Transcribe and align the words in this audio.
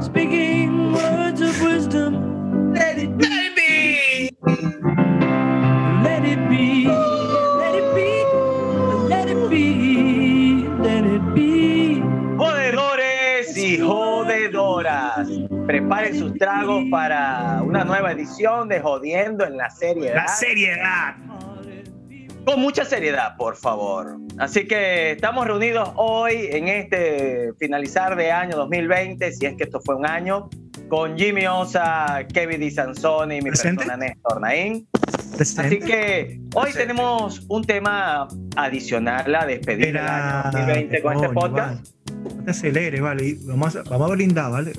speaking 0.00 0.92
words 0.92 1.40
of 1.40 1.60
wisdom, 1.62 2.72
let 2.72 2.98
it 2.98 3.16
be. 3.18 4.30
Let 6.02 6.24
it 6.24 6.48
be, 6.48 6.86
let 6.86 7.74
it 7.74 7.94
be, 7.94 8.24
let 9.08 9.28
it 9.28 9.50
be, 9.50 10.68
let 10.82 11.04
it 11.04 11.34
be. 11.34 12.02
Jodedores 12.36 13.56
y 13.56 13.78
jodedoras, 13.78 15.28
preparen 15.66 16.18
sus 16.18 16.34
tragos 16.34 16.84
para 16.90 17.62
una 17.62 17.84
nueva 17.84 18.12
edición 18.12 18.68
de 18.68 18.80
Jodiendo 18.80 19.44
en 19.44 19.56
la 19.56 19.70
serie. 19.70 20.14
La 20.14 20.28
seriedad. 20.28 21.16
Con 22.48 22.60
mucha 22.60 22.86
seriedad, 22.86 23.36
por 23.36 23.56
favor. 23.56 24.16
Así 24.38 24.66
que 24.66 25.10
estamos 25.10 25.46
reunidos 25.46 25.90
hoy 25.96 26.48
en 26.50 26.68
este 26.68 27.52
finalizar 27.58 28.16
de 28.16 28.32
año 28.32 28.56
2020, 28.56 29.32
si 29.32 29.44
es 29.44 29.54
que 29.54 29.64
esto 29.64 29.82
fue 29.84 29.96
un 29.96 30.06
año, 30.06 30.48
con 30.88 31.18
Jimmy 31.18 31.46
Osa, 31.46 32.26
Kevin 32.32 32.60
Di 32.60 32.70
Sansoni 32.70 33.36
y 33.36 33.42
mi 33.42 33.50
Presente. 33.50 33.84
persona 33.84 33.98
Néstor 33.98 34.40
Naín. 34.40 34.88
Presente. 35.36 35.66
Así 35.66 35.78
que 35.80 36.40
hoy 36.54 36.72
Presente. 36.72 36.86
tenemos 36.86 37.44
un 37.50 37.64
tema 37.64 38.26
adicional 38.56 39.34
a 39.34 39.44
despedir 39.44 39.92
del 39.92 39.98
año 39.98 40.38
Espera, 40.46 40.50
2020 40.50 41.02
con 41.02 41.14
este 41.16 41.28
podcast. 41.28 41.90
vale. 42.14 42.34
No 42.34 42.44
te 42.44 42.50
aceleres, 42.50 43.00
vale. 43.02 43.36
Vamos 43.42 43.78
vamos 43.90 44.10
a 44.10 44.14
brindar, 44.14 44.50
¿vale? 44.50 44.72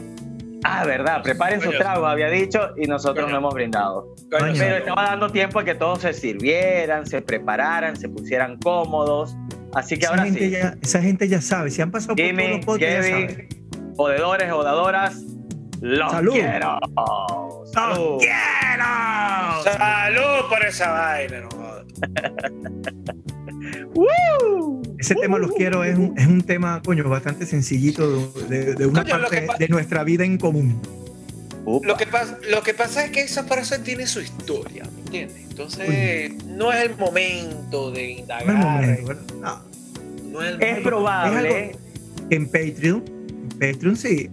Ah, 0.63 0.85
verdad, 0.85 1.21
preparen 1.23 1.59
sus 1.61 1.69
Coño. 1.69 1.79
tragos, 1.79 2.09
había 2.09 2.29
dicho, 2.29 2.71
y 2.77 2.85
nosotros 2.87 3.25
Coño. 3.25 3.31
no 3.33 3.37
hemos 3.39 3.53
brindado. 3.53 4.13
Coño, 4.29 4.53
Pero 4.57 4.77
estaba 4.77 5.03
dando 5.03 5.29
tiempo 5.29 5.59
a 5.59 5.63
que 5.63 5.73
todos 5.75 5.99
se 6.01 6.11
sirvieran, 6.13 7.05
se 7.05 7.21
prepararan, 7.21 7.95
se 7.95 8.09
pusieran 8.09 8.57
cómodos. 8.59 9.35
Así 9.73 9.95
que 9.95 10.01
Esa 10.05 10.09
ahora 10.11 10.23
gente, 10.25 10.39
sí, 10.39 10.49
ya, 10.51 10.75
esa 10.81 11.01
gente 11.01 11.27
ya 11.27 11.41
sabe. 11.41 11.69
Si 11.71 11.81
han 11.81 11.91
pasado 11.91 12.15
por 12.15 12.25
todos 12.25 12.49
los 12.49 12.65
podcasts, 12.65 13.07
ya. 13.09 13.27
Kevin, 13.27 13.47
jodedores, 13.95 14.51
jodadoras, 14.51 15.21
los 15.81 16.11
Salud. 16.11 16.33
quiero. 16.33 16.79
Salud. 17.71 17.95
¡Los 17.97 18.23
quiero! 18.23 19.77
Salud 19.77 20.49
por 20.49 20.65
esa 20.65 20.89
vaina, 20.91 21.41
no 21.41 21.49
jodas. 21.51 21.85
¡Woo! 23.95 24.81
Ese 24.99 25.15
tema 25.15 25.37
los 25.39 25.51
quiero 25.53 25.83
es 25.83 25.97
un, 25.97 26.13
es 26.17 26.27
un 26.27 26.41
tema, 26.41 26.81
coño, 26.83 27.07
bastante 27.07 27.45
sencillito 27.45 28.31
de, 28.49 28.75
de 28.75 28.85
una 28.85 29.03
Coño, 29.03 29.19
parte 29.21 29.41
pa- 29.43 29.55
de 29.57 29.67
nuestra 29.69 30.03
vida 30.03 30.25
en 30.25 30.37
común. 30.37 30.79
Lo 31.83 31.95
que, 31.97 32.07
pasa, 32.07 32.37
lo 32.49 32.61
que 32.63 32.73
pasa 32.73 33.05
es 33.05 33.11
que 33.11 33.21
esa 33.21 33.43
frase 33.43 33.77
tiene 33.79 34.07
su 34.07 34.19
historia, 34.21 34.83
¿me 34.95 35.01
entiendes? 35.01 35.37
Entonces, 35.49 36.33
no 36.45 36.71
es 36.73 36.83
el 36.83 36.97
momento 36.97 37.91
de 37.91 38.11
indagar. 38.11 38.47
No 38.47 38.53
es 38.81 38.87
el 38.89 39.03
momento, 39.03 39.07
¿verdad? 39.07 39.23
No. 39.39 40.31
no 40.31 40.41
es 40.43 40.53
el 40.55 40.61
Es 40.63 40.79
probable. 40.79 41.75
En 42.31 42.45
Patreon, 42.47 43.03
en 43.07 43.49
Patreon 43.73 43.95
sí, 43.95 44.29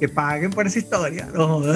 que 0.00 0.08
paguen 0.08 0.50
por 0.50 0.66
esa 0.66 0.78
historia. 0.78 1.28
No, 1.34 1.60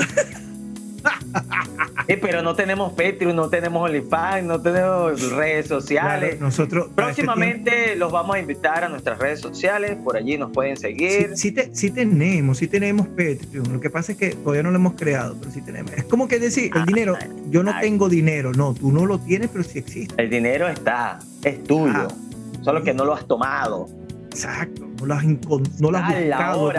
Eh, 2.09 2.17
pero 2.17 2.43
no 2.43 2.55
tenemos 2.55 2.93
Patreon, 2.93 3.35
no 3.37 3.49
tenemos 3.49 3.83
OnlyFans, 3.89 4.45
no 4.45 4.61
tenemos 4.61 5.31
redes 5.33 5.67
sociales. 5.69 6.31
Claro, 6.31 6.45
nosotros 6.47 6.85
este 6.85 6.95
Próximamente 6.95 7.97
los 7.97 8.11
vamos 8.13 8.37
a 8.37 8.39
invitar 8.41 8.85
a 8.85 8.89
nuestras 8.89 9.19
redes 9.19 9.41
sociales, 9.41 9.97
por 10.03 10.17
allí 10.17 10.37
nos 10.39 10.51
pueden 10.53 10.77
seguir. 10.77 11.31
Sí, 11.37 11.37
sí 11.37 11.53
te- 11.53 11.75
sí 11.75 11.91
tenemos, 11.91 12.59
sí 12.59 12.67
tenemos 12.69 13.07
Patreon. 13.09 13.73
Lo 13.73 13.81
que 13.81 13.91
pasa 13.91 14.13
es 14.13 14.19
que 14.19 14.31
todavía 14.31 14.63
no 14.63 14.71
lo 14.71 14.77
hemos 14.77 14.95
creado, 14.95 15.37
pero 15.39 15.51
sí 15.53 15.63
tenemos. 15.63 15.93
Es 15.93 16.05
como 16.05 16.29
que 16.29 16.39
decir, 16.39 16.71
el 16.75 16.83
Ah, 16.83 16.85
dinero, 16.87 17.17
yo 17.51 17.63
no 17.63 17.73
ay. 17.75 17.83
tengo 17.83 18.09
dinero. 18.09 18.53
No, 18.53 18.75
tú 18.75 18.91
no 18.93 19.07
lo 19.07 19.19
tienes, 19.19 19.49
pero 19.51 19.63
sí 19.65 19.79
existe. 19.79 20.15
El 20.23 20.31
dinero 20.31 20.69
está, 20.69 21.19
es 21.45 21.63
tuyo, 21.65 22.09
Ah. 22.09 22.63
solo 22.63 22.83
que 22.83 22.93
no 22.95 23.05
lo 23.05 23.15
has 23.15 23.27
tomado. 23.27 23.89
Exacto. 24.31 24.87
No 25.01 25.07
lo 25.07 25.15
has, 25.15 25.25
no 25.25 25.91
lo 25.91 25.99
has 25.99 26.15
buscado 26.15 26.73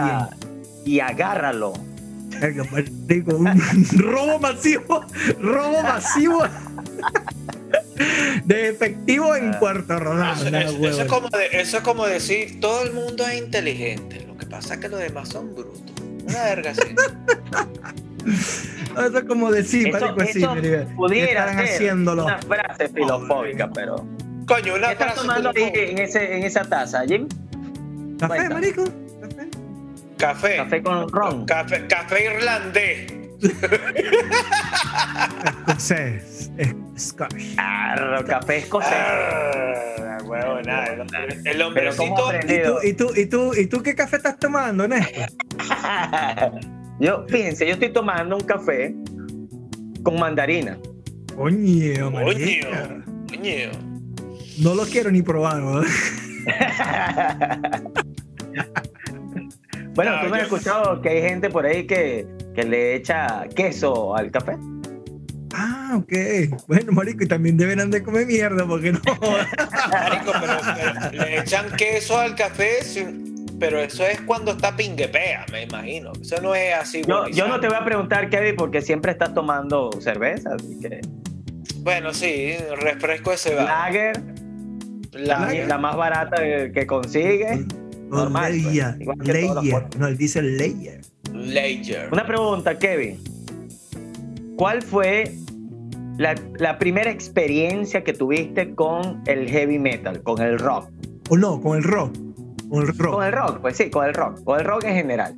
y 0.86 1.00
agárralo. 1.00 1.74
Marico, 2.72 3.36
un 3.36 3.62
robo 3.98 4.40
masivo, 4.40 5.06
robo 5.40 5.82
masivo 5.84 6.44
de 8.46 8.70
efectivo 8.70 9.36
en 9.36 9.52
Ah. 9.54 9.60
Puerto 9.60 10.00
Rodado. 10.00 10.48
Eso, 10.48 10.56
eso- 10.58 10.88
eso 10.88 11.02
es 11.02 11.08
como 11.08 11.30
de- 11.30 11.50
eso 11.62 11.78
es 11.78 11.84
como 11.84 12.06
decir, 12.06 12.60
todo 12.60 12.84
el 12.84 12.94
mundo 12.94 13.26
es 13.28 13.38
inteligente, 13.40 14.26
lo 14.28 14.36
que 14.38 14.46
pasa 14.46 14.76
es 14.76 14.80
que 14.80 14.90
los 14.90 15.00
demás 15.00 15.30
son 15.30 15.54
brutos. 15.54 15.82
Una 16.28 16.44
verga 16.44 16.72
así. 16.72 16.82
Eso 18.26 19.18
es 19.18 19.24
como 19.26 19.52
decir, 19.52 19.92
marico, 19.92 20.22
así, 20.22 20.40
eso 20.42 20.56
mira, 20.56 20.86
¿qué 20.86 20.94
pudiera 20.96 21.28
estarán 21.32 21.56
ser 21.58 21.66
haciéndolo? 21.76 22.24
una 22.26 22.38
frase 22.38 22.88
filofóbica, 22.90 23.70
pero... 23.74 23.96
Coño, 24.48 24.76
una 24.76 24.88
¿Qué 24.88 24.94
estás 24.94 25.14
frase 25.14 25.16
tomando 25.22 25.50
ahí 25.50 25.72
en, 25.74 25.98
ese, 25.98 26.38
en 26.38 26.44
esa 26.44 26.64
taza, 26.64 27.04
Jim? 27.06 27.28
¿Café, 28.20 28.36
Cuenta. 28.36 28.54
marico? 28.54 28.84
¿Café? 30.24 30.56
Café. 30.56 30.82
Con 30.82 31.10
ron. 31.10 31.46
Café, 31.46 31.86
café 31.86 32.26
irlandés. 32.34 33.14
Escocés. 35.68 36.50
es- 36.58 36.76
Scotch. 36.96 37.56
Claro, 37.56 38.24
café 38.26 38.58
escocés. 38.60 38.94
Huevo, 40.24 40.62
nada, 40.62 40.86
el, 41.44 41.62
hombrecito. 41.62 42.16
¿cómo 42.16 42.32
¿Y 42.32 42.62
tú, 42.64 42.78
y, 42.84 42.94
tú, 42.94 43.12
y, 43.16 43.26
tú, 43.26 43.54
¿Y 43.54 43.68
tú 43.68 43.84
qué 43.84 43.94
café 43.96 44.16
estás 44.16 44.40
tomando, 44.40 44.88
Néstor? 44.88 45.30
yo, 47.02 47.26
fíjense, 47.28 47.68
yo 47.68 47.74
estoy 47.74 47.92
tomando 47.92 48.38
un 48.38 48.44
café 48.44 48.96
con 50.04 50.18
mandarina. 50.18 50.78
Coño, 51.36 52.12
Coño, 52.12 53.04
coño. 53.28 53.72
No 54.60 54.76
lo 54.76 54.86
quiero 54.86 55.12
ni 55.12 55.22
probar, 55.22 55.58
¿no? 55.58 55.82
bueno, 59.96 60.16
No, 60.16 60.22
tú 60.24 60.30
no 60.30 60.36
has 60.36 60.42
escuchado 60.44 61.02
que 61.02 61.09
hay 61.09 61.22
gente 61.22 61.50
por 61.50 61.66
ahí 61.66 61.86
que, 61.88 62.26
que 62.56 62.64
le 62.64 62.96
echa 62.96 63.46
queso 63.56 64.16
al 64.16 64.31
café. 64.31 64.58
Ah, 65.56 65.98
ok. 65.98 66.14
Bueno, 66.68 66.92
marico, 66.94 67.24
y 67.24 67.28
también 67.28 67.58
deben 67.58 67.92
de 67.92 68.02
comer 68.02 68.26
mierda, 68.26 68.66
porque 68.66 68.92
no. 68.92 69.00
Marico, 69.92 70.31
pero, 70.42 70.54
pero 70.76 71.12
le 71.12 71.40
echan 71.42 71.70
queso 71.78 72.18
al 72.18 72.34
café, 72.36 72.78
pero 73.59 73.80
eso 73.80 74.04
es 74.04 74.20
cuando 74.22 74.52
está 74.54 74.76
pinguepea, 74.76 75.46
me 75.52 75.64
imagino. 75.64 76.12
Eso 76.20 76.42
no 76.42 76.56
es 76.56 76.74
así. 76.74 77.04
Yo, 77.08 77.28
yo 77.28 77.48
no 77.48 77.60
te 77.60 77.68
voy 77.68 77.78
a 77.80 77.86
preguntar, 77.86 78.30
Kevin, 78.31 78.56
porque 78.56 78.81
siempre 78.81 79.12
estás 79.12 79.36
tomando 79.36 79.92
cerveza, 80.02 80.56
así 80.56 80.80
que 80.80 81.02
Bueno, 81.81 82.14
sí, 82.16 82.56
refresco 82.81 83.31
ese 83.34 83.54
va. 83.54 83.64
lager, 83.66 84.20
La- 85.12 85.40
Lager. 85.42 85.68
la 85.68 85.78
más 85.78 85.96
barata 85.96 86.38
que, 86.42 86.72
que 86.74 86.88
consigues. 86.88 87.60
Normal, 88.18 88.51
pues, 88.51 88.66
Leia, 88.66 88.97
Leia. 89.24 89.88
No, 89.97 90.07
él 90.07 90.18
dice 90.18 90.41
Leia. 90.41 91.00
Lager. 91.34 92.09
Una 92.12 92.25
pregunta, 92.25 92.78
Kevin. 92.78 93.18
¿Cuál 94.56 94.81
fue 94.81 95.35
la, 96.18 96.35
la 96.59 96.78
primera 96.78 97.09
experiencia 97.09 98.03
que 98.03 98.13
tuviste 98.13 98.75
con 98.75 99.22
el 99.25 99.50
heavy 99.50 99.79
metal, 99.79 100.22
con 100.24 100.41
el 100.41 100.59
rock? 100.59 100.90
O 101.29 101.38
no, 101.38 101.59
con 101.62 101.78
el 101.78 101.84
rock. 101.84 102.13
Con 102.69 102.81
el 102.83 102.88
rock. 102.98 103.13
Con 103.13 103.24
el 103.25 103.31
rock, 103.31 103.60
pues 103.62 103.77
sí, 103.77 103.89
con 103.89 104.06
el 104.06 104.13
rock, 104.13 104.44
con 104.44 104.59
el 104.59 104.66
rock 104.66 104.83
en 104.86 104.94
general. 104.95 105.36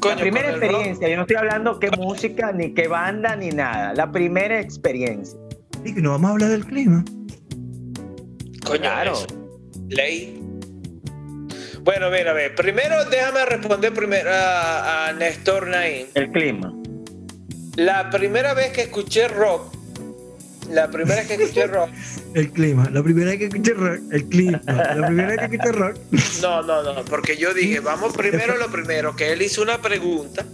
Coño, 0.00 0.14
la 0.16 0.20
primera 0.20 0.50
con 0.50 0.54
el 0.54 0.60
rock- 0.60 0.70
experiencia, 0.70 1.08
yo 1.08 1.16
no 1.16 1.22
estoy 1.22 1.36
hablando 1.36 1.78
qué 1.80 1.90
música, 1.92 2.52
ni 2.52 2.72
qué 2.74 2.88
banda, 2.88 3.36
ni 3.36 3.50
nada. 3.50 3.94
La 3.94 4.10
primera 4.12 4.60
experiencia. 4.60 5.38
Y 5.84 5.94
que 5.94 6.00
no 6.02 6.10
vamos 6.10 6.28
a 6.30 6.32
hablar 6.32 6.50
del 6.50 6.64
clima. 6.64 7.04
Coño, 8.66 8.80
Claro. 8.80 9.12
eso. 9.12 9.26
Ley. 9.88 10.40
Bueno, 11.84 12.10
mira, 12.10 12.30
a 12.30 12.34
ver. 12.34 12.54
Primero, 12.54 13.04
déjame 13.04 13.44
responder 13.44 13.92
primero 13.92 14.30
a, 14.32 15.08
a 15.08 15.12
Néstor 15.12 15.66
Naín. 15.68 16.06
El 16.14 16.30
clima. 16.30 16.72
La 17.76 18.08
primera 18.10 18.54
vez 18.54 18.72
que 18.72 18.82
escuché 18.82 19.28
rock, 19.28 19.74
la 20.70 20.88
primera 20.90 21.16
vez 21.16 21.26
que 21.28 21.34
escuché 21.34 21.66
rock, 21.68 21.90
El 22.34 22.50
clima. 22.52 22.88
La 22.90 23.02
primera 23.02 23.30
vez 23.32 23.38
que 23.38 23.44
escuché 23.46 23.74
rock, 23.74 23.98
el 24.12 24.24
clima. 24.28 24.60
La 24.66 25.06
primera 25.06 25.28
vez 25.28 25.38
que 25.40 25.44
escuché 25.56 25.72
rock. 25.72 25.96
no, 26.40 26.62
no, 26.62 26.82
no, 26.94 27.04
porque 27.04 27.36
yo 27.36 27.52
dije, 27.52 27.80
vamos 27.80 28.14
primero 28.16 28.56
lo 28.56 28.68
primero, 28.68 29.14
que 29.14 29.32
él 29.32 29.42
hizo 29.42 29.60
una 29.62 29.78
pregunta, 29.82 30.44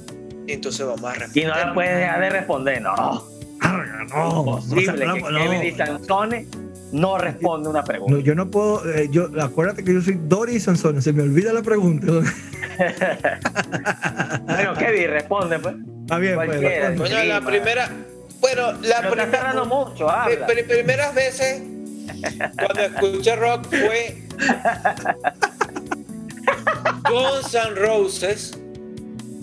y 0.48 0.52
entonces 0.52 0.84
vamos 0.84 1.04
a 1.04 1.14
Y 1.14 1.18
responder. 1.20 1.48
no 1.48 1.56
la 1.56 1.74
puedes 1.74 1.96
dejar 1.96 2.20
de 2.22 2.30
responder, 2.30 2.82
no. 2.82 3.24
Arga, 3.60 4.04
no. 4.08 4.44
No, 4.44 4.60
que 4.74 4.86
no, 4.86 5.62
y 5.62 5.72
no 6.92 7.18
responde 7.18 7.68
una 7.68 7.80
No, 7.80 7.84
pregunta. 7.84 8.18
yo 8.20 8.34
no 8.34 8.50
puedo, 8.50 8.88
eh, 8.92 9.08
yo, 9.10 9.28
acuérdate 9.40 9.84
que 9.84 9.94
yo 9.94 10.00
soy 10.00 10.18
Doris 10.24 10.64
Sansón, 10.64 11.00
se 11.02 11.12
me 11.12 11.22
olvida 11.22 11.52
la 11.52 11.62
pregunta. 11.62 12.06
Bueno, 14.46 14.74
Kevin, 14.74 15.10
responde, 15.10 15.58
pues. 15.58 15.74
Está 16.02 16.18
bien, 16.18 16.34
pues. 16.36 16.96
Coño, 16.96 17.24
la 17.24 17.40
primera. 17.42 17.90
Bueno, 18.40 18.72
la 18.82 19.10
primera. 19.10 19.64
mucho, 19.64 20.08
habla. 20.08 20.46
primeras 20.46 21.14
veces 21.14 21.62
cuando 22.56 22.80
escuché 22.80 23.36
rock 23.36 23.66
fue 23.68 24.22
Guns 27.10 27.54
N' 27.54 27.74
Roses. 27.76 28.58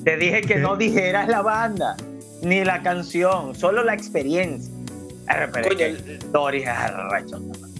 Te 0.03 0.17
dije 0.17 0.41
que 0.41 0.55
no 0.55 0.75
dijeras 0.75 1.27
la 1.27 1.41
banda, 1.41 1.95
ni 2.41 2.63
la 2.63 2.81
canción, 2.81 3.55
solo 3.55 3.83
la 3.83 3.93
experiencia. 3.93 4.73
Arre, 5.27 5.49
pero 5.49 5.69
es 5.71 5.75
que 5.75 6.19
Doris 6.31 6.63
es 6.67 7.33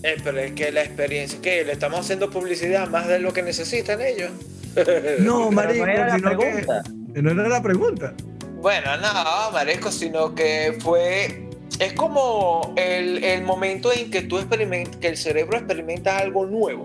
eh, 0.04 0.18
pero 0.24 0.40
es 0.40 0.52
que 0.52 0.72
la 0.72 0.84
experiencia, 0.84 1.42
que 1.42 1.64
le 1.66 1.74
estamos 1.74 2.02
haciendo 2.02 2.30
publicidad 2.30 2.88
más 2.90 3.08
de 3.08 3.20
lo 3.20 3.34
que 3.34 3.42
necesitan 3.42 4.02
ellos. 4.02 4.32
No, 5.20 5.50
Pero 5.50 5.52
marico, 5.52 5.86
no 5.88 5.92
era 5.92 6.08
la 6.08 6.16
sino 6.16 6.30
que, 6.30 6.36
pregunta. 6.38 6.84
que 7.16 7.22
no 7.24 7.32
era 7.32 7.50
la 7.50 7.62
pregunta. 7.64 8.14
Bueno, 8.62 8.98
no, 8.98 9.52
marisco, 9.52 9.92
sino 9.92 10.36
que 10.36 10.78
fue. 10.82 11.50
Es 11.80 11.94
como 11.94 12.76
el, 12.76 13.24
el 13.24 13.42
momento 13.44 13.92
en 13.92 14.12
que 14.12 14.22
tú 14.22 14.38
experimentas, 14.38 14.98
que 14.98 15.08
el 15.08 15.18
cerebro 15.18 15.58
experimenta 15.58 16.20
algo 16.20 16.46
nuevo. 16.46 16.84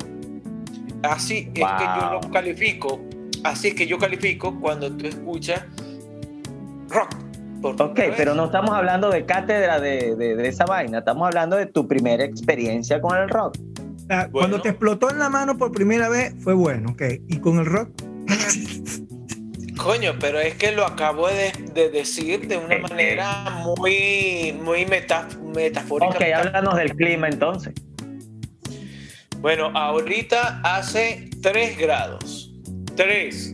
Así 1.02 1.48
es 1.54 1.54
que 1.54 1.60
yo 1.60 2.20
lo 2.22 2.30
califico. 2.30 3.00
Así 3.44 3.68
es 3.68 3.74
que 3.74 3.86
yo 3.86 3.98
califico 3.98 4.58
cuando 4.58 4.90
tú 4.96 5.06
escuchas 5.06 5.62
rock. 6.88 7.10
Ok, 7.62 8.00
pero 8.16 8.34
no 8.34 8.46
estamos 8.46 8.70
hablando 8.70 9.08
de 9.10 9.24
cátedra 9.24 9.80
de, 9.80 10.16
de- 10.16 10.36
de 10.36 10.48
esa 10.48 10.64
vaina, 10.64 10.98
estamos 10.98 11.26
hablando 11.26 11.56
de 11.56 11.66
tu 11.66 11.86
primera 11.86 12.24
experiencia 12.24 13.00
con 13.00 13.16
el 13.16 13.28
rock. 13.28 13.56
O 13.58 14.06
sea, 14.06 14.18
Bueno. 14.26 14.30
Cuando 14.32 14.60
te 14.62 14.68
explotó 14.70 15.10
en 15.10 15.18
la 15.18 15.28
mano 15.28 15.56
por 15.56 15.70
primera 15.72 16.08
vez, 16.08 16.34
fue 16.42 16.54
bueno, 16.54 16.90
ok. 16.90 17.02
Y 17.28 17.38
con 17.38 17.58
el 17.58 17.66
rock, 17.66 17.90
Coño, 19.76 20.12
pero 20.20 20.38
es 20.38 20.54
que 20.54 20.70
lo 20.72 20.84
acabo 20.86 21.26
de, 21.28 21.50
de 21.74 21.88
decir 21.90 22.46
de 22.46 22.56
una 22.58 22.74
Eh, 22.74 22.78
manera 22.80 23.62
muy, 23.64 24.56
muy 24.62 24.86
meta- 24.86 25.26
metafórica. 25.54 26.14
Ok, 26.14 26.22
háblanos 26.34 26.76
del 26.76 26.94
clima 26.94 27.28
entonces. 27.28 27.74
Bueno, 29.40 29.72
ahorita 29.74 30.60
hace 30.62 31.30
3 31.42 31.78
grados. 31.78 32.52
3. 32.94 33.52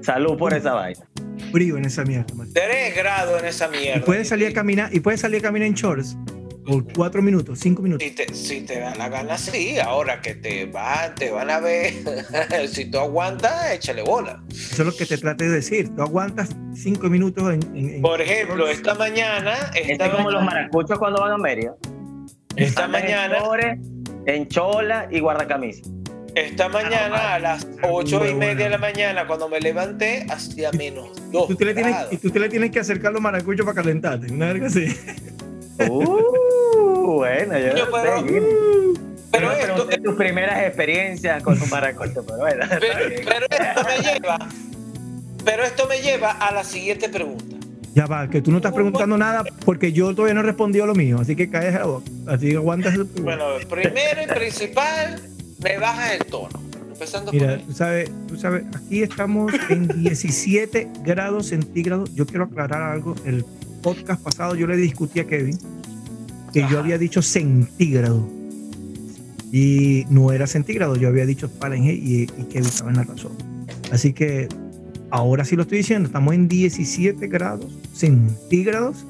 Salud 0.00 0.38
por 0.38 0.54
esa 0.54 0.72
vaina. 0.72 1.05
Frío 1.52 1.76
en 1.76 1.84
esa 1.84 2.04
mierda. 2.04 2.34
man. 2.34 2.48
3 2.52 2.94
grados 2.96 3.40
en 3.42 3.48
esa 3.48 3.66
Y 3.68 3.78
mierda. 3.78 4.04
puedes 4.04 4.28
salir 4.28 4.48
a 4.48 4.52
caminar, 4.52 4.94
y 4.94 5.00
puedes 5.00 5.20
salir 5.20 5.40
a 5.40 5.42
caminar 5.42 5.68
en 5.68 5.74
shorts 5.74 6.16
por 6.66 6.84
cuatro 6.92 7.22
minutos, 7.22 7.60
cinco 7.60 7.80
minutos. 7.80 8.04
Si 8.08 8.12
te, 8.12 8.34
si 8.34 8.60
te 8.62 8.80
da 8.80 8.92
la 8.96 9.08
gana, 9.08 9.38
sí. 9.38 9.78
Ahora 9.78 10.20
que 10.20 10.34
te, 10.34 10.66
va, 10.66 11.14
te 11.14 11.30
van 11.30 11.48
a 11.48 11.60
ver. 11.60 11.92
si 12.68 12.86
tú 12.86 12.98
aguantas, 12.98 13.70
échale 13.72 14.02
bola. 14.02 14.42
Eso 14.50 14.82
es 14.82 14.86
lo 14.86 14.96
que 14.96 15.06
te 15.06 15.16
traté 15.16 15.44
de 15.48 15.54
decir. 15.54 15.94
Tú 15.94 16.02
aguantas 16.02 16.48
cinco 16.74 17.08
minutos 17.08 17.54
en. 17.54 17.76
en- 17.76 18.02
Por 18.02 18.20
ejemplo, 18.20 18.66
esta 18.66 18.96
mañana. 18.96 19.54
Este 19.76 19.92
Esta, 19.92 20.06
es 20.06 20.10
como 20.12 20.30
los 20.32 20.42
mañana, 20.42 20.62
maracuchos 20.62 20.98
cuando 20.98 21.20
van 21.20 21.32
a 21.32 21.38
Mérida. 21.38 21.76
esta 22.56 22.86
Andan 22.86 23.02
en 23.02 23.10
mañana. 23.10 23.38
chores, 23.38 23.78
En 24.26 24.48
chola 24.48 25.06
y 25.08 25.20
guardacamisa. 25.20 25.82
Esta 26.36 26.68
mañana 26.68 27.34
a 27.34 27.38
las 27.38 27.64
Ah, 27.82 27.88
8 27.90 28.26
y 28.28 28.34
media 28.34 28.64
de 28.64 28.70
la 28.70 28.76
mañana, 28.78 29.26
cuando 29.26 29.48
me 29.48 29.58
levanté, 29.58 30.26
hacía 30.28 30.70
menos 30.72 31.08
2 31.32 31.48
Tú 31.48 31.56
te 31.56 31.64
le 31.64 31.72
tienes, 31.74 31.92
grados. 31.94 32.12
y 32.12 32.16
tú 32.18 32.30
te 32.30 32.38
le 32.38 32.48
tienes 32.50 32.70
que 32.70 32.78
acercar 32.78 33.10
los 33.12 33.22
maracuchos 33.22 33.64
para 33.64 33.74
calentarte. 33.82 34.30
Una 34.30 34.46
verga 34.52 34.66
así. 34.66 34.86
Uh, 35.88 37.16
bueno, 37.16 37.58
yo 37.58 37.72
no 37.86 37.90
pero- 37.90 38.20
sé. 38.20 38.42
Pero 39.32 39.50
Yo 39.50 39.56
me 39.56 39.60
esto, 39.60 40.02
tus 40.04 40.14
primeras 40.14 40.62
experiencias 40.66 41.42
con 41.42 41.58
los 41.58 41.70
maracuchos, 41.70 42.24
pero 42.26 42.38
bueno. 42.38 42.64
pero, 42.68 42.94
pero 43.24 43.46
esto 43.50 43.82
me 43.84 44.12
lleva. 44.12 44.38
Pero 45.44 45.62
esto 45.64 45.86
me 45.88 46.00
lleva 46.00 46.30
a 46.32 46.52
la 46.52 46.64
siguiente 46.64 47.08
pregunta. 47.08 47.56
Ya 47.94 48.04
va, 48.06 48.28
que 48.28 48.42
tú 48.42 48.50
no 48.50 48.58
estás 48.58 48.72
preguntando 48.74 49.16
nada 49.16 49.42
porque 49.64 49.90
yo 49.92 50.14
todavía 50.14 50.34
no 50.34 50.40
he 50.40 50.44
respondido 50.44 50.84
lo 50.86 50.94
mío. 50.94 51.18
Así 51.20 51.34
que 51.34 51.48
caes 51.50 51.74
a 51.74 51.78
la 51.80 51.84
boca. 51.86 52.10
Así 52.28 52.50
que 52.50 52.56
aguantas 52.56 52.94
el 52.94 53.04
Bueno, 53.04 53.44
primero 53.68 54.22
y 54.22 54.26
principal, 54.26 55.20
me 55.62 55.78
bajas 55.78 56.12
el 56.12 56.26
tono. 56.26 56.60
Empezando 56.92 57.30
Mira, 57.32 57.58
tú 57.58 57.72
sabes, 57.72 58.10
tú 58.26 58.36
sabes, 58.36 58.64
aquí 58.74 59.02
estamos 59.02 59.52
en 59.68 59.88
17 60.02 60.88
grados 61.04 61.48
centígrados. 61.48 62.14
Yo 62.14 62.26
quiero 62.26 62.44
aclarar 62.44 62.82
algo. 62.82 63.14
El 63.24 63.44
podcast 63.82 64.22
pasado 64.22 64.54
yo 64.54 64.66
le 64.66 64.76
discutí 64.76 65.20
a 65.20 65.26
Kevin 65.26 65.58
que 66.52 66.66
yo 66.70 66.78
había 66.78 66.98
dicho 66.98 67.20
centígrado. 67.22 68.26
Y 69.52 70.04
no 70.10 70.32
era 70.32 70.46
centígrado, 70.46 70.96
yo 70.96 71.08
había 71.08 71.24
dicho 71.24 71.48
Fahrenheit 71.48 72.02
y, 72.02 72.22
y 72.22 72.44
Kevin 72.44 72.68
estaba 72.68 72.90
en 72.90 72.96
la 72.96 73.04
razón. 73.04 73.32
Así 73.92 74.12
que 74.12 74.48
ahora 75.10 75.44
sí 75.44 75.54
lo 75.54 75.62
estoy 75.62 75.78
diciendo, 75.78 76.06
estamos 76.06 76.34
en 76.34 76.48
17 76.48 77.26
grados 77.28 77.76
centígrados 77.92 79.04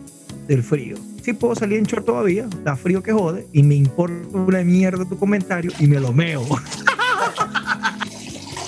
del 0.46 0.62
frío. 0.62 0.96
Sí 1.26 1.32
puedo 1.32 1.56
salir 1.56 1.78
en 1.80 1.84
short 1.86 2.06
todavía, 2.06 2.46
está 2.48 2.76
frío 2.76 3.02
que 3.02 3.12
jode, 3.12 3.48
y 3.52 3.64
me 3.64 3.74
importa 3.74 4.14
una 4.38 4.62
mierda 4.62 5.04
tu 5.08 5.18
comentario 5.18 5.72
y 5.80 5.88
me 5.88 5.98
lo 5.98 6.12
meo. 6.12 6.42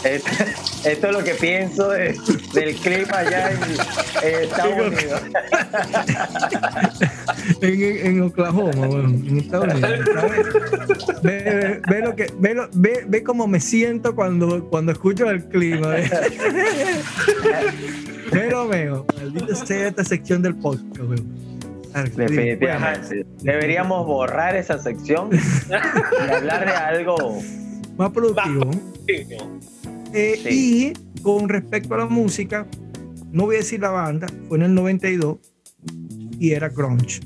Esto, 0.04 0.30
esto 0.84 1.06
es 1.08 1.12
lo 1.12 1.24
que 1.24 1.34
pienso 1.34 1.88
de- 1.90 2.16
del 2.54 2.76
clima 2.76 3.18
allá 3.18 3.50
en, 3.50 3.58
en 4.22 4.34
Estados 4.44 4.86
Unidos. 4.86 5.20
en, 7.60 7.82
en- 7.82 8.06
en 8.06 8.22
Oklahoma, 8.22 8.86
bueno, 8.86 9.08
en 9.08 9.38
Estados 9.38 9.74
Unidos. 9.74 9.98
Ve, 11.22 11.42
ve- 11.42 11.80
ve 11.88 12.00
lo 12.00 12.14
que, 12.16 12.32
ve, 12.38 12.54
lo- 12.54 12.68
ve, 12.74 13.04
ve 13.08 13.22
cómo 13.24 13.46
me 13.48 13.58
siento 13.60 14.14
cuando, 14.14 14.64
cuando 14.68 14.92
escucho 14.92 15.28
el 15.30 15.44
clima. 15.44 15.88
Ve, 15.88 16.10
Ve 18.32 18.50
lo 18.50 18.68
veo. 18.68 19.04
Maldita 19.16 19.54
sea 19.56 19.88
esta 19.88 20.04
sección 20.04 20.42
del 20.42 20.54
podcast, 20.56 21.00
weón. 21.00 21.57
Definitivamente. 22.04 23.26
Deberíamos 23.42 24.06
borrar 24.06 24.56
esa 24.56 24.78
sección 24.78 25.30
y 25.32 26.30
hablar 26.32 26.66
de 26.66 26.72
algo. 26.72 27.16
Más 27.96 28.10
productivo. 28.10 28.70
Eh, 29.06 30.38
Sí. 30.42 30.92
Y 30.94 31.20
con 31.22 31.48
respecto 31.48 31.94
a 31.94 31.98
la 31.98 32.06
música, 32.06 32.66
no 33.30 33.44
voy 33.44 33.56
a 33.56 33.58
decir 33.58 33.80
la 33.80 33.90
banda, 33.90 34.26
fue 34.48 34.56
en 34.58 34.64
el 34.64 34.74
92 34.74 35.36
y 36.38 36.52
era 36.52 36.68
grunge. 36.70 37.20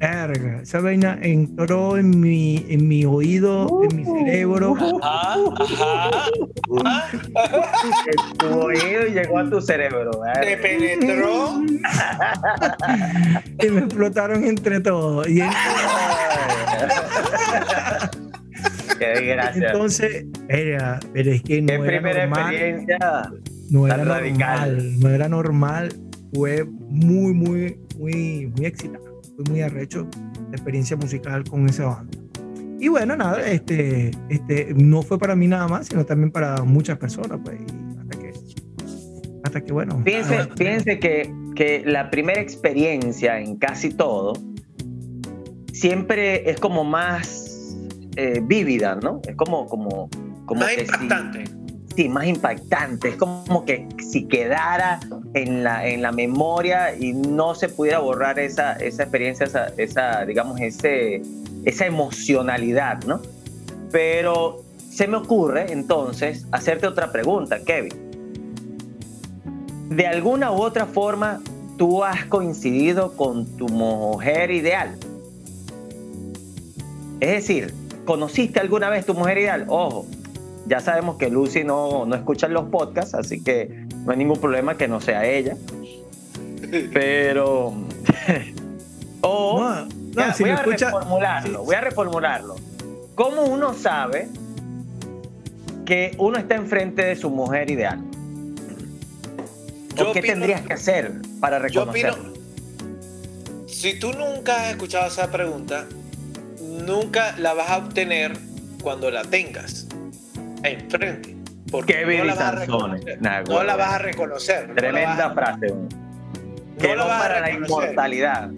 Verga, 0.00 0.60
esa 0.62 0.80
vaina 0.80 1.18
entró 1.20 1.98
en 1.98 2.18
mi, 2.18 2.64
en 2.70 2.88
mi 2.88 3.04
oído, 3.04 3.82
en 3.90 3.96
mi 3.96 4.04
cerebro. 4.06 4.74
Ajá, 5.02 5.34
ajá. 5.60 6.10
ajá. 6.86 7.10
Tu 8.38 8.46
oído 8.46 9.06
y 9.08 9.10
llegó 9.12 9.40
a 9.40 9.50
tu 9.50 9.60
cerebro. 9.60 10.10
Te 10.40 10.56
penetró. 10.56 11.60
y 13.62 13.68
me 13.68 13.80
explotaron 13.80 14.42
entre 14.44 14.80
todos. 14.80 15.28
Y 15.28 15.42
Qué 18.98 19.06
desgracia. 19.06 19.66
entonces, 19.66 20.24
era, 20.48 20.98
pero 21.12 21.30
es 21.32 21.42
que 21.42 21.56
Qué 21.56 21.62
no 21.62 21.72
era 21.74 21.84
primera 21.84 22.26
normal. 22.26 22.54
experiencia. 22.54 22.98
No 23.70 23.86
era 23.86 23.96
tan 23.98 24.06
radical. 24.08 24.76
normal, 24.76 25.00
no 25.00 25.08
era 25.10 25.28
normal. 25.28 25.92
Fue 26.32 26.64
muy, 26.64 27.34
muy, 27.34 27.76
muy, 27.98 28.46
muy 28.46 28.64
excitante. 28.66 29.09
Fue 29.44 29.52
muy 29.54 29.62
arrecho 29.62 30.06
la 30.50 30.50
experiencia 30.56 30.96
musical 30.96 31.44
con 31.44 31.66
esa 31.68 31.86
banda. 31.86 32.18
Y 32.78 32.88
bueno, 32.88 33.16
nada, 33.16 33.40
este, 33.46 34.10
este, 34.28 34.74
no 34.74 35.02
fue 35.02 35.18
para 35.18 35.34
mí 35.36 35.46
nada 35.46 35.66
más, 35.68 35.86
sino 35.86 36.04
también 36.04 36.30
para 36.30 36.62
muchas 36.62 36.98
personas, 36.98 37.38
pues, 37.44 37.58
hasta 38.00 38.18
que, 38.18 38.32
hasta 39.44 39.60
que 39.62 39.72
bueno. 39.72 40.02
Piense, 40.04 40.36
ah, 40.38 40.48
piense 40.56 40.98
que, 40.98 41.32
que 41.54 41.82
la 41.86 42.10
primera 42.10 42.40
experiencia 42.40 43.38
en 43.38 43.56
casi 43.56 43.90
todo 43.90 44.32
siempre 45.72 46.50
es 46.50 46.58
como 46.60 46.84
más 46.84 47.76
eh, 48.16 48.40
vívida, 48.42 48.96
¿no? 48.96 49.20
Es 49.26 49.36
como, 49.36 49.66
como, 49.66 50.08
como 50.46 50.60
Más 50.60 50.70
que 50.70 50.86
si- 50.86 50.92
impactante. 51.02 51.44
Más 52.08 52.26
impactante. 52.26 53.10
Es 53.10 53.16
como 53.16 53.64
que 53.64 53.88
si 54.10 54.26
quedara 54.26 55.00
en 55.34 55.64
la, 55.64 55.86
en 55.86 56.02
la 56.02 56.12
memoria 56.12 56.96
y 56.96 57.12
no 57.12 57.54
se 57.54 57.68
pudiera 57.68 57.98
borrar 57.98 58.38
esa, 58.38 58.72
esa 58.74 59.02
experiencia, 59.02 59.46
esa, 59.46 59.68
esa, 59.76 60.24
digamos, 60.24 60.60
ese, 60.60 61.22
esa 61.64 61.86
emocionalidad, 61.86 63.02
¿no? 63.04 63.20
Pero 63.92 64.62
se 64.90 65.06
me 65.06 65.16
ocurre 65.16 65.72
entonces 65.72 66.46
hacerte 66.52 66.86
otra 66.86 67.12
pregunta, 67.12 67.60
Kevin. 67.64 68.10
De 69.90 70.06
alguna 70.06 70.52
u 70.52 70.62
otra 70.62 70.86
forma, 70.86 71.40
tú 71.76 72.04
has 72.04 72.24
coincidido 72.26 73.16
con 73.16 73.46
tu 73.56 73.68
mujer 73.68 74.50
ideal. 74.50 74.96
Es 77.20 77.30
decir, 77.30 77.74
¿conociste 78.04 78.60
alguna 78.60 78.88
vez 78.88 79.04
tu 79.04 79.14
mujer 79.14 79.38
ideal? 79.38 79.66
Ojo, 79.68 80.06
ya 80.66 80.80
sabemos 80.80 81.16
que 81.16 81.28
Lucy 81.30 81.64
no, 81.64 82.04
no 82.06 82.14
escucha 82.14 82.48
los 82.48 82.64
podcasts, 82.70 83.14
así 83.14 83.42
que 83.42 83.86
no 84.04 84.12
hay 84.12 84.18
ningún 84.18 84.38
problema 84.40 84.76
que 84.76 84.88
no 84.88 85.00
sea 85.00 85.24
ella. 85.26 85.56
Pero. 86.92 87.68
o 89.22 89.60
no, 89.60 89.84
No, 89.84 89.88
Ya, 90.12 90.34
si 90.34 90.42
voy 90.44 90.52
a 90.52 90.54
escucha- 90.56 90.86
reformularlo, 90.86 91.58
sí, 91.60 91.64
voy 91.66 91.74
a 91.74 91.80
reformularlo. 91.80 92.56
¿Cómo 93.14 93.42
uno 93.44 93.74
sabe 93.74 94.28
que 95.84 96.14
uno 96.18 96.38
está 96.38 96.54
enfrente 96.56 97.04
de 97.04 97.16
su 97.16 97.30
mujer 97.30 97.70
ideal? 97.70 98.00
Yo 99.96 100.10
¿O 100.10 100.12
qué 100.12 100.20
opino- 100.20 100.32
tendrías 100.32 100.62
que 100.62 100.72
hacer 100.74 101.12
para 101.40 101.58
Yo 101.68 101.82
opino, 101.82 102.08
reconocerlo? 102.10 102.40
si 103.66 103.98
tú 103.98 104.12
nunca 104.12 104.62
has 104.64 104.70
escuchado 104.70 105.06
esa 105.08 105.30
pregunta, 105.30 105.86
nunca 106.86 107.34
la 107.38 107.54
vas 107.54 107.70
a 107.70 107.78
obtener 107.78 108.38
cuando 108.82 109.10
la 109.10 109.22
tengas 109.24 109.79
enfrente. 110.62 111.36
Porque 111.70 111.94
Kevin 111.94 112.18
no 112.18 112.24
la 112.24 112.32
y 112.34 112.36
vas 112.36 112.44
a 112.44 112.50
Sansone. 112.58 112.66
reconocer. 112.96 113.22
Nah, 113.22 113.42
No 113.42 113.62
la 113.62 113.76
vas 113.76 113.92
a 113.94 113.98
reconocer. 113.98 114.74
Tremenda 114.74 115.14
vas 115.16 115.20
a- 115.26 115.34
frase. 115.34 115.66
güey. 115.68 115.88
no 116.88 116.94
la 116.96 117.04
vas 117.04 117.20
a 117.20 117.28
para 117.28 117.40
la 117.40 117.50
inmortalidad. 117.52 118.50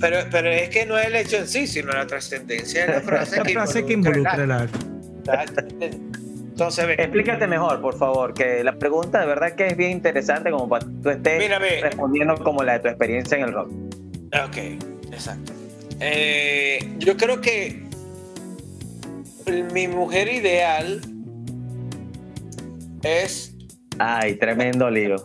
Pero, 0.00 0.18
pero 0.30 0.48
es 0.50 0.68
que 0.68 0.86
no 0.86 0.96
es 0.98 1.06
el 1.06 1.16
hecho 1.16 1.38
en 1.38 1.48
sí, 1.48 1.66
sino 1.66 1.90
la 1.92 2.06
trascendencia 2.06 2.86
de 2.86 2.92
la 2.92 3.00
frase 3.00 3.36
La 3.38 3.42
que 3.42 3.52
frase 3.54 3.84
que 3.84 3.92
involucra 3.94 4.34
involucra. 4.34 4.68
Entonces, 6.50 6.86
Explícate 6.98 7.46
mejor, 7.46 7.80
por 7.80 7.96
favor, 7.98 8.34
que 8.34 8.62
la 8.64 8.76
pregunta 8.78 9.20
de 9.20 9.26
verdad 9.26 9.52
que 9.52 9.66
es 9.68 9.76
bien 9.76 9.90
interesante 9.92 10.50
como 10.50 10.68
para 10.68 10.84
que 10.84 10.92
tú 11.02 11.10
estés 11.10 11.38
Mira, 11.38 11.58
respondiendo 11.58 12.34
como 12.36 12.62
la 12.62 12.74
de 12.74 12.78
tu 12.80 12.88
experiencia 12.88 13.38
en 13.38 13.44
el 13.44 13.52
rock. 13.52 13.70
Ok, 14.44 14.56
exacto. 15.12 15.52
Eh, 16.00 16.78
yo 16.98 17.16
creo 17.16 17.40
que 17.40 17.82
mi 19.72 19.88
mujer 19.88 20.28
ideal 20.28 21.00
es. 23.02 23.54
Ay, 23.98 24.34
tremendo 24.36 24.88
lío. 24.90 25.16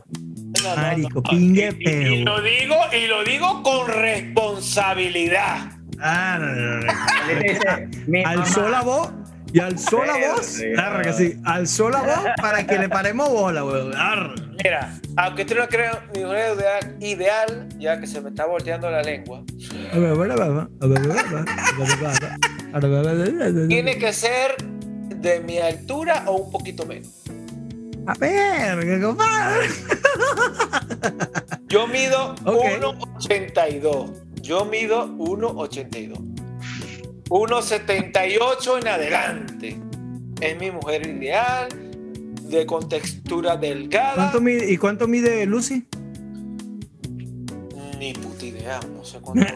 no, 0.63 0.69
no, 0.75 0.75
Marico, 0.81 1.09
no. 1.15 1.23
pingue 1.23 1.75
Y- 1.79 1.89
y, 1.89 2.23
lo 2.23 2.41
digo 2.41 2.75
y 2.91 3.07
lo 3.07 3.23
digo 3.23 3.61
con 3.63 3.87
responsabilidad. 3.87 5.71
Ah, 5.99 6.39
Alzó 8.25 8.67
la 8.69 8.81
voz 8.81 9.11
y 9.53 9.59
alzó 9.59 10.03
la 10.03 10.13
Pero, 10.13 10.33
voz. 10.35 10.45
sí, 10.45 10.65
Arre, 10.77 10.97
no. 10.97 11.03
que 11.03 11.13
sí. 11.13 11.39
Alzó 11.45 11.89
la 11.89 12.01
voz 12.01 12.19
para 12.41 12.65
que 12.65 12.77
le 12.79 12.89
paremos 12.89 13.29
bola, 13.29 13.63
weón. 13.63 13.93
Mira, 14.63 14.99
aunque 15.17 15.45
tú 15.45 15.55
no 15.55 15.67
creas 15.67 15.99
mi 16.15 16.21
ideal, 17.07 17.69
ya 17.77 17.99
que 17.99 18.07
se 18.07 18.21
me 18.21 18.29
está 18.29 18.45
volteando 18.47 18.89
la 18.89 19.01
lengua, 19.03 19.43
tiene 23.67 23.97
que 23.97 24.13
ser 24.13 24.55
de 25.15 25.39
mi 25.41 25.59
altura 25.59 26.23
o 26.27 26.37
un 26.37 26.51
poquito 26.51 26.85
menos. 26.85 27.09
A 28.05 28.13
ver, 28.15 29.01
compadre. 29.01 29.67
Yo 31.67 31.87
mido 31.87 32.35
Ok. 32.45 32.65
1,82. 32.81 34.11
Yo 34.41 34.65
mido 34.65 35.07
1,82. 35.07 36.17
1,78 37.29 38.81
en 38.81 38.87
adelante. 38.87 39.79
Es 40.41 40.59
mi 40.59 40.71
mujer 40.71 41.07
ideal, 41.07 41.69
de 42.43 42.65
contextura 42.65 43.55
delgada. 43.55 44.15
¿Cuánto 44.15 44.41
mide, 44.41 44.69
¿Y 44.71 44.77
cuánto 44.77 45.07
mide 45.07 45.45
Lucy? 45.45 45.87
Ni 47.97 48.13
puta 48.13 48.45
idea, 48.45 48.79
no 48.95 49.03
sé 49.03 49.19
cuánto. 49.21 49.45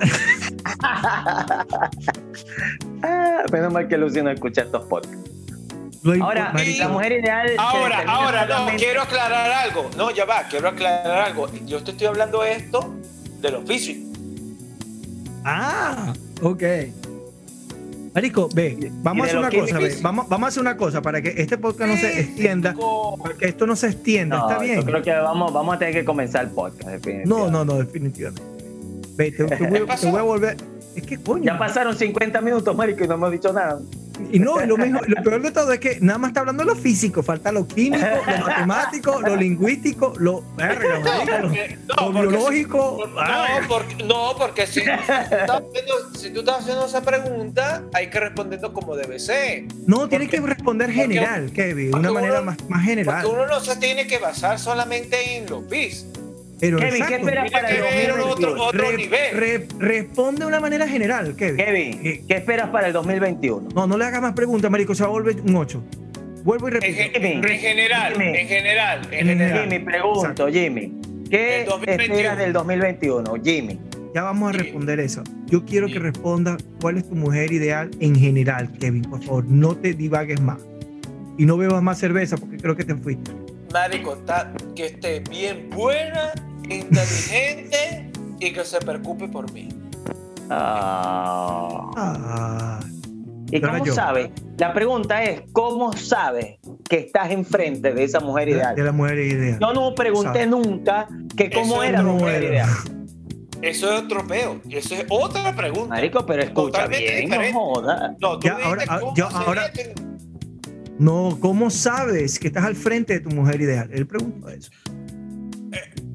Ah, 3.04 3.44
menos 3.51 3.72
mal 3.72 3.88
que 3.88 3.98
Lucy 3.98 4.22
no 4.24 4.32
escucha 4.32 4.62
estos 4.63 4.86
podcasts. 4.88 5.37
Ahora, 6.22 6.54
la 6.54 6.88
mujer 6.89 7.12
ideal. 7.13 7.51
ahora, 7.58 8.04
ahora, 8.08 8.46
no, 8.46 8.77
quiero 8.77 9.01
aclarar 9.01 9.51
algo. 9.51 9.89
No, 9.98 10.12
ya 10.12 10.25
va, 10.25 10.44
quiero 10.50 10.70
aclarar 10.70 11.27
algo. 11.27 11.50
Yo 11.66 11.84
te 11.84 11.92
estoy 11.92 12.08
hablando 12.08 12.44
esto 12.44 12.94
de 13.42 13.51
los 13.51 13.66
físicos. 13.68 14.18
Ah, 15.44 16.13
ok. 16.42 16.63
Marico, 18.13 18.50
ve, 18.54 18.92
vamos 19.04 19.25
a 19.25 19.27
hacer 19.27 19.39
una 19.39 19.51
cosa, 19.51 19.77
ve. 19.77 19.96
Vamos, 20.01 20.27
vamos 20.27 20.46
a 20.46 20.50
hacer 20.50 20.62
una 20.62 20.75
cosa 20.75 21.01
para 21.01 21.22
que 21.22 21.36
este 21.38 21.58
podcast 21.58 21.92
no 21.92 21.98
se 21.98 22.20
extienda. 22.20 22.75
Para 23.22 23.36
que 23.36 23.46
esto 23.46 23.68
no 23.68 23.75
se 23.75 23.88
extienda, 23.88 24.38
No, 24.38 24.50
está 24.50 24.62
bien. 24.62 24.80
Yo 24.80 24.86
creo 24.86 25.01
que 25.04 25.12
vamos, 25.13 25.54
vamos 25.54 25.75
a 25.75 25.80
tener 25.80 25.94
que 25.94 26.04
comenzar 26.04 26.46
el 26.46 26.50
podcast. 26.51 26.84
No, 26.84 26.92
definitivamente. 26.92 27.51
no, 27.51 27.66
no, 27.66 27.74
definitivamente. 27.75 28.42
Ve, 29.16 29.32
te, 29.32 29.44
te 29.46 29.56
voy, 29.58 29.68
¿Qué 29.70 29.80
te 29.80 29.86
pasó? 29.86 30.10
voy 30.10 30.20
a 30.20 30.24
volver. 30.24 30.58
Es 30.96 31.04
que 31.04 31.18
coño. 31.22 31.44
Ya 31.44 31.60
pasaron 31.60 31.96
50 31.96 32.42
minutos, 32.42 32.75
Marico, 32.75 33.04
y 33.04 33.08
no 33.08 33.13
hemos 33.13 33.32
dicho 33.32 33.54
nada. 33.54 33.80
Y 34.32 34.40
no, 34.40 34.60
lo, 34.66 34.78
mejor- 34.78 35.08
lo 35.10 35.24
peor 35.24 35.42
de 35.42 35.52
todo 35.52 35.72
es 35.74 35.80
que 35.80 35.98
nada 36.02 36.18
más 36.20 36.30
está 36.30 36.40
hablando 36.42 36.64
lo 36.64 36.76
físico, 36.76 37.24
falta 37.24 37.52
lo 37.52 37.68
químico, 37.68 38.06
lo 38.28 38.46
matemático, 38.46 39.22
lo 39.22 39.36
lingüístico, 39.36 40.14
lo, 40.18 40.44
verga, 40.56 41.00
lo- 41.00 41.04
Porque- 41.04 41.78
lo 41.88 41.96
no, 41.96 42.12
porque 42.14 42.28
biológico. 42.28 42.98
si- 43.06 43.14
no, 43.14 43.68
porque, 43.68 44.04
no, 44.04 44.36
porque 44.38 44.68
si, 44.68 44.82
tú 44.82 44.90
estás 44.92 45.62
haciendo, 45.62 45.94
si 46.18 46.30
tú 46.32 46.40
estás 46.40 46.60
haciendo 46.62 46.86
esa 46.86 47.02
pregunta, 47.02 47.84
hay 47.94 48.10
que 48.10 48.20
respondiendo 48.20 48.74
como 48.74 48.96
debe 48.96 49.20
ser. 49.20 49.66
no, 49.86 50.08
tienes 50.10 50.30
que 50.30 50.38
porque- 50.42 50.54
responder 50.56 50.88
porque- 50.88 51.02
general, 51.02 51.52
Kevin, 51.54 51.86
de 51.86 51.92
porque 51.92 52.08
una 52.10 52.14
manera 52.14 52.42
uno- 52.42 52.46
más, 52.52 52.70
más 52.70 52.84
general. 52.84 53.24
Porque 53.24 53.36
uno 53.42 53.48
no 53.48 53.60
se 53.60 53.76
tiene 53.78 54.08
que 54.08 54.18
basar 54.18 54.60
solamente 54.60 55.38
en 55.38 55.50
los 55.50 55.68
bis. 55.68 56.06
Pero 56.60 56.78
Kevin, 56.80 56.92
¿qué 56.94 56.98
exacto, 57.00 57.16
esperas 57.28 57.52
para 57.52 57.70
el 57.70 57.76
Tiene 57.76 57.90
que 57.90 57.96
ver 57.98 58.18
2021? 58.18 58.52
otro, 58.52 58.64
otro 58.66 58.92
re- 58.92 58.98
nivel. 58.98 59.20
re- 59.38 59.68
responde 59.80 60.40
de 60.42 60.46
una 60.48 60.60
manera 60.60 60.88
general, 60.88 61.36
Kevin. 61.36 61.58
Kevin, 61.58 62.00
Eh, 62.04 62.24
¿qué 62.28 62.36
esperas 62.38 62.70
para 62.70 62.88
el 62.88 62.94
2021? 62.94 63.70
No, 63.76 63.86
no 63.86 63.98
le 63.98 64.06
hagas 64.06 64.22
más 64.22 64.34
preguntas, 64.34 64.72
marico, 64.72 64.96
se 64.96 65.04
va 65.04 65.10
a 65.10 65.12
volver 65.12 65.36
un 65.42 65.56
8. 65.56 65.84
Vuelvo 66.44 66.68
y 66.68 66.70
En, 66.70 66.74
repito. 66.82 66.98
gen- 67.20 67.46
en 67.46 67.60
general, 67.60 68.14
en 68.22 68.48
general, 68.48 69.02
en 69.12 69.20
En 69.20 69.28
general. 69.28 69.62
Jimmy, 69.70 69.80
pregunto, 69.86 70.48
Jimmy. 70.48 70.94
¿Qué 71.30 71.62
El 71.62 71.66
2021. 71.68 72.14
esperas 72.16 72.38
del 72.38 72.54
2021, 72.54 73.34
Jimmy? 73.44 73.80
Ya 74.16 74.24
vamos 74.24 74.50
a 74.50 74.54
responder 74.58 75.00
eso. 75.02 75.22
Yo 75.48 75.64
quiero 75.66 75.88
que 75.88 76.00
responda 76.00 76.58
cuál 76.82 76.98
es 76.98 77.08
tu 77.08 77.16
mujer 77.16 77.52
ideal 77.52 77.92
en 78.00 78.16
general, 78.16 78.72
Kevin, 78.80 79.04
por 79.04 79.22
favor. 79.22 79.46
No 79.46 79.76
te 79.76 79.94
divagues 79.94 80.40
más. 80.42 80.58
Y 81.38 81.46
no 81.46 81.58
bebas 81.58 81.84
más 81.84 82.00
cerveza 82.00 82.38
porque 82.38 82.58
creo 82.58 82.76
que 82.76 82.84
te 82.86 82.96
fuiste. 82.96 83.32
Marico, 83.74 84.14
está- 84.16 84.54
que 84.76 84.86
esté 84.86 85.20
bien 85.30 85.70
buena, 85.70 86.32
inteligente 86.70 88.12
y 88.40 88.52
que 88.54 88.64
se 88.66 88.80
preocupe 88.80 89.28
por 89.28 89.52
mí. 89.52 89.70
Ah. 90.50 91.92
Ah, 91.96 92.80
¿Y 93.52 93.62
cómo 93.62 93.86
yo. 93.86 93.94
sabes? 93.94 94.30
La 94.58 94.74
pregunta 94.74 95.24
es, 95.24 95.42
¿cómo 95.54 95.94
sabes 95.94 96.56
que 96.90 96.98
estás 96.98 97.32
enfrente 97.32 97.94
de 97.94 98.04
esa 98.04 98.20
mujer 98.20 98.46
de, 98.46 98.52
ideal? 98.52 98.76
de 98.76 98.84
la 98.84 98.92
mujer 98.92 99.20
ideal. 99.20 99.60
Yo 99.60 99.74
no 99.74 99.94
pregunté 99.96 100.40
Sabe. 100.40 100.48
nunca 100.48 101.08
que 101.36 101.50
cómo 101.52 101.76
Eso 101.76 101.84
era 101.84 101.98
la 102.00 102.04
no 102.04 102.14
mujer 102.14 102.44
era. 102.44 102.54
ideal. 102.54 102.70
Eso 103.62 103.92
es 103.92 104.02
otro 104.04 104.26
peo. 104.28 104.62
Eso 104.70 104.96
es 104.96 105.06
otra 105.10 105.56
pregunta. 105.56 105.90
Marico, 105.90 106.26
pero 106.26 106.44
escucha 106.44 106.72
Totalmente 106.84 107.06
bien, 107.12 107.26
diferente. 107.26 107.54
no 107.54 107.60
joda. 107.60 108.16
No, 108.20 108.40
tú 108.40 108.48
Ya, 108.48 108.56
dijiste 108.56 108.68
ahora- 108.68 108.84
ah, 108.88 109.00
cómo 109.00 109.38
ahora- 109.46 109.72
tu- 109.74 110.08
No, 111.00 111.38
¿cómo 111.40 111.70
sabes 111.70 112.40
que 112.40 112.48
estás 112.48 112.66
al 112.66 112.76
frente 112.76 113.14
de 113.14 113.20
tu 113.22 113.30
mujer 113.36 113.60
ideal? 113.62 113.90
Él 113.92 114.06
preguntó 114.08 114.50
eso. 114.50 114.72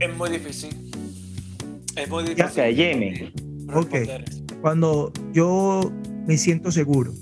Es 0.03 0.17
muy 0.17 0.31
difícil. 0.31 0.71
Es 1.97 2.09
muy 2.09 2.25
difícil. 2.25 2.45
Ok, 2.45 2.75
Jimmy. 2.75 3.33
Ok. 3.75 3.95
Cuando 4.61 5.13
yo 5.33 5.93
me 6.27 6.37
siento 6.37 6.71
seguro. 6.71 7.13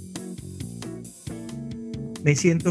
Me 2.24 2.36
siento 2.36 2.70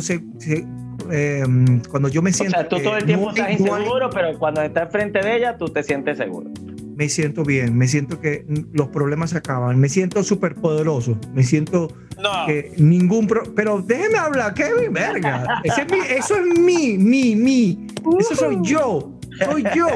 eh, 1.11 1.43
cuando 1.89 2.07
yo 2.09 2.21
me 2.21 2.29
O 2.29 2.33
siento 2.33 2.55
sea, 2.57 2.67
tú 2.69 2.75
que 2.77 2.83
todo 2.83 2.97
el 2.97 3.05
tiempo 3.05 3.25
no 3.25 3.31
estás 3.31 3.47
hay- 3.47 3.57
no 3.57 3.73
hay- 3.75 3.81
inseguro, 3.81 4.09
pero 4.11 4.37
cuando 4.39 4.61
estás 4.61 4.83
enfrente 4.85 5.19
de 5.21 5.37
ella, 5.37 5.57
tú 5.57 5.65
te 5.69 5.83
sientes 5.83 6.17
seguro. 6.17 6.49
me 6.95 7.07
siento 7.07 7.43
bien, 7.45 7.77
me 7.77 7.87
siento 7.87 8.19
que 8.19 8.45
los 8.73 8.89
problemas 8.89 9.29
se 9.29 9.37
acaban, 9.37 9.79
me 9.79 9.87
siento 9.87 10.21
súper 10.21 10.55
poderoso, 10.55 11.17
me 11.33 11.43
siento 11.43 11.87
No, 12.21 12.45
que 12.45 12.73
ningún 12.77 13.25
pro- 13.25 13.55
pero 13.55 13.81
déjeme 13.81 14.17
hablar, 14.17 14.53
Kevin, 14.53 14.91
verga. 14.91 15.61
Ese 15.63 15.83
es 15.83 15.91
mi- 15.91 16.15
eso 16.17 16.35
es 16.35 16.59
mí, 16.59 16.97
mí, 16.97 17.35
mí. 17.37 17.87
Eso 18.19 18.35
soy 18.35 18.57
yo. 18.63 19.17
Soy 19.45 19.63
yo. 19.75 19.87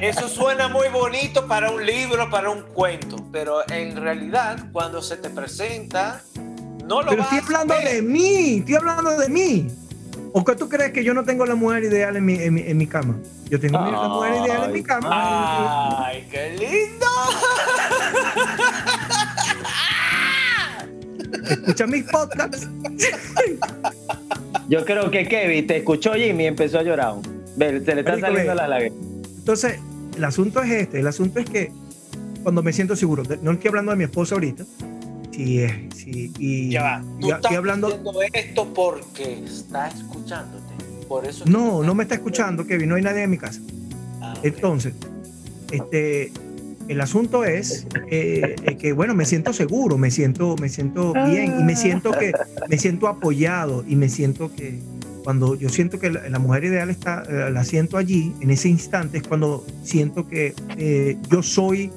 eso 0.00 0.28
suena 0.28 0.68
muy 0.68 0.88
bonito 0.88 1.46
para 1.46 1.70
un 1.70 1.84
libro, 1.84 2.28
para 2.30 2.50
un 2.50 2.62
cuento, 2.62 3.16
pero 3.32 3.68
en 3.70 3.96
realidad 3.96 4.58
cuando 4.72 5.02
se 5.02 5.16
te 5.16 5.30
presenta, 5.30 6.22
no 6.86 7.02
lo 7.02 7.10
Pero 7.10 7.22
vas 7.22 7.32
estoy 7.32 7.38
a 7.38 7.60
hablando 7.60 7.74
de 7.88 8.02
mí, 8.02 8.58
estoy 8.58 8.74
hablando 8.74 9.18
de 9.18 9.28
mí. 9.28 9.68
¿O 10.32 10.44
qué 10.44 10.56
tú 10.56 10.68
crees 10.68 10.92
que 10.92 11.04
yo 11.04 11.14
no 11.14 11.24
tengo 11.24 11.46
la 11.46 11.54
mujer 11.54 11.84
ideal 11.84 12.16
en 12.16 12.24
mi, 12.24 12.34
en 12.34 12.54
mi, 12.54 12.62
en 12.62 12.76
mi 12.76 12.86
cama? 12.88 13.16
Yo 13.48 13.60
tengo 13.60 13.78
la 13.78 14.08
mujer 14.08 14.34
ideal 14.44 14.64
en 14.64 14.72
mi 14.72 14.82
cama. 14.82 16.06
Ay, 16.06 16.26
qué 16.30 16.50
lindo. 16.58 17.06
Escucha 21.50 21.86
mis 21.86 22.04
podcasts. 22.04 22.68
Yo 24.68 24.84
creo 24.84 25.10
que 25.10 25.28
Kevin 25.28 25.66
te 25.66 25.76
escuchó 25.78 26.14
Jimmy 26.14 26.44
y 26.44 26.46
empezó 26.46 26.78
a 26.78 26.82
llorar. 26.82 27.14
Ve, 27.56 27.82
se 27.84 27.94
le 27.94 28.00
está 28.00 28.12
Marico, 28.12 28.26
saliendo 28.26 28.50
ve. 28.50 28.56
la 28.56 28.68
lágrima. 28.68 28.96
Entonces, 29.38 29.78
el 30.16 30.24
asunto 30.24 30.62
es 30.62 30.70
este. 30.70 31.00
El 31.00 31.06
asunto 31.06 31.38
es 31.40 31.48
que 31.48 31.70
cuando 32.42 32.62
me 32.62 32.72
siento 32.72 32.96
seguro, 32.96 33.22
no 33.42 33.52
estoy 33.52 33.68
hablando 33.68 33.90
de 33.92 33.96
mi 33.96 34.04
esposa 34.04 34.34
ahorita. 34.34 34.64
Sí, 35.32 35.60
es, 35.60 35.72
sí. 35.94 36.32
Y, 36.38 36.70
Ya 36.70 36.82
va. 36.82 37.00
Tú 37.20 37.26
y 37.26 37.30
estás 37.30 37.38
estoy 37.44 37.56
hablando. 37.56 37.88
esto 38.32 38.72
porque 38.74 39.44
está 39.44 39.88
escuchándote. 39.88 40.62
Por 41.08 41.26
eso 41.26 41.44
No, 41.46 41.82
no 41.82 41.94
me 41.94 42.04
está 42.04 42.14
escuchando, 42.14 42.66
Kevin. 42.66 42.88
No 42.88 42.94
hay 42.94 43.02
nadie 43.02 43.22
en 43.22 43.30
mi 43.30 43.38
casa. 43.38 43.60
Ah. 44.22 44.34
Entonces, 44.42 44.94
este, 45.70 46.32
el 46.88 47.00
asunto 47.00 47.44
es 47.44 47.86
eh, 48.10 48.56
eh, 48.62 48.76
que, 48.76 48.92
bueno, 48.92 49.14
me 49.14 49.24
siento 49.24 49.52
seguro, 49.52 49.98
me 49.98 50.10
siento, 50.10 50.56
me 50.56 50.68
siento 50.68 51.12
bien 51.12 51.60
y 51.60 51.64
me 51.64 51.76
siento 51.76 52.12
que 52.12 52.32
me 52.68 52.78
siento 52.78 53.08
apoyado 53.08 53.84
y 53.88 53.96
me 53.96 54.08
siento 54.08 54.54
que 54.54 54.78
cuando 55.24 55.54
yo 55.56 55.68
siento 55.70 55.98
que 55.98 56.10
la, 56.10 56.28
la 56.28 56.38
mujer 56.38 56.64
ideal 56.64 56.90
está, 56.90 57.22
eh, 57.28 57.50
la 57.50 57.64
siento 57.64 57.96
allí, 57.96 58.32
en 58.40 58.50
ese 58.50 58.68
instante 58.68 59.18
es 59.18 59.22
cuando 59.26 59.64
siento 59.82 60.28
que 60.28 60.54
eh, 60.76 61.16
yo 61.30 61.42
soy 61.42 61.90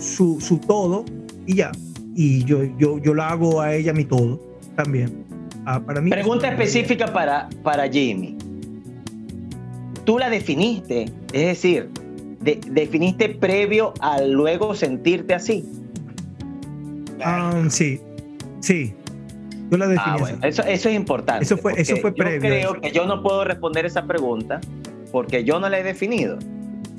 su, 0.00 0.40
su 0.40 0.58
todo 0.58 1.04
y 1.46 1.56
ya. 1.56 1.70
Y 2.16 2.42
yo, 2.44 2.64
yo, 2.78 2.98
yo 2.98 3.14
la 3.14 3.28
hago 3.28 3.60
a 3.60 3.74
ella 3.74 3.92
mi 3.92 4.04
todo 4.04 4.40
también. 4.74 5.24
Ah, 5.66 5.78
para 5.80 6.00
mí. 6.00 6.10
Pregunta 6.10 6.48
específica 6.48 7.12
para, 7.12 7.48
para 7.62 7.88
Jimmy. 7.88 8.36
Tú 10.04 10.18
la 10.18 10.30
definiste, 10.30 11.04
es 11.32 11.46
decir, 11.46 11.90
de- 12.40 12.58
definiste 12.70 13.28
previo 13.28 13.92
a 14.00 14.22
luego 14.22 14.74
sentirte 14.74 15.34
así. 15.34 15.64
Ah, 17.22 17.62
sí, 17.68 18.00
sí. 18.60 18.94
Yo 19.70 19.76
la 19.78 19.94
Ah, 19.98 20.16
bueno, 20.18 20.38
eso, 20.42 20.62
eso 20.64 20.88
es 20.88 20.94
importante. 20.96 21.44
Eso 21.44 21.56
fue- 21.56 21.74
eso 21.80 21.96
fue 21.98 22.10
yo 22.10 22.16
previo 22.16 22.36
a 22.38 22.40
creo 22.40 22.80
que 22.80 22.90
yo 22.92 23.06
no 23.06 23.22
puedo 23.22 23.44
responder 23.44 23.86
esa 23.86 24.04
pregunta 24.06 24.60
porque 25.12 25.44
yo 25.44 25.60
no 25.60 25.68
la 25.68 25.78
he 25.78 25.82
definido. 25.84 26.38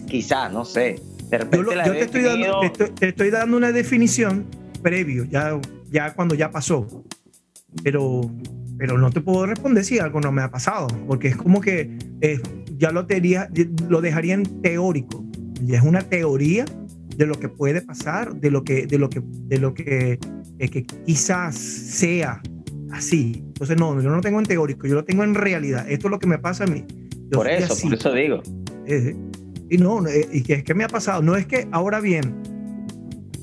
Quizá, 0.07 0.49
no 0.49 0.63
sé. 0.65 0.99
De 1.29 1.37
Yo, 1.37 1.37
repente 1.37 1.57
lo- 1.65 1.75
la 1.75 1.85
yo 1.85 1.93
he 1.93 1.97
te, 1.97 2.03
estoy 2.05 2.21
dando, 2.23 2.59
te, 2.61 2.65
estoy, 2.67 2.89
te 2.91 3.07
estoy 3.09 3.29
dando 3.29 3.57
una 3.57 3.71
definición 3.71 4.45
previo, 4.81 5.25
ya, 5.25 5.59
ya 5.91 6.13
cuando 6.13 6.35
ya 6.35 6.49
pasó. 6.51 6.87
Pero, 7.83 8.21
pero 8.77 8.97
no 8.97 9.11
te 9.11 9.21
puedo 9.21 9.45
responder 9.45 9.83
si 9.85 9.99
algo 9.99 10.19
no 10.19 10.31
me 10.31 10.41
ha 10.41 10.49
pasado, 10.51 10.87
porque 11.07 11.29
es 11.29 11.37
como 11.37 11.61
que 11.61 11.97
eh, 12.21 12.39
ya 12.77 12.91
lo, 12.91 13.05
tería, 13.05 13.49
lo 13.87 14.01
dejaría 14.01 14.33
en 14.33 14.61
teórico. 14.61 15.23
Ya 15.63 15.77
es 15.77 15.83
una 15.83 16.01
teoría 16.01 16.65
de 17.15 17.25
lo 17.25 17.35
que 17.39 17.47
puede 17.47 17.81
pasar, 17.81 18.33
de 18.35 18.51
lo 18.51 18.63
que, 18.63 18.87
de 18.87 18.97
lo 18.97 19.09
que, 19.09 19.21
de 19.23 19.57
lo 19.59 19.73
que, 19.73 20.19
eh, 20.59 20.69
que 20.69 20.83
quizás 20.83 21.55
sea 21.55 22.41
así. 22.91 23.43
Entonces, 23.47 23.77
no, 23.77 23.99
yo 24.01 24.09
no 24.09 24.15
lo 24.17 24.21
tengo 24.21 24.39
en 24.39 24.45
teórico, 24.45 24.87
yo 24.87 24.95
lo 24.95 25.03
tengo 25.05 25.23
en 25.23 25.35
realidad. 25.35 25.89
Esto 25.89 26.07
es 26.07 26.11
lo 26.11 26.19
que 26.19 26.27
me 26.27 26.39
pasa 26.39 26.63
a 26.63 26.67
mí. 26.67 26.85
Yo 27.31 27.39
Por 27.39 27.49
eso, 27.49 27.73
así. 27.73 27.87
por 27.87 27.97
eso 27.97 28.11
digo. 28.13 28.41
Eh, 28.85 29.15
y 29.69 29.77
no, 29.77 30.05
eh, 30.07 30.27
y 30.31 30.43
que 30.43 30.53
es 30.55 30.63
que 30.63 30.73
me 30.73 30.83
ha 30.83 30.89
pasado. 30.89 31.21
No 31.21 31.35
es 31.35 31.45
que 31.45 31.67
ahora 31.71 31.99
bien, 32.01 32.35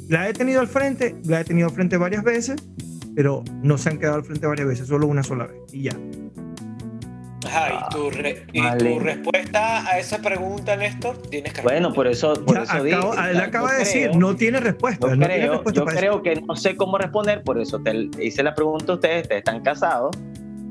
la 0.08 0.28
he 0.28 0.32
tenido 0.32 0.60
al 0.60 0.68
frente, 0.68 1.16
la 1.24 1.40
he 1.40 1.44
tenido 1.44 1.68
al 1.68 1.74
frente 1.74 1.96
varias 1.96 2.22
veces, 2.22 2.56
pero 3.14 3.42
no 3.62 3.78
se 3.78 3.90
han 3.90 3.98
quedado 3.98 4.16
al 4.16 4.24
frente 4.24 4.46
varias 4.46 4.68
veces, 4.68 4.86
solo 4.86 5.06
una 5.06 5.22
sola 5.22 5.46
vez. 5.46 5.56
Y 5.72 5.82
ya. 5.84 5.98
Ajá, 7.48 7.86
y 7.90 7.94
tu, 7.94 8.10
re- 8.10 8.46
y 8.52 8.60
Vale. 8.60 8.78
tu 8.92 8.98
respuesta 9.00 9.86
a 9.86 9.98
esa 9.98 10.18
pregunta, 10.18 10.76
Néstor, 10.76 11.16
tienes 11.22 11.52
que 11.52 11.62
Bueno, 11.62 11.92
por 11.92 12.06
eso, 12.06 12.34
por 12.44 12.56
Ya 12.56 12.62
eso 12.62 12.72
acabo- 12.72 13.14
él 13.14 13.40
acaba 13.40 13.68
de 13.72 13.76
creo- 13.76 13.84
decir, 13.84 14.16
no 14.16 14.36
tiene 14.36 14.60
respuesta. 14.60 15.06
Yo 15.08 15.16
no 15.16 15.26
tiene 15.26 15.40
creo, 15.42 15.52
respuesta 15.54 15.80
yo 15.80 15.84
creo 15.86 16.22
que 16.22 16.36
no 16.42 16.56
sé 16.56 16.76
cómo 16.76 16.98
responder, 16.98 17.42
por 17.42 17.58
eso 17.60 17.80
te 17.80 18.08
hice 18.22 18.42
la 18.42 18.54
pregunta 18.54 18.92
a 18.92 18.94
ustedes, 18.96 19.22
ustedes 19.22 19.38
están 19.40 19.62
casados, 19.62 20.16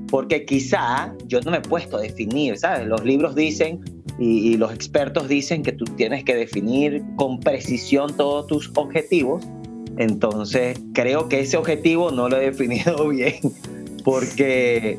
porque 0.09 0.45
quizá 0.45 1.13
yo 1.25 1.41
no 1.41 1.51
me 1.51 1.57
he 1.57 1.61
puesto 1.61 1.97
a 1.97 2.01
definir, 2.01 2.57
¿sabes? 2.57 2.87
Los 2.87 3.03
libros 3.03 3.35
dicen 3.35 3.81
y, 4.19 4.53
y 4.53 4.57
los 4.57 4.73
expertos 4.73 5.27
dicen 5.27 5.63
que 5.63 5.73
tú 5.73 5.83
tienes 5.85 6.23
que 6.23 6.33
definir 6.35 7.03
con 7.17 7.39
precisión 7.39 8.15
todos 8.15 8.47
tus 8.47 8.71
objetivos, 8.75 9.45
entonces 9.97 10.79
creo 10.93 11.27
que 11.27 11.41
ese 11.41 11.57
objetivo 11.57 12.11
no 12.11 12.29
lo 12.29 12.37
he 12.37 12.45
definido 12.51 13.07
bien, 13.09 13.35
porque, 14.03 14.97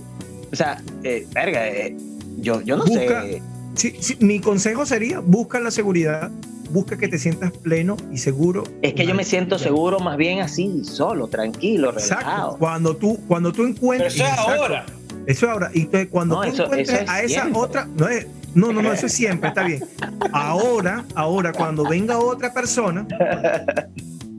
o 0.53 0.57
sea, 0.57 0.83
eh, 1.03 1.27
verga, 1.33 1.69
eh, 1.69 1.97
yo, 2.39 2.61
yo 2.63 2.77
no 2.77 2.85
Busca- 2.85 3.23
sé. 3.23 3.43
Sí, 3.75 3.95
sí, 4.01 4.17
mi 4.21 4.41
consejo 4.41 4.85
sería, 4.87 5.21
busca 5.21 5.61
la 5.61 5.71
seguridad, 5.71 6.31
busca 6.71 6.97
que 6.99 7.07
te 7.09 7.17
sientas 7.19 7.53
pleno 7.53 7.97
y 8.13 8.19
seguro. 8.19 8.65
Es 8.83 8.95
que 8.95 9.07
yo 9.07 9.15
me 9.15 9.25
siento 9.25 9.59
seguro 9.59 10.01
más 10.01 10.17
bien 10.17 10.41
así, 10.41 10.83
solo, 10.85 11.29
tranquilo, 11.29 11.91
Exacto. 11.93 12.25
relajado. 12.25 12.57
Cuando 12.59 12.97
tú, 12.97 13.19
cuando 13.29 13.53
tú 13.53 13.59
Pero 13.63 13.69
encuentres. 13.69 14.15
eso 14.17 14.25
es 14.25 14.31
exacto. 14.31 14.53
ahora. 14.53 14.87
Eso 15.27 15.47
es 15.47 15.53
ahora. 15.53 15.71
Y 15.75 15.81
entonces, 15.83 16.09
cuando 16.11 16.35
No, 16.37 16.43
tú 16.43 16.49
eso- 16.49 16.65
encuentres 16.65 16.89
eso 16.91 17.03
es 17.05 17.09
a 17.09 17.23
esa 17.23 17.29
siempre. 17.43 17.61
otra. 17.63 17.89
No, 17.97 18.09
es- 18.09 18.27
no, 18.55 18.73
no, 18.73 18.83
no, 18.83 18.93
eso 18.93 19.07
es 19.07 19.13
siempre, 19.13 19.51
está 19.51 19.63
bien. 19.63 19.85
Ahora, 20.33 21.05
ahora, 21.15 21.53
cuando 21.53 21.85
venga 21.89 22.19
otra 22.19 22.53
persona 22.53 23.07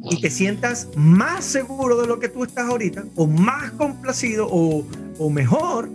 y 0.09 0.19
te 0.19 0.29
sientas 0.29 0.87
más 0.95 1.45
seguro 1.45 2.01
de 2.01 2.07
lo 2.07 2.19
que 2.19 2.27
tú 2.29 2.43
estás 2.43 2.65
ahorita, 2.69 3.03
o 3.15 3.27
más 3.27 3.71
complacido, 3.73 4.47
o, 4.49 4.83
o 5.19 5.29
mejor, 5.29 5.87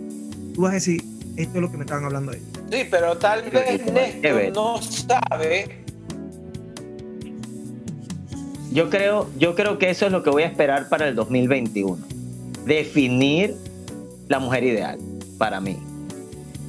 tú 0.55 0.61
vas 0.61 0.71
a 0.71 0.75
decir, 0.75 1.03
esto 1.35 1.55
es 1.55 1.61
lo 1.61 1.69
que 1.69 1.77
me 1.77 1.83
estaban 1.83 2.05
hablando 2.05 2.31
ahí. 2.31 2.41
Sí, 2.71 2.87
pero 2.89 3.17
tal 3.17 3.43
vez. 3.49 3.85
Néstor 3.91 4.53
no 4.53 4.81
sabe. 4.81 5.83
Yo 8.71 8.89
creo, 8.89 9.29
yo 9.37 9.55
creo 9.55 9.77
que 9.77 9.89
eso 9.89 10.05
es 10.05 10.11
lo 10.11 10.23
que 10.23 10.29
voy 10.29 10.43
a 10.43 10.47
esperar 10.47 10.89
para 10.89 11.07
el 11.07 11.15
2021. 11.15 11.97
Definir 12.65 13.55
la 14.27 14.39
mujer 14.39 14.63
ideal 14.63 14.99
para 15.37 15.61
mí. 15.61 15.77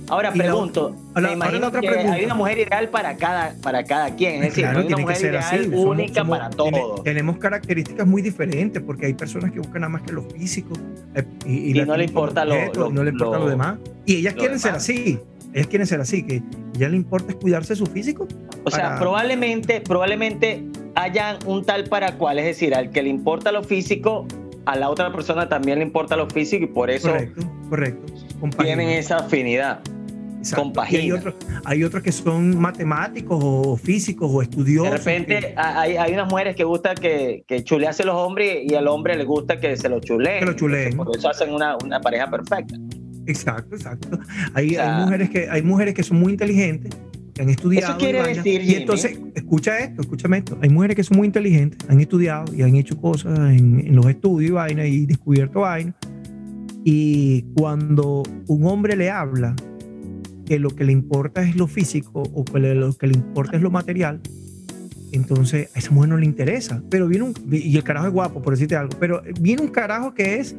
Ahora 0.09 0.31
Y 0.35 0.39
pregunto, 0.39 0.95
me 1.17 1.33
imagino 1.33 1.61
la 1.61 1.69
otra 1.69 1.81
que 1.81 1.89
pregunta. 1.89 2.13
hay 2.15 2.25
una 2.25 2.35
mujer 2.35 2.59
ideal 2.59 2.89
para 2.91 3.17
cada, 3.17 3.55
para 3.63 3.83
cada 3.85 4.15
quien, 4.15 4.35
es 4.37 4.41
decir, 4.51 4.65
no 4.65 4.71
hay 4.71 4.77
una 4.77 4.87
tiene 4.87 4.97
que 4.97 5.03
mujer 5.03 5.17
ser 5.17 5.31
ideal 5.35 5.45
así. 5.45 5.69
única 5.75 6.21
somos- 6.21 6.39
para 6.39 6.51
todos. 6.51 7.03
tenemos 7.03 7.39
características 7.39 8.07
muy 8.07 8.23
diferentes 8.23 8.83
porque 8.83 9.07
hay 9.07 9.15
personas 9.15 9.51
que 9.51 9.59
buscan 9.59 9.81
nada 9.81 9.89
más 9.93 10.03
que 10.03 10.13
lo 10.13 10.23
físico 10.23 10.75
eh, 11.15 11.25
y, 11.45 11.71
Y 11.71 11.75
la 11.75 11.87
no 11.87 11.97
le 11.97 12.05
importa 12.05 12.45
lo- 12.45 12.91
no 12.91 13.03
le 13.03 13.11
importa 13.11 13.39
lo, 13.39 13.45
lo- 13.45 13.51
demás. 13.51 13.79
Y 14.05 14.17
ellas 14.19 14.35
quieren 14.35 14.59
ser 14.59 14.75
así. 14.75 15.19
Ellas 15.53 15.69
quieren 15.69 15.87
ser 15.87 16.01
así, 16.03 16.23
que 16.23 16.43
ya 16.75 16.89
le 16.89 16.97
importa 16.97 17.33
es 17.33 17.37
cuidarse 17.39 17.75
su 17.75 17.87
físico. 17.87 18.29
O 18.65 18.71
sea, 18.71 18.99
probablemente, 18.99 19.81
probablemente 19.81 20.63
hayan 20.95 21.39
un 21.47 21.65
tal 21.65 21.85
para 21.85 22.13
cual, 22.19 22.39
es 22.39 22.45
decir, 22.45 22.75
al 22.75 22.91
que 22.91 23.03
le 23.03 23.09
importa 23.09 23.51
lo 23.53 23.65
físico, 23.65 24.27
a 24.67 24.77
la 24.77 24.91
otra 24.91 25.11
persona 25.13 25.49
también 25.49 25.79
le 25.79 25.85
importa 25.87 26.15
lo 26.17 26.29
físico 26.29 26.65
y 26.65 26.67
por 26.69 26.91
eso 26.91 27.09
Correcto, 27.11 27.41
correcto. 27.71 28.13
Tienen 28.63 28.91
esa 28.91 29.17
afinidad. 29.17 29.81
Exacto. 30.47 30.63
compagina. 30.65 31.03
Hay 31.03 31.13
otros, 31.13 31.35
hay 31.65 31.85
otros 31.85 32.03
que 32.03 32.13
son 32.13 32.59
matemáticos 32.59 33.39
o 33.43 33.77
físicos 33.77 34.31
o 34.33 34.43
estudiosos. 34.43 34.91
De 34.93 34.97
repente 34.99 35.39
que- 35.41 35.55
hay, 35.57 35.97
hay 35.97 36.13
unas 36.13 36.29
mujeres 36.31 36.57
que 36.57 36.65
gusta 36.65 36.95
que, 36.95 37.45
que 37.47 37.63
chulease 37.65 38.05
los 38.05 38.15
hombres 38.17 38.59
y 38.65 38.75
al 38.75 38.89
hombre 38.89 39.17
le 39.17 39.25
gusta 39.25 39.61
que 39.61 39.77
se 39.77 39.89
lo 39.89 40.01
chuleen. 40.01 40.41
Que 40.41 40.47
lo 40.47 40.53
chuleen. 40.55 40.97
Por 40.97 41.17
eso 41.17 41.29
hacen 41.29 41.53
una, 41.53 41.77
una 41.85 42.01
pareja 42.01 42.31
perfecta. 42.31 42.75
exacto, 43.27 43.75
exacto. 43.77 44.19
Hay, 44.55 44.69
O 44.71 44.75
sea- 44.75 44.97
hay 44.99 45.05
mujeres 45.05 45.31
que, 45.31 45.49
hay 45.51 45.63
mujeres 45.63 45.95
que 45.95 46.03
son 46.03 46.19
muy 46.21 46.33
inteligentes, 46.33 46.93
que 47.35 47.43
han 47.43 47.51
estudiado. 47.51 47.89
Eso 47.91 47.99
quiere 47.99 48.21
y 48.31 48.35
decir, 48.35 48.63
Y 48.63 48.75
entonces, 48.77 49.19
escucha 49.35 49.79
esto, 49.81 50.01
escúchame 50.03 50.39
esto. 50.39 50.57
Hay 50.63 50.69
mujeres 50.71 50.97
que 50.97 51.05
son 51.05 51.17
muy 51.19 51.27
inteligentes, 51.27 51.79
han 51.91 52.01
estudiado 52.01 52.55
y 52.55 52.63
han 52.63 52.75
hecho 52.77 52.97
cosas 53.01 53.39
en, 53.51 53.81
en 53.87 53.95
los 53.97 54.07
estudios 54.07 54.51
y 54.51 54.53
vaina 54.55 54.87
y 54.87 55.05
descubierto 55.07 55.61
vaina. 55.61 55.95
Y 56.85 57.43
cuando 57.57 58.23
un 58.47 58.65
hombre 58.67 58.97
le 58.97 59.11
habla 59.11 59.55
que 60.47 60.59
lo 60.59 60.71
que 60.71 60.85
le 60.85 60.93
importa 60.93 61.43
es 61.43 61.57
lo 61.57 61.67
físico 61.67 62.23
o 62.23 62.45
que 62.45 62.59
lo 62.59 62.93
que 62.95 63.09
le 63.09 63.15
importa 63.15 63.57
es 63.57 63.63
lo 63.63 63.71
material, 63.71 64.21
entonces 65.13 65.69
a 65.75 65.79
esa 65.79 65.91
mujer 65.91 66.11
no 66.11 66.17
le 66.17 66.27
interesa. 66.27 66.83
Pero 66.91 67.09
viene 67.09 67.25
un. 67.25 67.35
Y 67.51 67.77
el 67.77 67.85
carajo 67.85 68.07
es 68.07 68.13
guapo, 68.13 68.43
por 68.43 68.55
decirte 68.55 68.77
algo. 68.77 68.97
Pero 68.99 69.23
viene 69.41 69.63
un 69.63 69.69
carajo 69.69 70.15
que 70.15 70.39
es, 70.39 70.57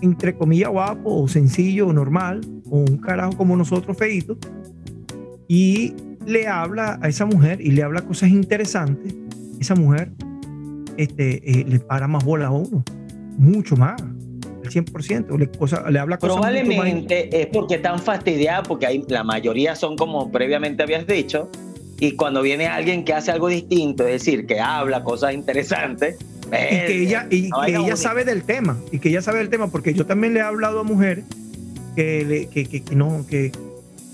entre 0.00 0.34
comillas, 0.34 0.70
guapo 0.70 1.22
o 1.22 1.28
sencillo 1.28 1.88
o 1.88 1.92
normal, 1.92 2.40
o 2.70 2.78
un 2.78 2.98
carajo 2.98 3.36
como 3.36 3.56
nosotros, 3.56 3.96
feito, 3.96 4.38
y 5.48 5.94
le 6.26 6.48
habla 6.48 6.98
a 7.02 7.08
esa 7.08 7.26
mujer 7.26 7.60
y 7.60 7.70
le 7.70 7.82
habla 7.82 8.02
cosas 8.02 8.30
interesantes. 8.30 9.14
Esa 9.60 9.74
mujer 9.74 10.12
este, 10.96 11.60
eh, 11.60 11.64
le 11.66 11.78
para 11.78 12.08
más 12.08 12.24
bola 12.24 12.48
a 12.48 12.50
uno, 12.50 12.84
mucho 13.38 13.76
más, 13.76 14.02
el 14.66 14.84
100%. 14.84 15.38
Le, 15.38 15.48
cosa- 15.48 15.88
le 15.90 15.98
habla 15.98 16.18
cosas 16.18 16.36
Probablemente 16.36 17.40
es 17.42 17.46
porque 17.48 17.76
están 17.76 17.98
fastidiadas, 18.00 18.66
porque 18.68 18.86
hay, 18.86 19.04
la 19.08 19.24
mayoría 19.24 19.74
son 19.74 19.96
como 19.96 20.30
previamente 20.32 20.82
habías 20.82 21.06
dicho, 21.06 21.50
y 21.98 22.12
cuando 22.12 22.42
viene 22.42 22.66
alguien 22.66 23.04
que 23.04 23.14
hace 23.14 23.30
algo 23.32 23.48
distinto, 23.48 24.04
es 24.06 24.12
decir, 24.24 24.46
que 24.46 24.60
habla 24.60 25.02
cosas 25.02 25.32
interesantes, 25.34 26.16
y 26.46 26.50
que 26.50 27.02
ella, 27.02 27.26
y 27.30 27.42
que 27.50 27.70
ella 27.70 27.80
única. 27.80 27.96
sabe 27.96 28.24
del 28.24 28.44
tema 28.44 28.78
y 28.92 28.98
que 29.00 29.08
ella 29.08 29.20
sabe 29.22 29.38
del 29.38 29.48
tema 29.48 29.66
porque 29.68 29.94
yo 29.94 30.06
también 30.06 30.32
le 30.34 30.38
he 30.40 30.42
hablado 30.42 30.78
a 30.78 30.82
mujeres 30.84 31.24
que, 31.96 32.24
le- 32.24 32.46
que, 32.46 32.66
que- 32.66 32.82
que 32.84 32.94
no 32.94 33.24
que 33.28 33.50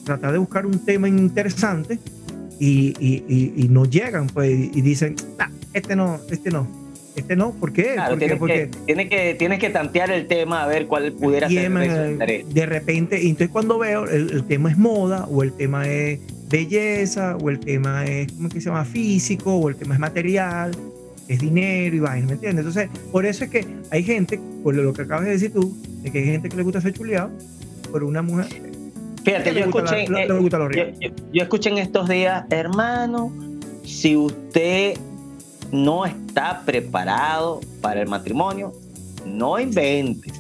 tratar 0.05 0.33
de 0.33 0.39
buscar 0.39 0.65
un 0.65 0.79
tema 0.85 1.09
interesante 1.09 1.99
y, 2.59 2.95
y- 2.99 3.25
y- 3.29 3.53
y 3.65 3.69
no 3.69 3.85
llegan 3.85 4.29
pues 4.29 4.51
y 4.51 4.81
dicen 4.81 5.17
"Nah, 5.39 5.49
este 5.75 5.95
no 5.95 6.21
este 6.31 6.51
no 6.51 6.67
este 7.15 7.37
no 7.37 7.53
¿por 7.53 7.73
qué? 7.73 7.95
Claro, 7.95 8.17
tienes, 8.17 8.41
que, 8.41 8.71
tienes, 8.87 9.09
que, 9.09 9.35
tienes 9.39 9.59
que 9.59 9.71
tantear 9.71 10.11
el 10.11 10.27
tema 10.27 10.63
a 10.63 10.67
ver 10.67 10.87
cuál 10.87 11.13
pudiera 11.13 11.51
y, 11.51 11.55
ser 11.57 11.71
de 11.73 12.45
eh, 12.55 12.67
repente 12.67 13.23
y 13.23 13.29
entonces 13.29 13.51
cuando 13.51 13.79
veo 13.79 14.07
el, 14.07 14.31
el 14.31 14.45
tema 14.45 14.71
es 14.71 14.79
moda 14.79 15.27
o 15.27 15.43
el 15.43 15.53
tema 15.53 15.87
es 15.89 16.21
belleza 16.49 17.37
o 17.37 17.51
el 17.51 17.59
tema 17.61 18.07
es 18.07 18.33
¿cómo 18.33 18.49
es 18.49 18.55
que 18.55 18.61
se 18.61 18.69
llama? 18.71 18.85
físico 18.85 19.55
o 19.57 19.69
el 19.69 19.77
tema 19.77 19.95
es 19.95 20.01
material 20.01 20.73
es 21.29 21.41
dinero 21.41 21.97
y 21.97 22.01
vaina, 22.01 22.27
¿me 22.27 22.33
entiendes? 22.33 22.67
Entonces, 22.67 22.91
por 23.11 23.25
eso 23.25 23.45
es 23.45 23.51
que 23.51 23.65
hay 23.91 24.03
gente, 24.03 24.41
por 24.63 24.75
lo 24.75 24.93
que 24.93 25.03
acabas 25.03 25.25
de 25.25 25.31
decir 25.31 25.53
tú, 25.53 25.77
de 26.03 26.11
que 26.11 26.19
hay 26.19 26.25
gente 26.25 26.49
que 26.49 26.57
le 26.57 26.63
gusta 26.63 26.81
ser 26.81 26.93
chuleado 26.93 27.31
por 27.91 28.05
una 28.05 28.23
mujer. 28.23 28.49
Fíjate, 29.25 29.55
yo 29.55 29.61
escuché, 29.61 30.09
la- 30.09 30.25
eh, 30.25 30.29
yo, 30.29 30.69
rico. 30.69 30.99
yo- 31.01 31.11
yo 31.33 31.43
escuché 31.43 31.71
en 31.71 31.79
estos 31.79 32.09
días, 32.09 32.45
hermano, 32.51 33.33
si 33.85 34.17
usted 34.17 34.95
no 35.73 36.05
está 36.05 36.63
preparado 36.65 37.61
para 37.81 38.03
el 38.03 38.09
matrimonio, 38.09 38.73
no 39.27 39.59
invente. 39.59 40.31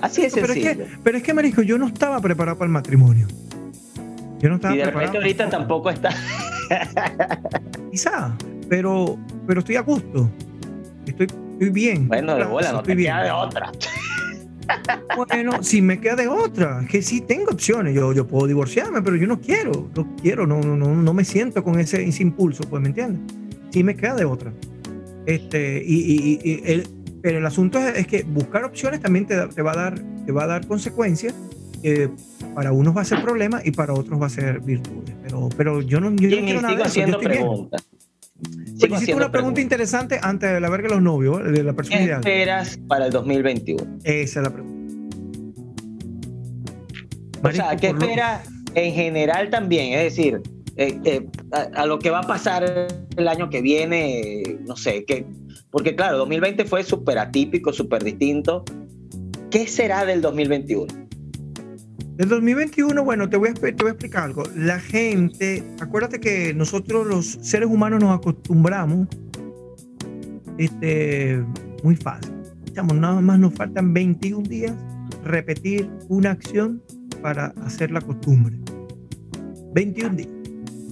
Así 0.00 0.22
de 0.22 0.30
pero 0.30 0.52
es, 0.52 0.58
que, 0.58 0.86
pero 1.02 1.16
es 1.16 1.24
que, 1.24 1.34
Marisco, 1.34 1.62
yo 1.62 1.76
no 1.78 1.88
estaba 1.88 2.20
preparado 2.20 2.56
para 2.56 2.66
el 2.66 2.72
matrimonio. 2.72 3.26
Yo 4.38 4.48
no 4.50 4.56
estaba 4.56 4.74
y 4.74 4.78
de 4.78 4.84
preparado. 4.84 5.12
repente 5.12 5.18
ahorita 5.18 5.50
tampoco 5.50 5.90
está. 5.90 6.10
Quizá, 7.90 8.36
pero, 8.68 9.18
pero 9.46 9.60
estoy 9.60 9.76
a 9.76 9.80
gusto. 9.80 10.30
Estoy, 11.06 11.26
estoy 11.52 11.70
bien. 11.70 12.06
Bueno, 12.06 12.36
de 12.36 12.44
bola, 12.44 12.70
no 12.70 12.78
estoy 12.78 12.92
te 12.92 12.96
bien. 12.96 13.12
queda 13.12 13.24
de 13.24 13.30
otra. 13.32 13.72
Bueno, 15.16 15.62
si 15.62 15.80
me 15.80 15.98
queda 15.98 16.16
de 16.16 16.28
otra, 16.28 16.82
es 16.82 16.88
que 16.88 17.02
sí 17.02 17.22
tengo 17.22 17.50
opciones. 17.50 17.94
Yo, 17.94 18.12
yo 18.12 18.26
puedo 18.26 18.46
divorciarme, 18.46 19.00
pero 19.00 19.16
yo 19.16 19.26
no 19.26 19.40
quiero. 19.40 19.88
No 19.96 20.06
quiero, 20.20 20.46
no, 20.46 20.60
no, 20.60 20.76
no, 20.76 20.94
no 20.94 21.14
me 21.14 21.24
siento 21.24 21.64
con 21.64 21.80
ese, 21.80 22.06
ese 22.06 22.22
impulso, 22.22 22.62
pues, 22.68 22.82
¿me 22.82 22.88
entiendes? 22.88 23.20
Sí 23.78 23.84
me 23.84 23.94
queda 23.94 24.16
de 24.16 24.24
otra. 24.24 24.52
Este, 25.24 25.80
y, 25.86 25.94
y- 25.94 26.40
y- 26.42 26.62
el, 26.72 26.88
pero 27.22 27.38
el 27.38 27.46
asunto 27.46 27.78
es, 27.78 27.96
es 27.96 28.06
que 28.08 28.24
buscar 28.24 28.64
opciones 28.64 29.00
también 29.00 29.24
te, 29.24 29.36
te 29.48 29.62
va 29.62 29.70
a 29.72 29.76
dar, 29.76 30.00
te 30.26 30.32
va 30.32 30.42
a 30.44 30.46
dar 30.48 30.66
consecuencias. 30.66 31.32
que 31.80 32.10
para 32.56 32.72
unos 32.72 32.96
va 32.96 33.02
a 33.02 33.04
ser 33.04 33.22
problema 33.22 33.60
y 33.64 33.70
para 33.70 33.92
otros 33.94 34.20
va 34.20 34.26
a 34.26 34.30
ser 34.30 34.58
virtudes. 34.58 35.14
Pero, 35.22 35.48
pero 35.56 35.80
yo 35.80 36.00
no, 36.00 36.10
yo 36.16 36.28
no 36.40 36.44
quiero 36.44 36.60
nada 36.60 36.74
de 36.74 36.82
eso, 36.82 36.94
yo 37.00 37.06
estoy 37.06 37.24
preguntas. 37.24 37.86
Sigo 38.76 38.96
hiciste 38.96 39.14
una 39.14 39.30
pregunta 39.30 39.30
preguntas. 39.30 39.62
interesante 39.62 40.18
antes 40.20 40.50
de 40.52 40.58
la 40.60 40.68
verga 40.70 40.88
de 40.88 40.94
los 40.94 41.02
novios, 41.04 41.36
¿vale? 41.38 41.52
de 41.52 41.62
la 41.62 41.72
persona 41.74 41.98
¿Qué 41.98 42.04
ideal. 42.04 42.18
esperas 42.18 42.80
para 42.88 43.06
el 43.06 43.12
2021? 43.12 43.98
Esa 44.02 44.40
es 44.40 44.44
la 44.44 44.50
pregunta. 44.52 44.78
O 47.44 47.52
sea, 47.52 47.76
¿qué 47.76 47.90
por 47.90 47.98
lo- 48.00 48.02
esperas 48.06 48.48
en 48.74 48.94
general 48.94 49.50
también? 49.50 49.92
Es 49.98 50.16
decir, 50.16 50.40
eh, 50.78 51.00
eh, 51.04 51.26
a, 51.74 51.86
lo 51.86 51.98
que 51.98 52.08
va 52.10 52.20
a 52.20 52.26
pasar 52.26 52.86
el 53.16 53.28
año 53.28 53.50
que 53.50 53.60
viene, 53.60 54.58
no 54.64 54.76
sé, 54.76 55.04
que, 55.04 55.26
porque 55.72 55.96
claro, 55.96 56.18
2020 56.18 56.64
fue 56.66 56.84
súper 56.84 57.18
atípico, 57.18 57.72
súper 57.72 58.04
distinto. 58.04 58.64
¿Qué 59.50 59.66
será 59.66 60.04
del 60.04 60.20
2021? 60.20 60.86
Del 62.14 62.28
2021, 62.28 63.04
bueno, 63.04 63.28
te 63.28 63.36
voy, 63.36 63.48
a, 63.48 63.54
te 63.54 63.72
voy 63.72 63.88
a 63.88 63.90
explicar 63.90 64.22
algo. 64.22 64.44
La 64.54 64.78
gente, 64.78 65.64
acuérdate 65.80 66.20
que 66.20 66.54
nosotros 66.54 67.04
los 67.08 67.26
seres 67.42 67.68
humanos 67.68 68.00
nos 68.00 68.16
acostumbramos 68.16 69.08
este, 70.58 71.42
muy 71.82 71.96
fácil. 71.96 72.34
Chamo, 72.72 72.94
nada 72.94 73.20
más 73.20 73.40
nos 73.40 73.52
faltan 73.54 73.92
21 73.92 74.48
días 74.48 74.76
repetir 75.24 75.90
una 76.08 76.30
acción 76.30 76.80
para 77.20 77.46
hacer 77.64 77.90
la 77.90 78.00
costumbre. 78.00 78.56
21 79.74 80.14
días. 80.14 80.37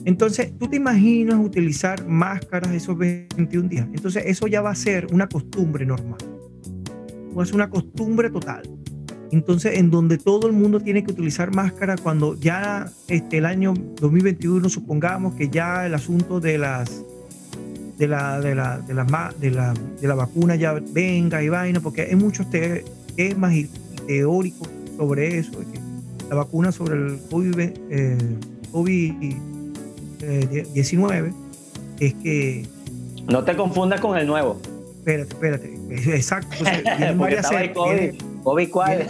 Entonces, 0.06 0.56
tú 0.56 0.68
te 0.68 0.76
imaginas 0.76 1.38
utilizar 1.44 2.06
máscaras 2.06 2.72
esos 2.72 2.96
21 2.96 3.68
días. 3.68 3.88
Entonces, 3.92 4.22
eso 4.24 4.46
ya 4.46 4.62
va 4.62 4.70
a 4.70 4.74
ser 4.76 5.08
una 5.12 5.28
costumbre 5.28 5.84
normal. 5.84 6.18
Va 7.36 7.42
a 7.42 7.46
ser 7.46 7.56
una 7.56 7.68
costumbre 7.68 8.30
total. 8.30 8.62
Entonces, 9.32 9.76
en 9.78 9.90
donde 9.90 10.16
todo 10.16 10.46
el 10.46 10.52
mundo 10.52 10.78
tiene 10.78 11.02
que 11.02 11.10
utilizar 11.10 11.52
máscara 11.52 11.96
cuando 11.96 12.38
ya 12.38 12.88
este, 13.08 13.38
el 13.38 13.46
año 13.46 13.74
2021, 14.00 14.68
supongamos 14.68 15.34
que 15.34 15.48
ya 15.48 15.84
el 15.86 15.94
asunto 15.94 16.38
de 16.38 16.58
las 16.58 17.04
de 17.98 18.06
la, 18.06 18.40
de 18.40 18.54
la, 18.54 18.78
de 18.78 18.94
la, 18.94 19.34
de 19.40 19.50
la, 19.50 19.74
de 20.00 20.06
la 20.06 20.14
vacuna 20.14 20.54
ya 20.54 20.74
venga 20.74 21.42
y 21.42 21.48
vaina, 21.48 21.80
porque 21.80 22.02
hay 22.02 22.14
muchos 22.14 22.48
te- 22.48 22.84
temas 23.16 23.54
y, 23.54 23.68
teóricos 24.06 24.68
sobre 24.96 25.38
eso, 25.38 25.52
la 26.28 26.36
vacuna 26.36 26.70
sobre 26.70 26.94
el 26.94 27.18
COVID, 27.28 27.58
eh, 27.90 28.18
COVID-19 30.18 31.32
es 32.00 32.14
que, 32.14 32.66
No 33.28 33.44
te 33.44 33.56
confundas 33.56 34.00
con 34.00 34.16
el 34.16 34.26
nuevo. 34.26 34.60
espérate, 34.98 35.28
espérate, 35.34 35.74
exacto, 36.16 36.56
vienen 36.98 37.18
varias 37.18 37.48
cepas, 37.48 37.68
COVID. 37.74 37.94
vienen- 37.96 38.16
¿COVID 38.42 38.70
cuál? 38.70 39.06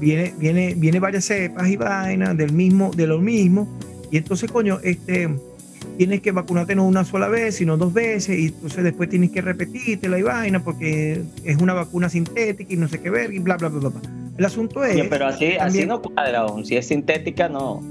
Viene, 0.00 0.32
viene, 0.38 0.74
viene 0.76 1.00
varias 1.00 1.24
cepas 1.24 1.68
y 1.68 1.76
vainas 1.76 2.36
del 2.36 2.52
mismo, 2.52 2.92
de 2.94 3.06
lo 3.08 3.18
mismo. 3.18 3.68
Y 4.12 4.18
entonces, 4.18 4.48
coño, 4.52 4.78
este, 4.84 5.28
tienes 5.96 6.20
que 6.20 6.30
vacunarte 6.30 6.76
no 6.76 6.86
una 6.86 7.04
sola 7.04 7.26
vez, 7.26 7.56
sino 7.56 7.76
dos 7.76 7.92
veces. 7.92 8.38
Y 8.38 8.46
entonces 8.46 8.84
después 8.84 9.08
tienes 9.08 9.32
que 9.32 9.40
repetírtela 9.40 10.16
y 10.16 10.22
vaina 10.22 10.62
porque 10.62 11.22
es 11.44 11.56
una 11.60 11.74
vacuna 11.74 12.08
sintética 12.08 12.72
y 12.72 12.76
no 12.76 12.86
sé 12.86 13.00
qué 13.00 13.10
ver 13.10 13.32
y 13.32 13.40
bla, 13.40 13.56
bla, 13.56 13.68
bla, 13.68 13.88
bla. 13.88 14.00
El 14.38 14.44
asunto 14.44 14.84
es. 14.84 14.94
Oye, 14.94 15.04
pero 15.10 15.26
así, 15.26 15.52
así 15.58 15.84
no 15.84 16.00
cuadra 16.00 16.40
aún. 16.42 16.64
Si 16.64 16.76
es 16.76 16.86
sintética, 16.86 17.48
no, 17.48 17.82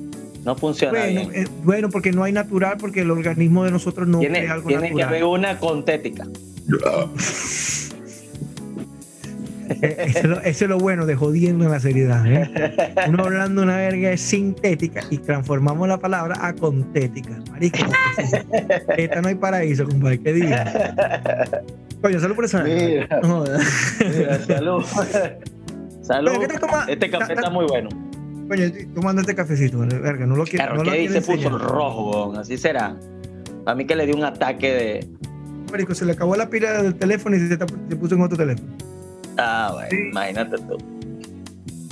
no 0.45 0.56
funciona 0.56 0.97
Bueno, 0.99 1.30
bien. 1.30 1.45
eh, 1.45 1.47
bueno, 1.63 1.89
porque 1.89 2.12
no 2.12 2.23
hay 2.23 2.32
natural, 2.32 2.78
porque 2.80 3.02
el 3.02 3.12
organismo 3.12 3.63
de 3.65 3.71
nosotros 3.71 4.08
no 4.08 4.19
tiene 4.19 4.47
algo 4.47 4.67
tiene 4.67 4.84
que 4.84 4.89
natural. 4.95 5.10
haber 5.10 5.23
una 5.25 5.58
contética. 5.60 6.28
Eso, 9.69 10.19
es 10.19 10.23
lo- 10.25 10.41
eso 10.41 10.65
es 10.65 10.69
lo 10.69 10.80
bueno 10.80 11.06
de 11.06 11.15
jodiendo 11.15 11.63
en 11.63 11.69
la 11.71 11.80
seriedad. 11.80 12.25
¿eh? 12.25 12.49
Uno 13.08 13.25
hablando 13.25 13.62
una 13.62 13.78
verga 13.78 14.12
es 14.12 14.19
sintética 14.21 15.02
y 15.12 15.19
transformamos 15.19 15.88
la 15.88 15.99
palabra 15.99 16.38
a 16.41 16.54
contética. 16.56 17.38
Marico, 17.52 17.78
esta 18.97 19.21
no 19.21 19.28
hay 19.28 19.36
paraíso, 19.36 19.86
compadre. 19.86 20.21
¿Qué 20.21 20.34
diga? 20.34 21.62
Coño, 22.02 22.19
salud 22.19 22.36
por 22.36 22.45
esa. 22.45 22.63
Mira. 22.63 23.19
No. 23.21 23.43
Mira, 23.43 24.39
salud. 24.47 24.84
salud. 26.02 26.32
Este 26.88 27.10
café 27.12 27.34
está 27.34 27.52
muy 27.52 27.65
bueno. 27.67 27.89
Coño, 28.50 28.66
tomando 28.96 29.22
este 29.22 29.36
cafecito, 29.36 29.78
verga. 29.80 30.26
No 30.26 30.36
lo 30.36 30.44
quiero. 30.44 30.66
Claro, 30.66 30.78
no 30.78 30.84
que 30.84 30.90
ahí 30.92 31.08
puso 31.22 31.50
rojo, 31.58 32.34
así 32.36 32.58
será. 32.58 32.98
A 33.66 33.76
mí 33.76 33.86
que 33.86 33.96
le 33.96 34.06
dio 34.08 34.16
un 34.16 34.24
ataque 34.24 34.74
de. 34.74 35.08
Marico, 35.72 35.94
se 35.94 36.04
le 36.04 36.14
acabó 36.14 36.36
la 36.36 36.50
pila 36.50 36.82
del 36.82 36.96
teléfono 36.96 37.36
y 37.36 37.48
se, 37.48 37.58
puso 37.96 38.16
en 38.16 38.22
otro 38.22 38.36
teléfono. 38.36 38.68
Ah, 39.38 39.70
bueno, 39.74 39.90
Sí. 39.92 39.98
imagínate 40.10 40.58
tú. 40.58 40.78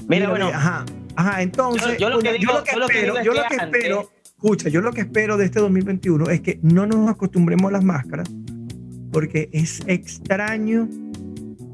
Mira, 0.07 0.29
bueno, 0.29 0.47
Ajá, 0.47 0.83
ajá. 1.15 1.41
Entonces, 1.43 1.91
Yo- 1.93 1.97
yo 1.99 2.09
lo 2.09 2.19
que 2.19 2.29
coño, 2.29 2.39
digo- 2.39 2.51
yo 2.51 2.57
lo 2.57 2.63
que 2.63 2.71
yo 2.73 2.79
lo 2.79 2.87
que 2.87 2.93
espero, 2.97 3.23
yo 3.23 3.31
que 3.33 3.37
lo 3.37 3.43
que 3.47 3.55
antes- 3.63 3.79
espero, 3.81 4.09
escucha, 4.23 4.69
yo 4.69 4.81
lo 4.81 4.93
que 4.93 5.01
espero 5.01 5.37
de 5.37 5.45
este 5.45 5.59
2021 5.59 6.29
es 6.31 6.41
que 6.41 6.59
no 6.63 6.87
nos 6.87 7.07
acostumbremos 7.09 7.69
a 7.69 7.73
las 7.73 7.83
máscaras, 7.83 8.27
porque 9.11 9.49
es 9.51 9.83
extraño 9.85 10.89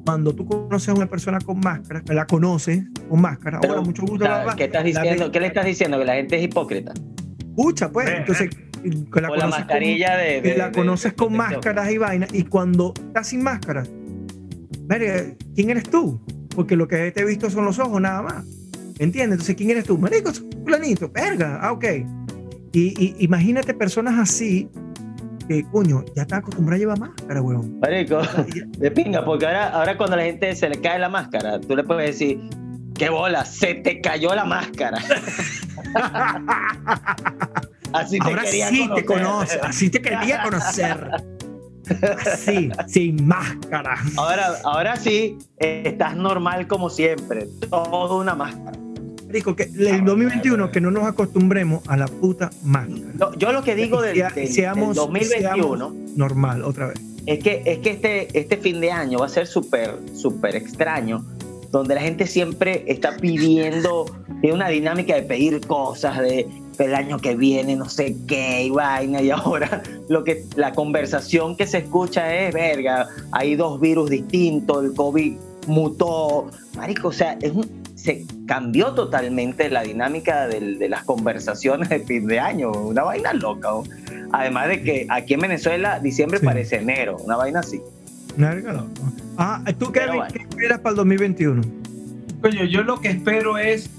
cuando 0.06 0.34
tú 0.36 0.46
conoces 0.46 0.90
a 0.90 0.94
una 0.94 1.08
persona 1.08 1.40
con 1.40 1.60
máscara, 1.60 2.04
la 2.08 2.26
conoces 2.26 2.84
con 3.10 3.22
máscara, 3.22 3.60
pero, 3.62 3.74
ahora 3.74 3.86
mucho 3.86 4.02
gusto, 4.04 4.18
bla, 4.26 4.54
¿qué 4.58 4.66
estás 4.66 4.82
la 4.84 4.88
diciendo? 5.02 5.32
¿Qué 5.32 5.40
le 5.40 5.48
estás 5.48 5.66
diciendo? 5.66 5.98
Que 6.00 6.06
la 6.06 6.16
gente 6.16 6.36
es 6.38 6.44
hipócrita. 6.44 6.94
Escucha, 7.40 7.90
pues, 7.92 8.10
Eh, 8.10 8.16
entonces 8.18 8.50
que 8.50 8.90
la 8.90 9.06
Con 9.10 9.22
la 9.22 9.28
conoces 9.30 9.42
con- 9.44 9.50
mascarilla 9.50 10.18
de, 10.18 10.42
de- 10.42 10.58
la 10.58 10.66
de- 10.70 10.72
conoces 10.78 11.12
de 11.12 11.16
con 11.16 11.28
protección. 11.30 11.56
máscaras 11.58 11.92
y 11.92 11.98
vainas, 11.98 12.34
y 12.34 12.44
cuando 12.44 12.94
estás 12.98 13.28
sin 13.28 13.44
máscara, 13.44 13.84
¿quién 15.56 15.70
eres 15.70 15.84
tú? 15.90 16.22
Porque 16.56 16.76
lo 16.76 16.88
que 16.88 17.12
te 17.12 17.22
he 17.22 17.26
visto 17.26 17.50
son 17.50 17.66
los 17.66 17.80
ojos 17.80 18.02
nada 18.02 18.22
más. 18.22 18.44
¿Entiendes? 19.00 19.32
Entonces, 19.40 19.56
¿quién 19.56 19.72
eres 19.72 19.86
tú? 19.86 19.98
Marico, 19.98 20.32
planito, 20.66 21.10
verga, 21.10 21.60
ah, 21.62 21.72
ok. 21.72 21.86
Y, 22.74 22.94
y 23.04 23.16
imagínate 23.20 23.74
personas 23.74 24.20
así 24.20 24.70
que, 25.48 25.64
coño, 25.72 26.04
ya 26.16 26.24
están 26.24 26.40
acostumbradas 26.40 26.78
a 26.78 26.80
llevar 26.80 27.00
máscara, 27.00 27.42
weón. 27.42 27.80
Marico, 27.80 28.22
de 28.78 28.92
pinga, 28.92 29.24
porque 29.26 29.46
ahora, 29.46 29.70
ahora 29.70 29.98
cuando 29.98 30.16
a 30.16 30.18
la 30.18 30.24
gente 30.26 30.56
se 30.56 30.70
le 30.70 30.80
cae 30.82 31.00
la 31.00 31.10
máscara, 31.10 31.60
tú 31.60 31.76
le 31.76 31.84
puedes 31.84 32.20
decir, 32.20 32.40
qué 32.96 33.10
bola, 33.10 33.46
se 33.46 33.76
te 33.76 34.02
cayó 34.02 34.34
la 34.36 34.46
máscara. 34.46 34.98
Así 37.94 38.18
te 38.18 38.28
Ahora 38.28 38.42
quería 38.44 38.70
sí 38.70 38.90
te 38.96 39.06
conocer. 39.06 39.24
conoce, 39.24 39.60
así 39.62 39.90
te 39.90 40.02
quería 40.02 40.42
conocer. 40.42 41.12
Así, 42.26 42.72
sin 42.88 43.28
máscara. 43.28 43.96
Ahora, 44.18 44.56
ahora 44.64 44.96
sí, 44.96 45.38
estás 45.58 46.16
normal 46.16 46.66
como 46.68 46.90
siempre. 46.90 47.46
Todo 47.70 48.20
una 48.20 48.34
máscara. 48.34 48.80
Marico, 49.34 49.56
que 49.56 49.64
el 49.64 50.06
2021 50.06 50.72
que 50.72 50.80
no 50.80 50.92
nos 50.92 51.06
acostumbremos 51.06 51.82
a 51.88 51.98
la 51.98 52.06
puta 52.06 52.52
máscara. 52.64 53.02
No, 53.18 53.36
yo 53.36 53.52
lo 53.52 53.64
que 53.64 53.74
digo 53.76 54.00
del- 54.00 54.24
del 54.36 54.48
seamos- 54.48 54.96
2021 54.96 55.92
Normal, 56.16 56.62
otra 56.64 56.88
vez. 56.90 57.00
es 57.26 57.40
que, 57.40 57.64
es 57.66 57.80
que 57.80 57.90
este, 57.90 58.38
este 58.40 58.58
fin 58.58 58.80
de 58.80 58.92
año 58.92 59.18
va 59.20 59.26
a 59.26 59.30
ser 59.30 59.48
súper, 59.48 59.96
súper 60.14 60.56
extraño, 60.56 61.26
donde 61.72 61.96
la 61.96 62.02
gente 62.02 62.28
siempre 62.28 62.84
está 62.86 63.18
pidiendo, 63.18 64.06
tiene 64.42 64.56
una 64.56 64.70
dinámica 64.70 65.16
de 65.16 65.24
pedir 65.24 65.60
cosas, 65.62 66.20
de 66.20 66.46
el 66.78 66.94
año 66.96 67.18
que 67.18 67.36
viene, 67.36 67.76
no 67.76 67.90
sé 67.90 68.16
qué, 68.28 68.66
y 68.66 68.70
vaina, 68.70 69.20
y 69.22 69.32
ahora 69.32 69.82
lo 70.10 70.24
que, 70.24 70.44
la 70.56 70.74
conversación 70.74 71.56
que 71.58 71.66
se 71.66 71.80
escucha 71.80 72.36
es, 72.36 72.54
verga, 72.54 73.08
hay 73.32 73.56
dos 73.56 73.80
virus 73.82 74.12
distintos, 74.12 74.84
el 74.86 74.94
COVID 74.94 75.34
mutó, 75.66 76.52
marico, 76.76 77.08
o 77.08 77.12
sea, 77.12 77.36
es 77.42 77.52
un- 77.52 77.82
se 78.04 78.26
cambió 78.46 78.94
totalmente 78.94 79.70
la 79.70 79.82
dinámica 79.84 80.48
del- 80.48 80.78
de 80.78 80.90
las 80.90 81.04
conversaciones 81.06 81.88
de 81.88 82.00
fin 82.02 82.28
de 82.28 82.38
año, 82.38 82.70
una 82.72 83.04
vaina 83.04 83.32
loca. 83.34 83.70
¿no? 83.72 83.84
Además 84.34 84.68
de 84.68 84.84
que 84.84 85.08
aquí 85.10 85.36
en 85.36 85.40
Venezuela 85.40 86.00
diciembre 86.02 86.40
Sí. 86.40 86.46
parece 86.46 86.76
enero, 86.78 87.16
una 87.24 87.38
vaina 87.38 87.62
así. 87.62 87.80
Ah, 89.38 89.64
¿tú 89.80 89.92
qué, 89.92 90.02
Pero 90.02 90.16
bueno. 90.16 90.34
qué 90.34 90.40
esperas 90.40 90.80
para 90.80 90.90
el 90.92 90.96
2021? 90.98 91.62
Coño, 92.42 92.66
yo 92.66 92.84
lo 92.84 93.00
que 93.00 93.08
espero 93.10 93.58
es 93.58 93.90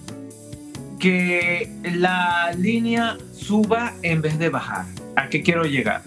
que 1.00 1.70
la 1.94 2.52
línea 2.58 3.16
suba 3.32 3.92
en 4.02 4.20
vez 4.22 4.38
de 4.38 4.48
bajar. 4.50 4.84
¿A 5.16 5.28
qué 5.28 5.42
quiero 5.42 5.64
llegar? 5.64 6.02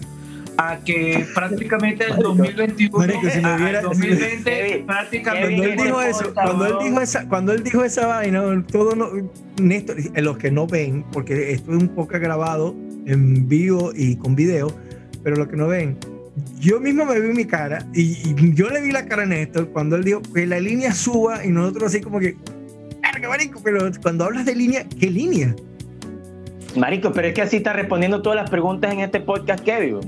A 0.60 0.78
que 0.84 1.24
prácticamente 1.34 2.04
el 2.04 2.10
Marico. 2.10 2.28
2021 2.34 2.98
Marico, 2.98 3.30
si 3.30 3.40
me 3.40 3.48
a- 3.48 3.54
al 3.54 3.60
hubiera- 3.62 3.80
si 3.80 3.86
me- 3.86 3.92
2020 4.08 4.50
Kevin, 4.50 4.86
prácticamente 4.86 5.46
Cuando 5.56 5.64
él 5.64 5.76
dijo 5.76 6.02
eso, 6.02 6.34
cuando 6.34 6.66
él 6.66 6.74
dijo 6.84 7.00
esa, 7.00 7.28
cuando 7.28 7.52
él 7.52 7.62
dijo 7.62 7.84
esa 7.84 8.06
vaina, 8.06 8.64
todo 8.70 8.96
no, 8.96 9.08
Néstor, 9.62 9.96
eh, 10.14 10.20
los 10.22 10.36
que 10.36 10.50
no 10.50 10.66
ven, 10.66 11.04
porque 11.12 11.52
esto 11.52 11.72
es 11.72 11.78
un 11.82 11.88
poco 11.88 12.18
grabado 12.18 12.74
en 13.06 13.48
vivo 13.48 13.92
y 13.94 14.16
con 14.16 14.34
video, 14.34 14.74
pero 15.22 15.36
los 15.36 15.46
que 15.48 15.56
no 15.56 15.68
ven, 15.68 15.96
yo 16.60 16.80
mismo 16.80 17.04
me 17.04 17.18
vi 17.20 17.28
mi 17.34 17.44
cara 17.44 17.86
y, 17.94 18.02
y 18.28 18.54
yo 18.54 18.68
le 18.68 18.80
vi 18.80 18.90
la 18.92 19.06
cara 19.06 19.22
a 19.22 19.26
Néstor 19.26 19.68
cuando 19.70 19.94
él 19.96 20.02
dijo 20.04 20.22
que 20.34 20.44
la 20.46 20.58
línea 20.60 20.92
suba 20.92 21.44
y 21.44 21.50
nosotros 21.50 21.84
así 21.84 22.00
como 22.00 22.18
que, 22.18 22.36
"Verga, 23.00 23.28
marico, 23.28 23.60
pero 23.62 23.88
cuando 24.02 24.24
hablas 24.24 24.44
de 24.44 24.56
línea, 24.56 24.84
¿qué 24.98 25.08
línea? 25.08 25.54
Marico, 26.76 27.12
pero 27.12 27.28
es 27.28 27.34
que 27.34 27.42
así 27.42 27.56
está 27.56 27.72
respondiendo 27.72 28.22
todas 28.22 28.36
las 28.36 28.50
preguntas 28.50 28.92
en 28.92 29.00
este 29.00 29.20
podcast, 29.20 29.64
Kevin. 29.64 29.98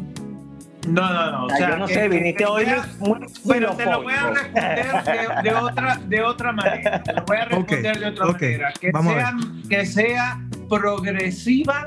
No 0.92 1.12
no 1.12 1.31
no 1.31 1.42
o 1.44 1.46
O 1.46 1.50
sea, 1.50 1.70
yo 1.70 1.76
no 1.79 1.87
que- 1.87 1.94
sé, 1.94 2.09
viniste 2.09 2.44
hoy 2.46 2.66
muy 2.98 3.18
Bueno, 3.44 3.74
te 3.76 3.87
lo 3.87 4.03
voy 4.03 4.14
a 4.14 4.31
responder 4.31 4.87
de, 5.42 5.50
de 5.50 5.55
otra, 5.57 6.00
de 6.07 6.22
otra 6.22 6.53
manera. 6.53 7.03
Te 7.03 7.12
lo 7.12 7.24
voy 7.24 7.37
a 7.37 7.44
responder 7.46 7.98
de 7.98 8.07
otra 8.07 8.26
ok, 8.26 8.40
manera. 8.42 8.72
Que 8.81 8.90
vamos 8.92 9.14
sea, 9.14 9.35
que 9.68 9.87
sea 9.87 10.40
progresiva 10.68 11.85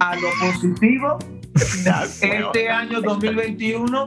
a 0.00 0.16
lo 0.16 0.28
positivo 0.40 1.18
este 1.54 2.70
año 2.70 3.02
2021 3.02 4.06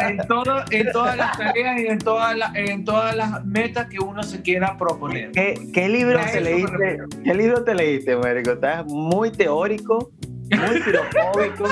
en, 0.00 0.18
todo, 0.28 0.62
en 0.70 0.92
todas 0.92 1.16
las 1.16 1.36
tareas 1.38 1.80
y 1.80 1.86
en 1.86 1.98
todas, 1.98 2.36
las, 2.36 2.54
en 2.54 2.84
todas 2.84 3.16
las 3.16 3.44
metas 3.46 3.86
que 3.86 3.98
uno 3.98 4.22
se 4.22 4.42
quiera 4.42 4.76
proponer. 4.76 5.30
¿Qué, 5.32 5.58
qué 5.72 5.88
libro 5.88 6.20
te 6.30 6.40
leíste? 6.40 6.98
¿Qué 7.24 7.34
libro 7.34 7.64
te 7.64 7.74
leíste, 7.74 8.16
Marico? 8.16 8.52
Estás 8.52 8.84
muy 8.86 9.30
teórico, 9.32 10.12
muy 10.50 10.80
filofóbico. 10.82 11.64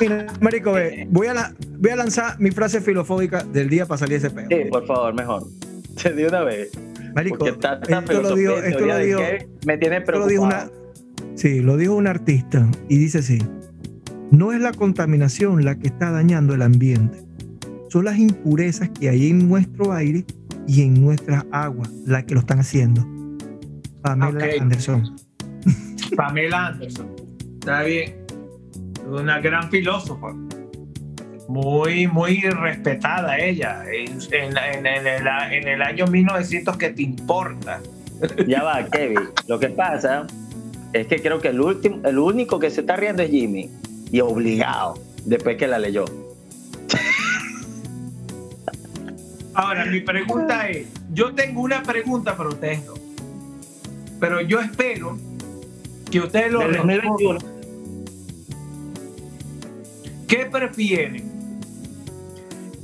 Mira, 0.00 0.26
marico, 0.40 0.72
ve, 0.72 1.06
voy 1.10 1.26
a, 1.26 1.34
la- 1.34 1.54
voy 1.78 1.90
a 1.90 1.96
lanzar 1.96 2.38
mi 2.40 2.50
frase 2.50 2.80
filofóbica 2.80 3.42
del 3.44 3.68
día 3.68 3.86
para 3.86 3.98
salir 3.98 4.16
ese 4.16 4.30
peo. 4.30 4.46
Sí, 4.48 4.68
por 4.70 4.86
favor, 4.86 5.14
mejor. 5.14 5.44
De 6.04 6.26
una 6.26 6.42
vez. 6.42 6.70
Marico, 7.14 7.46
esto 7.46 8.22
lo 8.22 8.40
y 8.40 8.44
esto 8.44 8.86
lo 8.86 8.96
Kevin 8.96 9.48
me 9.66 9.76
tiene 9.78 9.96
esto 9.98 10.12
lo 10.12 10.26
dijo 10.28 10.46
preocupado. 10.48 10.72
una, 10.72 11.36
sí, 11.36 11.60
lo 11.60 11.76
dijo 11.76 11.94
un 11.94 12.06
artista 12.06 12.66
y 12.88 12.98
dice 12.98 13.18
así: 13.18 13.38
No 14.30 14.52
es 14.52 14.60
la 14.60 14.72
contaminación 14.72 15.64
la 15.64 15.76
que 15.76 15.88
está 15.88 16.12
dañando 16.12 16.54
el 16.54 16.62
ambiente, 16.62 17.18
son 17.88 18.04
las 18.04 18.16
impurezas 18.16 18.90
que 18.90 19.08
hay 19.08 19.28
en 19.28 19.48
nuestro 19.48 19.92
aire 19.92 20.24
y 20.68 20.82
en 20.82 21.02
nuestras 21.02 21.44
aguas 21.50 21.90
las 22.06 22.24
que 22.24 22.34
lo 22.34 22.40
están 22.40 22.60
haciendo. 22.60 23.04
Pamela. 24.02 24.46
Anderson. 24.60 25.16
Pamela 26.16 26.66
Anderson. 26.68 27.08
Está 27.60 27.82
bien. 27.82 28.19
Una 29.10 29.40
gran 29.40 29.70
filósofa. 29.70 30.28
Muy, 31.48 32.06
muy 32.06 32.40
respetada 32.42 33.38
ella. 33.38 33.82
En, 33.92 34.18
en- 34.32 34.56
en- 34.56 34.86
en 34.86 35.06
el, 35.06 35.26
en 35.52 35.68
el 35.68 35.82
año 35.82 36.06
1900 36.06 36.76
que 36.76 36.90
te 36.90 37.02
importa. 37.02 37.80
Ya 38.46 38.62
va, 38.62 38.84
Kevin. 38.84 39.18
Lo 39.48 39.58
que 39.58 39.68
pasa 39.70 40.26
es 40.92 41.06
que 41.08 41.20
creo 41.20 41.40
que 41.40 41.48
el 41.48 41.60
último, 41.60 42.06
el 42.06 42.18
único 42.18 42.58
que 42.60 42.70
se 42.70 42.82
está 42.82 42.96
riendo 42.96 43.22
es 43.22 43.30
Jimmy. 43.30 43.70
Y 44.12 44.20
obligado, 44.20 44.98
después 45.24 45.56
que 45.56 45.66
la 45.66 45.78
leyó. 45.78 46.04
Ahora, 49.54 49.84
mi 49.86 50.00
pregunta 50.00 50.68
es, 50.68 50.86
yo 51.12 51.34
tengo 51.34 51.60
una 51.62 51.82
pregunta 51.82 52.36
para 52.36 52.48
ustedes. 52.50 52.82
Pero 54.20 54.40
yo 54.40 54.60
espero 54.60 55.18
que 56.10 56.20
ustedes 56.20 56.52
lo 56.52 56.60
respondan. 56.68 57.49
2021. 60.30 60.44
¿Qué 60.44 60.46
prefieren? 60.46 61.30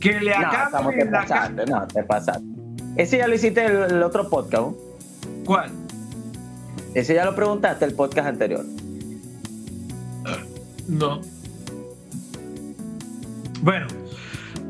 Que 0.00 0.20
le 0.20 0.30
No, 0.30 0.36
estamos 0.42 0.72
acaben 0.72 0.98
te 0.98 1.02
en 1.04 1.12
la 1.12 1.20
pasaste, 1.22 1.66
no, 1.66 1.86
te 1.86 2.02
pasaste. 2.02 2.44
Ese 2.96 3.18
ya 3.18 3.26
lo 3.28 3.34
hiciste 3.34 3.64
el, 3.64 3.76
el 3.92 4.02
otro 4.02 4.28
podcast, 4.28 4.62
¿no? 4.62 4.74
¿Cuál? 5.44 5.70
Ese 6.94 7.14
ya 7.14 7.24
lo 7.24 7.34
preguntaste 7.34 7.84
el 7.84 7.94
podcast 7.94 8.28
anterior. 8.28 8.64
No. 10.88 11.20
Bueno, 13.62 13.86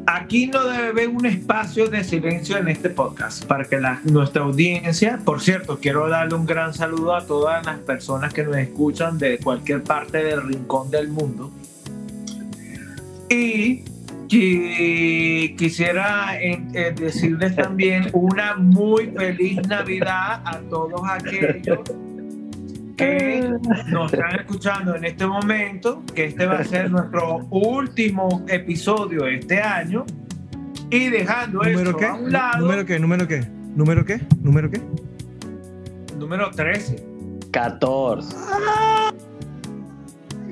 aquí 0.07 0.47
no 0.47 0.65
debe 0.65 0.89
haber 0.89 1.09
un 1.09 1.27
espacio 1.27 1.89
de 1.89 2.03
silencio 2.05 2.57
en 2.57 2.69
este 2.69 2.89
podcast 2.91 3.45
para 3.45 3.65
que 3.65 3.79
la- 3.79 4.01
nuestra 4.05 4.43
audiencia, 4.45 5.21
por 5.25 5.41
cierto, 5.43 5.79
quiero 5.81 6.09
darle 6.09 6.35
un 6.35 6.47
gran 6.47 6.73
saludo 6.73 7.15
a 7.15 7.27
todas 7.27 7.65
las 7.67 7.79
personas 7.81 8.33
que 8.33 8.45
nos 8.45 8.57
escuchan 8.57 9.19
de 9.19 9.39
cualquier 9.39 9.83
parte 9.83 10.19
del 10.25 10.43
rincón 10.49 10.91
del 10.91 11.09
mundo. 11.09 11.51
Y 13.29 13.85
que 14.29 15.55
quisiera 15.57 16.41
eh, 16.41 16.63
eh, 16.75 16.95
decirles 16.97 17.55
también 17.55 18.11
una 18.13 18.57
muy 18.57 19.07
feliz 19.09 19.67
Navidad 19.69 20.43
a 20.45 20.61
todos 20.69 21.01
aquellos 21.09 21.81
que 22.97 23.51
nos 23.89 24.13
están 24.13 24.41
escuchando 24.41 24.95
en 24.97 25.05
este 25.05 25.27
momento, 25.27 26.03
que 26.15 26.27
este 26.27 26.47
va 26.47 26.59
a 26.59 26.65
ser 26.65 26.91
nuestro 26.91 27.47
último 27.51 28.45
episodio 28.49 29.25
de 29.25 29.37
este 29.37 29.61
año, 29.61 30.05
y 30.91 31.11
dejando 31.11 31.59
¿Número 31.59 31.81
esto 31.81 31.97
qué? 31.97 32.07
a 32.07 32.15
un 32.15 32.33
lado, 32.33 32.59
¿Número 32.59 32.87
qué? 32.87 32.99
¿Número 32.99 33.29
qué? 33.29 33.41
¿Número 33.75 34.05
qué? 34.05 34.21
¿Número 34.41 34.71
qué? 34.71 34.81
número 36.19 36.51
13. 36.51 37.05
14. 37.51 38.35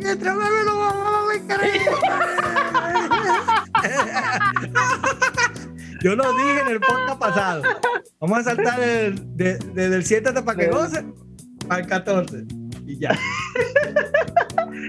Yo 6.03 6.15
lo 6.15 6.37
dije 6.37 6.61
en 6.61 6.69
el 6.69 6.81
podcast 6.81 7.19
pasado. 7.19 7.63
Vamos 8.21 8.41
a 8.41 8.45
saltar 8.45 8.83
el, 8.83 9.37
de, 9.37 9.57
desde 9.73 9.97
el 9.97 10.05
7 10.05 10.29
hasta 10.29 10.45
para 10.45 10.59
que 10.59 10.69
goce 10.69 11.03
al 11.71 11.87
14. 11.87 12.45
Y 12.87 12.99
ya. 12.99 13.19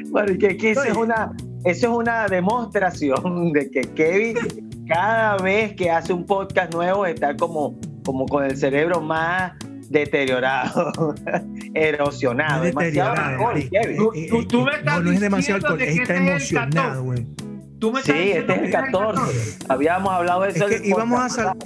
Bueno, 0.09 0.33
y 0.33 0.37
que, 0.37 0.57
que 0.57 0.71
eso, 0.71 0.83
es 0.83 0.97
una, 0.97 1.31
eso 1.63 1.87
es 1.87 1.93
una 1.93 2.27
demostración 2.27 3.53
de 3.53 3.71
que 3.71 3.83
Kevin, 3.93 4.35
cada 4.87 5.37
vez 5.37 5.75
que 5.75 5.89
hace 5.89 6.11
un 6.11 6.25
podcast 6.25 6.73
nuevo, 6.73 7.05
está 7.05 7.37
como, 7.37 7.79
como 8.03 8.25
con 8.25 8.43
el 8.43 8.57
cerebro 8.57 8.99
más 8.99 9.53
deteriorado, 9.89 10.91
erosionado. 11.73 12.63
demasiado 12.63 13.09
Deteriorado, 13.11 13.29
alcohol, 13.47 13.61
sí. 13.61 13.69
Kevin. 13.69 13.97
Tú- 13.97 14.11
tú- 14.29 14.47
tú 14.47 14.61
me 14.61 14.71
estás 14.75 14.97
no, 14.97 15.03
no 15.03 15.11
es 15.11 15.19
demasiado 15.19 15.55
alcohol, 15.57 15.77
de 15.79 15.89
es 15.89 15.95
que 15.95 16.01
está 16.01 16.13
este 16.15 16.27
emocionado, 16.31 16.73
14. 16.89 17.01
güey. 17.03 17.27
Tú 17.79 17.91
me 17.91 17.99
estás 17.99 18.15
Sí, 18.15 18.31
este 18.31 18.51
es 18.53 18.59
el 18.59 18.65
que 18.65 18.71
14. 18.71 19.57
Habíamos 19.69 20.13
hablado 20.13 20.41
de 20.43 20.49
Es 20.49 20.55
eso. 20.55 20.67
que 20.67 20.81
íbamos 20.87 21.19
a, 21.19 21.29
sal- 21.29 21.57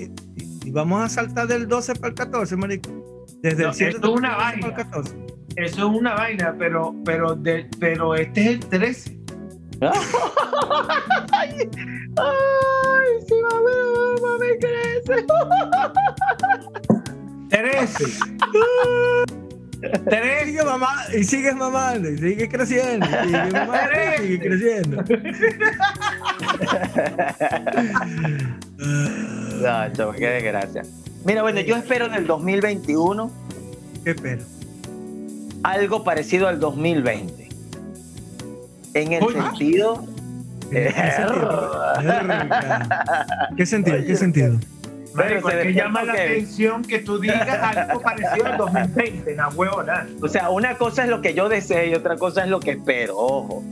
vamos 0.67 1.03
a 1.03 1.09
saltar 1.09 1.47
del 1.47 1.67
12 1.67 1.95
para 1.95 2.07
el 2.09 2.13
14, 2.15 2.55
marico. 2.57 2.89
Desde 3.41 3.63
No, 3.63 3.69
el 3.69 3.75
7 3.75 3.91
esto 3.95 4.07
es 4.13 4.17
una 4.19 4.35
para 4.35 4.53
el 4.55 4.61
vaina. 4.61 4.75
14. 4.75 5.15
Eso 5.55 5.77
es 5.77 5.97
una 5.99 6.13
vaina, 6.15 6.55
pero, 6.57 6.95
pero, 7.05 7.35
de- 7.35 7.69
pero 7.79 8.15
este 8.15 8.41
es 8.41 8.47
el 8.47 8.59
13. 8.59 9.19
ay, 9.81 9.89
ay, 12.17 13.07
sí, 13.27 13.35
mami, 13.41 14.21
mami, 14.21 14.47
crece. 14.59 15.25
13. 17.87 18.19
13. 20.05 20.45
Sigue 20.45 20.63
mamá, 20.63 20.95
y 21.17 21.23
sigues 21.23 21.55
mamando, 21.55 22.09
y 22.09 22.17
sigue 22.17 22.49
creciendo, 22.49 23.05
y 23.05 23.09
sigue 23.27 23.51
mamando, 23.53 24.23
y 24.27 24.39
creciendo. 24.39 25.03
No, 28.77 29.93
chavo, 29.93 30.13
qué 30.13 30.27
desgracia. 30.29 30.83
Mira, 31.25 31.41
bueno, 31.41 31.59
yo 31.61 31.75
espero 31.75 32.05
en 32.05 32.13
el 32.13 32.25
2021 32.25 33.29
Qué 34.05 34.15
pena. 34.15 34.43
algo 35.63 36.03
parecido 36.03 36.47
al 36.47 36.59
2020. 36.61 37.49
En 38.93 39.13
el 39.13 39.23
Oye. 39.23 39.41
sentido. 39.41 40.05
¿Qué 40.71 40.91
sentido? 40.91 41.93
Verga. 42.03 43.49
¿Qué 43.57 43.65
sentido? 43.65 43.97
¿Qué 44.05 44.15
sentido? 44.15 44.59
Pero 45.27 45.49
se 45.49 45.73
llama 45.73 46.03
la 46.03 46.13
que- 46.13 46.21
atención 46.21 46.83
que 46.83 46.99
tú 46.99 47.19
digas 47.19 47.47
algo 47.77 48.01
parecido 48.01 48.45
al 48.45 48.57
2020, 48.57 49.35
la 49.35 49.47
huevona. 49.49 50.07
O 50.21 50.27
sea, 50.27 50.49
una 50.49 50.77
cosa 50.77 51.03
es 51.03 51.09
lo 51.09 51.21
que 51.21 51.33
yo 51.33 51.49
deseo 51.49 51.85
y 51.85 51.93
otra 51.95 52.15
cosa 52.17 52.43
es 52.43 52.49
lo 52.49 52.59
que 52.59 52.71
espero. 52.71 53.17
Ojo. 53.17 53.63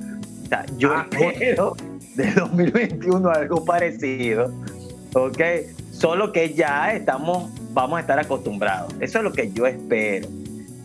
O 0.44 0.48
sea, 0.48 0.66
yo 0.78 0.92
Ah, 0.94 1.08
espero 1.12 1.76
de 2.16 2.32
2021 2.32 3.30
algo 3.30 3.66
parecido. 3.66 4.54
¿Ok? 5.14 5.42
Solo 5.92 6.32
que 6.32 6.54
ya 6.54 6.94
estamos, 6.94 7.50
vamos 7.74 7.98
a 7.98 8.02
estar 8.02 8.20
acostumbrados. 8.20 8.94
Eso 9.00 9.18
es 9.20 9.24
lo 9.24 9.32
que 9.34 9.52
yo 9.52 9.66
espero. 9.66 10.28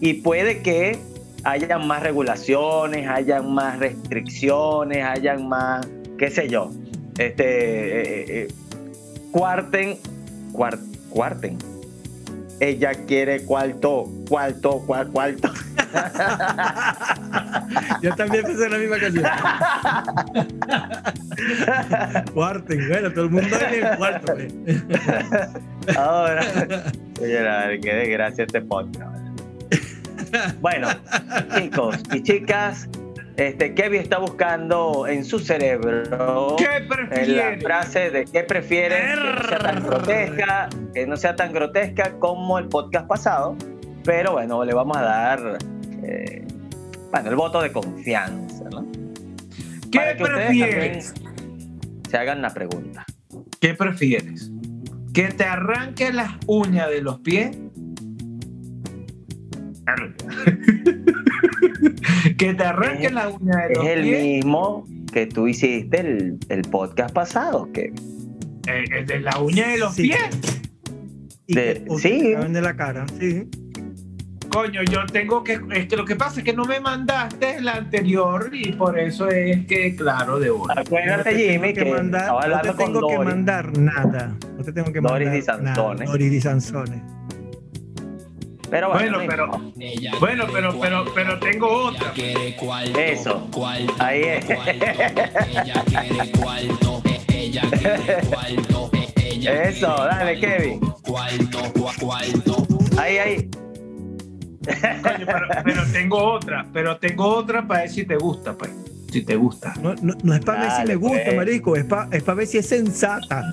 Y 0.01 0.15
puede 0.15 0.63
que 0.63 0.99
haya 1.45 1.79
más 1.79 2.03
regulaciones, 2.03 3.09
hayan 3.09 3.53
más 3.53 3.79
restricciones, 3.79 5.05
hayan 5.05 5.49
más, 5.49 5.87
qué 6.19 6.31
sé 6.31 6.49
yo. 6.49 6.71
Este, 7.19 7.45
eh, 7.45 8.25
eh, 8.45 8.49
cuarten, 9.33 9.97
cuar- 10.53 10.79
cuarten. 11.11 11.59
Ella 12.61 12.93
quiere 13.07 13.45
cuarto, 13.45 14.05
cuarto, 14.29 14.83
cuar- 14.87 15.09
cuarto. 15.11 15.51
Yo 18.03 18.15
también 18.15 18.45
pensé 18.45 18.67
en 18.67 18.73
la 18.73 18.79
misma 18.79 18.99
canción. 18.99 19.25
Cuarten, 22.35 22.89
bueno, 22.89 23.11
todo 23.13 23.25
el 23.25 23.31
mundo 23.31 23.57
en 23.69 23.87
el 23.87 23.97
cuarto. 23.97 24.35
pues. 24.35 24.53
Ahora, 25.97 26.43
señora, 27.19 27.69
qué 27.83 27.95
desgracia 27.95 28.45
este 28.45 28.61
podcast. 28.63 29.17
Bueno, 30.61 30.89
chicos 31.57 31.97
y 32.13 32.23
chicas, 32.23 32.89
este 33.37 33.75
Kevin 33.75 34.01
está 34.01 34.19
buscando 34.19 35.07
en 35.07 35.25
su 35.25 35.39
cerebro 35.39 36.57
¿Qué 36.57 36.87
en 37.11 37.37
la 37.37 37.57
frase 37.61 38.11
de 38.11 38.25
qué 38.27 38.43
prefieren 38.43 39.09
que 39.09 39.17
no 39.17 39.49
sea 39.49 39.59
tan 39.59 39.85
grotesca, 39.85 40.69
que 40.95 41.07
no 41.07 41.17
sea 41.17 41.37
tan 41.37 41.53
grotesca 41.53 42.19
como 42.19 42.59
el 42.59 42.69
podcast 42.69 43.07
pasado, 43.07 43.57
pero 44.05 44.33
bueno, 44.33 44.65
le 44.65 44.75
vamos 44.75 44.97
a 44.97 45.03
dar 45.03 45.59
eh, 46.03 46.47
bueno, 47.11 47.31
el 47.31 47.37
voto 47.37 47.63
de 47.63 47.73
confianza, 47.73 48.65
¿no? 48.71 48.87
¿Qué 49.91 49.99
Para 49.99 50.17
que 50.17 50.25
prefieres? 50.25 51.15
se 52.09 52.17
hagan 52.17 52.43
la 52.43 52.51
pregunta. 52.51 53.05
¿Qué 53.61 53.75
prefieres? 53.75 54.51
¿Que 55.15 55.29
te 55.29 55.45
arranque 55.45 56.13
las 56.13 56.33
uñas 56.47 56.89
de 56.89 57.03
los 57.03 57.21
pies? 57.21 57.57
que 62.39 62.55
te 62.55 62.65
arranque 62.65 63.07
Es- 63.07 63.13
las 63.13 63.35
uñas 63.41 63.57
de 63.69 63.73
Es 63.73 63.79
los 63.79 63.87
el 63.87 64.03
pies. 64.03 64.23
mismo 64.23 64.87
que 65.13 65.27
tú 65.27 65.47
hiciste 65.49 66.01
el, 66.01 66.39
el 66.49 66.63
podcast 66.63 67.13
pasado, 67.15 67.71
que 67.73 67.93
Eh, 68.67 68.85
el 68.99 69.07
de 69.07 69.21
la 69.21 69.39
uña 69.41 69.69
de 69.69 69.79
los 69.79 69.95
Sí. 69.95 70.03
pies. 70.05 70.61
Y 71.47 71.55
De- 71.55 71.85
que, 71.85 71.99
sí. 71.99 72.35
de 72.35 72.61
la 72.63 72.77
cara, 72.77 73.07
sí. 73.19 73.49
Coño, 74.51 74.83
yo 74.83 75.07
tengo 75.07 75.43
que. 75.43 75.59
Es 75.75 75.87
que 75.87 75.97
lo 75.97 76.05
que 76.05 76.15
pasa 76.15 76.41
es 76.41 76.45
que 76.45 76.53
no 76.53 76.67
me 76.67 76.79
mandaste 76.79 77.61
la 77.63 77.73
anterior 77.73 78.51
y 78.53 78.73
por 78.73 78.99
eso 78.99 79.29
es 79.29 79.65
que, 79.67 79.97
claro, 79.97 80.39
de. 80.39 80.49
No 80.49 80.67
acuérdate, 80.77 81.35
Jimmy, 81.35 81.73
que 81.73 81.85
que 81.85 81.91
mandar, 81.91 82.21
estaba 82.21 82.47
no 82.49 82.61
te 82.61 82.73
tengo 82.85 83.09
que 83.09 83.19
mandar 83.19 83.79
nada. 83.79 84.37
No 84.59 84.63
te 84.63 84.73
tengo 84.75 84.93
que 84.93 85.01
Doris 85.01 85.27
mandar 85.29 85.43
Sansone. 85.43 85.95
nada. 86.01 86.05
Doris 86.13 86.31
Di 86.31 86.41
Sansone. 86.43 87.03
Pero 88.73 88.89
bueno, 88.89 89.19
Bueno, 89.19 89.29
pero. 89.29 89.49
Bueno, 90.19 90.45
pero, 90.51 90.81
pero, 90.81 91.05
pero 91.15 91.39
tengo 91.41 91.69
otra. 91.69 92.11
cuarto, 92.59 92.99
Eso. 92.99 93.47
cuarto, 93.53 93.95
Ahí 93.99 94.23
es. 94.23 94.45
cuarto. 94.47 94.73
Ella 95.53 95.85
quiere 95.85 96.33
cuarto, 96.33 97.03
ella 97.29 97.63
quiere 97.71 98.27
cuarto, 98.31 98.91
ella 99.17 99.63
Eso, 99.65 99.89
dale, 99.89 100.41
Kevin. 100.41 100.81
cuarto, 101.03 101.61
cuarto. 102.01 102.67
Ahí, 102.99 103.19
ahí. 103.19 103.51
Coño, 105.03 105.27
pero, 105.27 105.47
pero 105.65 105.83
tengo 105.93 106.17
otra. 106.33 106.67
Pero 106.73 106.97
tengo 106.97 107.27
otra 107.27 107.69
para 107.69 107.81
ver 107.81 107.91
si 107.91 108.05
te 108.07 108.17
gusta, 108.17 108.55
pues. 108.57 108.71
Si 109.13 109.23
te 109.23 109.37
gusta. 109.37 109.75
No, 109.83 109.95
no, 110.01 110.15
no 110.23 110.35
es 110.35 110.41
para 110.43 110.63
ver 110.63 110.71
si 110.71 110.85
me 110.87 110.95
gusta, 110.95 111.25
pues. 111.27 111.37
marico, 111.37 111.77
es 111.77 111.85
para 111.85 112.09
es 112.17 112.23
pa 112.23 112.33
ver 112.33 112.47
si 112.47 112.57
es 112.57 112.67
sensata. 112.71 113.51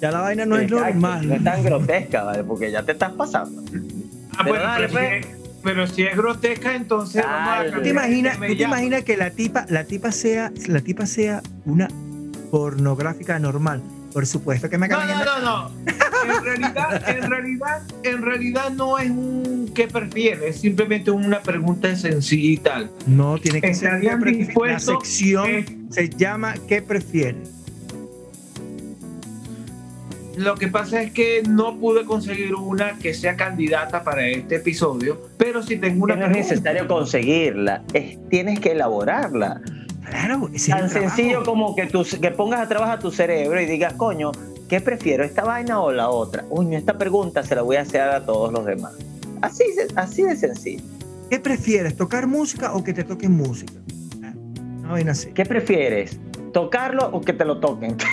Ya 0.00 0.10
la 0.10 0.20
vaina 0.20 0.46
no 0.46 0.56
es 0.56 0.70
normal. 0.70 1.28
No 1.28 1.34
es 1.34 1.44
tan 1.44 1.62
grotesca, 1.62 2.24
¿vale? 2.24 2.44
Porque 2.44 2.70
ya 2.70 2.82
te 2.82 2.92
estás 2.92 3.12
pasando. 3.12 3.62
Ah, 4.36 4.42
Pero 4.44 4.48
bueno, 4.50 4.64
dale, 4.64 4.88
si 4.88 4.96
es, 4.96 5.26
pero 5.62 5.86
si 5.86 6.02
es 6.02 6.16
grotesca, 6.16 6.74
entonces 6.74 7.22
Dale. 7.22 7.32
vamos 7.60 7.72
a 7.72 7.76
¿Tú 7.76 7.82
te 7.82 7.88
imaginas, 7.90 8.34
tú 8.38 8.56
te 8.56 8.62
imaginas 8.62 9.04
que 9.04 9.16
la 9.16 9.30
tipa, 9.30 9.66
la 9.68 9.84
tipa 9.84 10.12
sea, 10.12 10.52
la 10.66 10.80
tipa 10.80 11.06
sea 11.06 11.42
una 11.64 11.88
pornográfica 12.50 13.38
normal? 13.38 13.82
Por 14.12 14.26
supuesto 14.26 14.70
que 14.70 14.78
me 14.78 14.86
No, 14.86 15.04
no, 15.04 15.24
no, 15.24 15.40
no. 15.40 15.70
En 15.86 16.44
realidad, 16.44 17.08
en 17.08 17.30
realidad, 17.30 17.82
en 18.04 18.22
realidad 18.22 18.70
no 18.70 18.98
es 18.98 19.10
un 19.10 19.72
qué 19.74 19.88
prefieres, 19.88 20.54
es 20.54 20.60
simplemente 20.60 21.10
una 21.10 21.40
pregunta 21.40 21.94
sencilla 21.96 22.50
y 22.50 22.56
tal. 22.58 22.90
No, 23.06 23.38
tiene 23.38 23.60
que 23.60 23.74
ser 23.74 23.94
Estarían 23.94 24.22
¿qué 24.22 24.46
prefi- 24.54 24.66
La 24.66 24.78
sección 24.78 25.50
eh, 25.50 25.66
se 25.90 26.08
llama 26.08 26.54
¿Qué 26.68 26.80
prefieres? 26.80 27.50
Lo 30.36 30.56
que 30.56 30.68
pasa 30.68 31.00
es 31.02 31.12
que 31.12 31.42
no 31.48 31.78
pude 31.78 32.04
conseguir 32.04 32.54
una 32.54 32.98
que 32.98 33.14
sea 33.14 33.36
candidata 33.36 34.02
para 34.02 34.26
este 34.26 34.56
episodio, 34.56 35.28
pero 35.36 35.62
sí 35.62 35.76
tengo 35.76 36.04
una 36.04 36.16
no 36.16 36.26
es 36.26 36.32
necesario 36.32 36.88
conseguirla, 36.88 37.82
es, 37.92 38.18
tienes 38.28 38.58
que 38.60 38.72
elaborarla. 38.72 39.60
Claro, 40.10 40.50
es 40.52 40.66
Tan 40.66 40.88
trabajo. 40.90 40.98
sencillo 41.16 41.44
como 41.44 41.74
que, 41.76 41.86
tú, 41.86 42.04
que 42.20 42.30
pongas 42.30 42.60
a 42.60 42.68
trabajar 42.68 42.98
tu 42.98 43.10
cerebro 43.10 43.60
y 43.60 43.66
digas, 43.66 43.94
coño, 43.94 44.32
¿qué 44.68 44.80
prefiero, 44.80 45.24
esta 45.24 45.44
vaina 45.44 45.80
o 45.80 45.92
la 45.92 46.08
otra? 46.10 46.44
Uy, 46.50 46.74
esta 46.74 46.98
pregunta 46.98 47.42
se 47.42 47.54
la 47.54 47.62
voy 47.62 47.76
a 47.76 47.82
hacer 47.82 48.00
a 48.02 48.24
todos 48.26 48.52
los 48.52 48.66
demás. 48.66 48.92
Así, 49.40 49.64
de- 49.76 49.92
así 49.96 50.22
de 50.22 50.36
sencillo. 50.36 50.82
¿Qué 51.30 51.38
prefieres, 51.38 51.96
tocar 51.96 52.26
música 52.26 52.74
o 52.74 52.82
que 52.84 52.92
te 52.92 53.04
toquen 53.04 53.32
música? 53.32 53.72
Una 54.80 54.92
vaina 54.92 55.12
así. 55.12 55.30
¿Qué 55.32 55.46
prefieres? 55.46 56.18
¿Tocarlo 56.52 57.08
o 57.12 57.20
que 57.20 57.32
te 57.32 57.44
lo 57.44 57.58
toquen? 57.60 57.96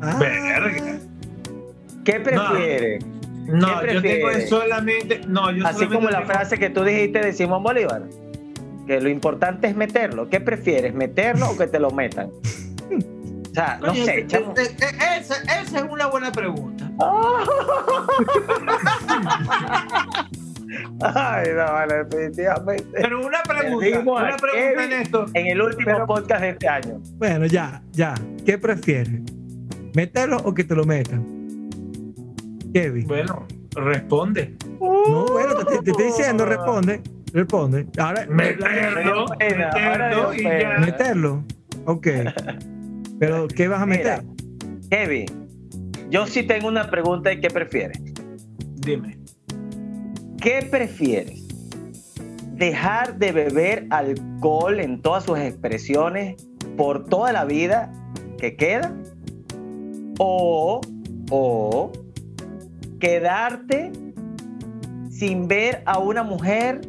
Ah, 0.00 0.16
Verga. 0.18 0.98
¿Qué 2.04 2.20
prefieres? 2.20 3.04
No, 3.46 3.80
¿Qué 3.80 3.94
yo 3.94 4.02
tengo 4.02 4.30
es 4.30 4.48
solamente. 4.48 5.20
No, 5.26 5.50
yo 5.50 5.64
Así 5.66 5.74
solamente 5.74 5.94
como 5.94 6.10
la 6.10 6.18
tengo- 6.20 6.32
frase 6.32 6.58
que 6.58 6.70
tú 6.70 6.84
dijiste 6.84 7.20
de 7.20 7.32
Simón 7.32 7.62
Bolívar, 7.62 8.02
que 8.86 9.00
lo 9.00 9.08
importante 9.08 9.66
es 9.68 9.76
meterlo. 9.76 10.28
¿Qué 10.28 10.40
prefieres, 10.40 10.94
meterlo 10.94 11.50
o 11.50 11.56
que 11.56 11.66
te 11.66 11.78
lo 11.78 11.90
metan? 11.90 12.30
O 12.30 13.54
sea, 13.54 13.78
no 13.80 13.94
sé, 13.94 14.26
chamo. 14.26 14.54
esa, 14.56 15.16
esa 15.16 15.78
es 15.78 15.84
una 15.88 16.06
buena 16.06 16.32
pregunta. 16.32 16.90
Ay, 21.02 21.48
no, 21.54 21.64
vale, 21.64 22.04
definitivamente. 22.04 22.84
Pero 22.92 23.26
una 23.26 23.42
pregunta, 23.42 23.98
una 24.00 24.84
en 24.84 24.92
esto. 24.92 25.26
En 25.34 25.46
el 25.46 25.60
último 25.62 26.06
podcast 26.06 26.40
de 26.42 26.48
este 26.50 26.68
año. 26.68 27.00
Bueno, 27.18 27.46
ya, 27.46 27.82
ya. 27.92 28.14
¿Qué 28.44 28.58
prefieres? 28.58 29.20
¿Meterlo 29.94 30.38
o 30.38 30.52
que 30.54 30.64
te 30.64 30.74
lo 30.74 30.84
metan? 30.84 31.24
Kevin. 32.72 33.06
Bueno, 33.06 33.46
responde. 33.76 34.56
No, 34.80 35.26
bueno, 35.26 35.54
te, 35.56 35.64
te- 35.76 35.82
te 35.82 35.90
estoy 35.92 36.06
diciendo, 36.06 36.44
responde. 36.44 37.00
Responde. 37.32 37.86
Ahora, 37.98 38.26
Meterlo, 38.28 39.26
pena, 39.38 39.70
meterlo 39.74 40.34
y 40.34 40.42
ya. 40.42 40.78
meterlo. 40.78 41.44
Ok. 41.86 42.06
Pero, 43.18 43.48
¿qué 43.48 43.68
vas 43.68 43.82
a 43.82 43.86
meter? 43.86 44.22
Mira. 44.22 44.34
Kevin, 44.90 45.26
yo 46.10 46.26
sí 46.26 46.42
tengo 46.44 46.68
una 46.68 46.88
pregunta 46.90 47.30
de 47.30 47.40
qué 47.40 47.48
prefieres. 47.50 48.00
Dime. 48.76 49.18
¿Qué 50.44 50.60
prefieres? 50.60 51.42
¿Dejar 52.52 53.16
de 53.16 53.32
beber 53.32 53.86
alcohol 53.88 54.78
en 54.78 55.00
todas 55.00 55.24
sus 55.24 55.38
expresiones 55.38 56.36
por 56.76 57.06
toda 57.06 57.32
la 57.32 57.46
vida 57.46 57.90
que 58.36 58.54
queda? 58.54 58.94
¿O, 60.18 60.82
o 61.30 61.92
quedarte 63.00 63.90
sin 65.08 65.48
ver 65.48 65.82
a 65.86 65.98
una 65.98 66.22
mujer 66.22 66.82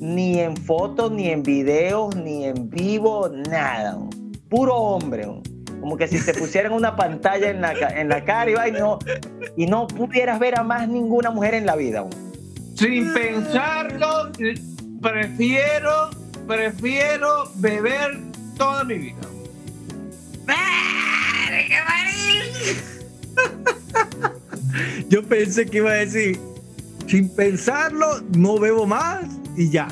ni 0.00 0.40
en 0.40 0.56
fotos, 0.56 1.12
ni 1.12 1.28
en 1.28 1.44
videos, 1.44 2.16
ni 2.16 2.46
en 2.46 2.68
vivo, 2.68 3.28
nada? 3.28 4.00
Puro 4.48 4.74
hombre. 4.74 5.28
Como 5.80 5.96
que 5.96 6.08
si 6.08 6.18
te 6.26 6.34
pusieran 6.40 6.72
una 6.72 6.96
pantalla 6.96 7.50
en 7.50 7.60
la, 7.60 7.72
en 7.72 8.08
la 8.08 8.24
cara 8.24 8.66
y 8.66 8.72
no, 8.72 8.98
y 9.56 9.66
no 9.66 9.86
pudieras 9.86 10.40
ver 10.40 10.58
a 10.58 10.64
más 10.64 10.88
ninguna 10.88 11.30
mujer 11.30 11.54
en 11.54 11.66
la 11.66 11.76
vida. 11.76 12.04
Sin 12.76 13.12
pensarlo, 13.14 14.30
prefiero, 15.00 16.10
prefiero 16.46 17.50
beber 17.56 18.18
toda 18.58 18.84
mi 18.84 18.98
vida. 18.98 19.20
Yo 25.08 25.22
pensé 25.22 25.66
que 25.66 25.78
iba 25.78 25.90
a 25.90 25.94
decir, 25.94 26.38
sin 27.06 27.34
pensarlo, 27.34 28.20
no 28.36 28.58
bebo 28.58 28.86
más 28.86 29.24
y 29.56 29.70
ya. 29.70 29.88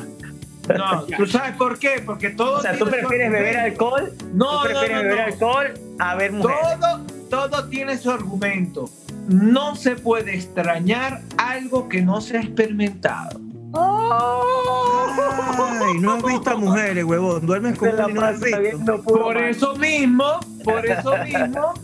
No, 0.68 1.04
¿tú 1.16 1.26
sabes 1.26 1.56
por 1.56 1.78
qué? 1.78 2.02
Porque 2.04 2.30
todo 2.30 2.58
O 2.58 2.62
sea, 2.62 2.76
¿tú 2.76 2.86
prefieres 2.86 3.30
beber 3.30 3.56
alcohol? 3.56 4.12
No, 4.34 4.62
¿Tú 4.62 4.68
no, 4.68 4.80
prefieres 4.80 4.96
no, 4.96 5.02
beber 5.02 5.20
alcohol 5.20 5.74
a 5.98 6.14
ver 6.16 6.32
mujeres? 6.32 6.60
Todo, 6.80 7.06
todo 7.30 7.68
tiene 7.68 7.96
su 7.96 8.10
argumento. 8.10 8.90
No 9.28 9.76
se 9.76 9.96
puede 9.96 10.34
extrañar 10.34 11.22
algo 11.36 11.88
que 11.88 12.02
no 12.02 12.20
se 12.20 12.36
ha 12.36 12.42
experimentado. 12.42 13.40
Ay, 13.76 15.98
no 16.00 16.14
has 16.14 16.22
visto 16.22 16.50
a 16.50 16.56
mujeres, 16.56 17.04
huevón. 17.04 17.46
Duermes 17.46 17.78
con 17.78 17.96
la 17.96 18.08
no 18.08 18.32
visto. 18.32 19.02
Por 19.02 19.36
eso 19.36 19.76
mismo, 19.76 20.24
por 20.62 20.86
eso 20.86 21.16
mismo, 21.24 21.74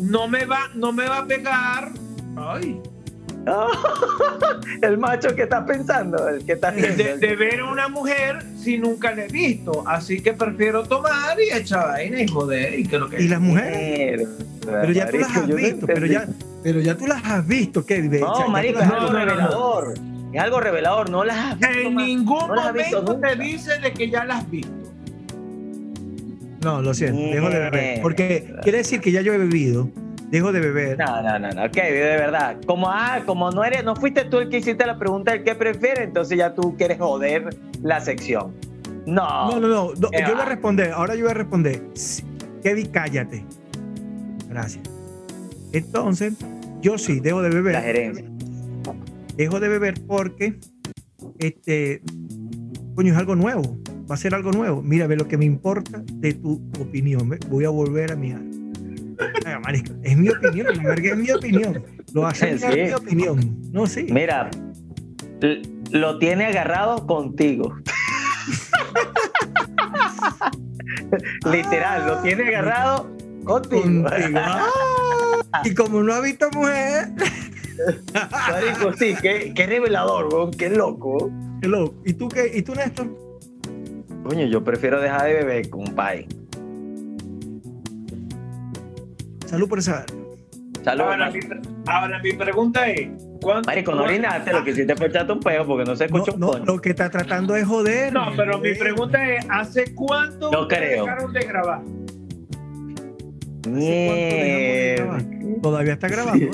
no 0.00 0.28
me 0.28 0.44
va, 0.44 0.70
no 0.74 0.92
me 0.92 1.08
va 1.08 1.18
a 1.18 1.26
pegar. 1.26 1.90
Ay, 2.36 2.80
El 4.82 4.98
macho 4.98 5.34
que 5.34 5.42
está 5.42 5.64
pensando, 5.64 6.28
el 6.28 6.44
que 6.44 6.52
está 6.52 6.70
viendo. 6.70 7.02
de, 7.02 7.16
de 7.16 7.36
ver 7.36 7.60
a 7.60 7.70
una 7.70 7.88
mujer 7.88 8.44
si 8.56 8.78
nunca 8.78 9.14
la 9.14 9.24
he 9.24 9.28
visto. 9.28 9.82
Así 9.86 10.22
que 10.22 10.32
prefiero 10.32 10.84
tomar 10.84 11.38
y 11.40 11.50
echar 11.56 11.88
vaina 11.88 12.22
y 12.22 12.28
joder 12.28 12.78
y 12.78 12.84
que 12.84 12.98
lo 12.98 13.08
que 13.08 13.22
Y 13.22 13.28
las 13.28 13.40
mujeres. 13.40 14.28
Pero 14.64 14.92
ya 14.92 15.08
tú 15.08 15.18
las 15.18 15.36
has 15.36 15.46
visto, 15.46 15.86
pero 15.86 16.06
ya, 16.06 16.26
pero 16.62 16.80
ya 16.80 16.96
tú 16.96 17.06
las 17.06 17.24
has 17.24 17.46
visto, 17.46 17.84
Kevin. 17.84 18.20
No, 18.20 18.48
marico, 18.48 18.80
es 18.80 18.86
algo 18.86 19.12
no, 19.12 19.12
no, 19.12 19.18
no. 19.18 19.24
revelador. 19.24 19.94
Es 20.32 20.40
algo 20.40 20.60
revelador, 20.60 21.10
no 21.10 21.24
las 21.24 21.36
has 21.36 21.58
visto. 21.58 21.78
En 21.78 21.94
más. 21.94 22.06
ningún 22.06 22.48
no 22.48 22.54
las 22.54 22.66
has 22.66 22.72
visto 22.72 23.02
momento 23.02 23.28
te 23.28 23.36
dice 23.36 23.78
de 23.80 23.92
que 23.92 24.10
ya 24.10 24.24
las 24.24 24.38
has 24.40 24.50
visto. 24.50 24.72
No, 26.62 26.82
lo 26.82 26.92
siento, 26.92 27.20
dejo 27.20 27.48
de 27.48 27.58
beber. 27.58 28.02
Porque 28.02 28.54
quiere 28.62 28.78
decir 28.78 29.00
que 29.00 29.12
ya 29.12 29.22
yo 29.22 29.32
he 29.32 29.38
bebido, 29.38 29.90
dejo 30.30 30.52
de 30.52 30.60
beber. 30.60 30.98
No, 30.98 31.22
no, 31.22 31.38
no, 31.38 31.50
no, 31.50 31.64
ok, 31.64 31.74
de 31.74 32.16
verdad. 32.16 32.56
Como, 32.66 32.88
ah, 32.88 33.20
como 33.26 33.50
no 33.50 33.64
eres, 33.64 33.84
no 33.84 33.96
fuiste 33.96 34.24
tú 34.24 34.38
el 34.38 34.48
que 34.48 34.58
hiciste 34.58 34.86
la 34.86 34.98
pregunta 34.98 35.32
del 35.32 35.42
qué 35.44 35.54
prefiere, 35.54 36.04
entonces 36.04 36.38
ya 36.38 36.54
tú 36.54 36.76
quieres 36.76 36.98
joder 36.98 37.56
la 37.82 38.00
sección. 38.00 38.54
No. 39.06 39.50
No, 39.50 39.60
no, 39.60 39.68
no. 39.68 39.92
no, 39.94 40.10
¿Qué 40.10 40.20
yo 40.26 40.34
voy 40.34 40.42
a 40.42 40.46
responder. 40.46 40.92
Ahora 40.92 41.14
yo 41.14 41.22
voy 41.22 41.30
a 41.30 41.34
responder. 41.34 41.82
Sí, 41.94 42.22
Kevin, 42.62 42.86
cállate. 42.86 43.44
Gracias. 44.48 44.82
Entonces, 45.72 46.34
yo 46.80 46.98
sí, 46.98 47.20
dejo 47.20 47.42
de 47.42 47.48
La 47.48 47.54
beber. 47.54 47.82
gerencia. 47.82 48.24
Dejo 49.36 49.60
de 49.60 49.68
beber 49.68 49.94
porque, 50.06 50.58
este, 51.38 52.02
coño, 52.94 53.12
es 53.12 53.18
algo 53.18 53.36
nuevo. 53.36 53.78
Va 54.10 54.14
a 54.14 54.18
ser 54.18 54.34
algo 54.34 54.50
nuevo. 54.52 54.82
Mira, 54.82 55.06
ve 55.06 55.16
lo 55.16 55.28
que 55.28 55.38
me 55.38 55.44
importa 55.44 56.02
de 56.14 56.34
tu 56.34 56.60
opinión. 56.80 57.30
Voy 57.48 57.64
a 57.64 57.70
volver 57.70 58.12
a 58.12 58.16
mi 58.16 58.32
Marico, 59.62 59.92
es 60.02 60.16
mi 60.16 60.28
opinión, 60.30 60.66
la 60.76 60.82
verga 60.82 61.10
es 61.12 61.16
mi 61.16 61.30
opinión. 61.30 61.84
Lo 62.12 62.26
hace 62.26 62.58
Sí. 62.58 62.64
es 62.66 62.76
mi 62.76 62.92
opinión. 62.92 63.56
No, 63.72 63.86
sí. 63.86 64.06
Mira, 64.10 64.50
lo 65.90 66.18
tiene 66.18 66.46
agarrado 66.46 67.06
contigo. 67.06 67.76
Literal, 71.50 72.06
lo 72.06 72.22
tiene 72.22 72.48
agarrado 72.48 73.10
contigo. 73.44 74.08
Contigo. 74.08 74.40
Ah, 75.52 75.62
y 75.64 75.74
como 75.74 76.00
no 76.00 76.14
ha 76.14 76.20
visto 76.20 76.48
mujer, 76.52 77.08
Marico, 78.30 78.92
sí, 78.96 79.16
qué, 79.20 79.52
qué 79.52 79.66
revelador, 79.66 80.32
weón, 80.32 80.52
qué 80.52 80.70
loco. 80.70 81.28
qué 81.60 81.66
loco. 81.66 81.96
¿Y 82.04 82.12
tú 82.12 82.28
qué? 82.28 82.52
¿Y 82.54 82.62
tú, 82.62 82.72
Néstor? 82.76 83.08
Coño, 84.22 84.46
yo 84.46 84.62
prefiero 84.62 85.00
dejar 85.00 85.26
de 85.26 85.34
beber, 85.34 85.68
compadre. 85.70 86.28
Salud 89.50 89.68
por 89.68 89.80
esa. 89.80 90.04
Saludos. 90.84 91.08
Ahora, 91.10 91.30
mi, 91.30 91.40
ahora 91.88 92.18
mi 92.22 92.32
pregunta 92.34 92.88
es, 92.88 93.08
¿cuánto? 93.42 93.66
Marico, 93.66 93.94
no 93.96 94.04
orinaste, 94.04 94.52
lo 94.52 94.62
que 94.64 94.70
hiciste 94.70 94.94
fue 94.94 95.08
echarte 95.08 95.32
un 95.32 95.40
peo 95.40 95.66
porque 95.66 95.84
no 95.84 95.96
se 95.96 96.06
No, 96.08 96.22
un 96.22 96.40
no, 96.40 96.58
lo 96.64 96.80
que 96.80 96.90
está 96.90 97.10
tratando 97.10 97.56
es 97.56 97.66
joder. 97.66 98.12
No, 98.12 98.28
pero 98.36 98.58
mi 98.60 98.74
pregunta 98.74 99.28
es, 99.28 99.44
¿hace 99.50 99.92
cuánto 99.94 100.52
No 100.52 100.68
creo. 100.68 101.04
dejaron 101.04 101.32
de 101.32 101.40
grabar? 101.40 101.80
Mierda. 103.68 105.18
Todavía 105.60 105.92
está 105.94 106.08
grabando. 106.08 106.46
¿eh? 106.46 106.50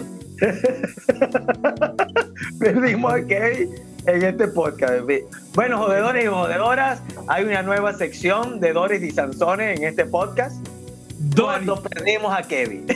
Perdimos 2.58 3.12
a 3.12 3.24
Kevin 3.26 3.70
en 4.06 4.22
este 4.22 4.48
podcast. 4.48 5.02
Bueno, 5.54 5.78
jodedores 5.78 6.24
y 6.24 6.28
jodedoras, 6.28 7.02
hay 7.28 7.44
una 7.44 7.62
nueva 7.62 7.92
sección 7.92 8.58
de 8.58 8.72
Doris 8.72 9.02
y 9.02 9.10
Sansone 9.10 9.74
en 9.74 9.84
este 9.84 10.06
podcast. 10.06 10.66
Cuando 11.34 11.82
perdimos 11.82 12.36
a 12.36 12.42
Kevin. 12.42 12.86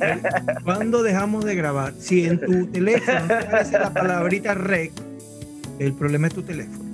¿Cuándo 0.64 1.02
dejamos 1.02 1.44
de 1.44 1.54
grabar? 1.54 1.94
Si 1.98 2.26
en 2.26 2.40
tu 2.40 2.66
teléfono 2.66 3.26
te 3.26 3.34
aparece 3.34 3.78
la 3.78 3.92
palabrita 3.92 4.54
rec, 4.54 4.92
el 5.78 5.92
problema 5.94 6.26
es 6.28 6.34
tu 6.34 6.42
teléfono. 6.42 6.90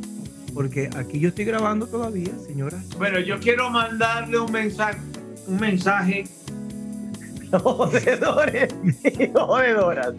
Porque 0.55 0.89
aquí 0.97 1.19
yo 1.21 1.29
estoy 1.29 1.45
grabando 1.45 1.87
todavía, 1.87 2.33
señoras. 2.47 2.89
Bueno, 2.97 3.19
yo 3.21 3.39
quiero 3.41 3.71
mandarle 3.71 4.39
un 4.39 4.53
mensaje, 4.53 4.99
un 5.47 5.61
mensaje 5.61 6.25
Jodedores 7.63 8.75
y 9.05 9.33
jodedoras. 9.33 10.15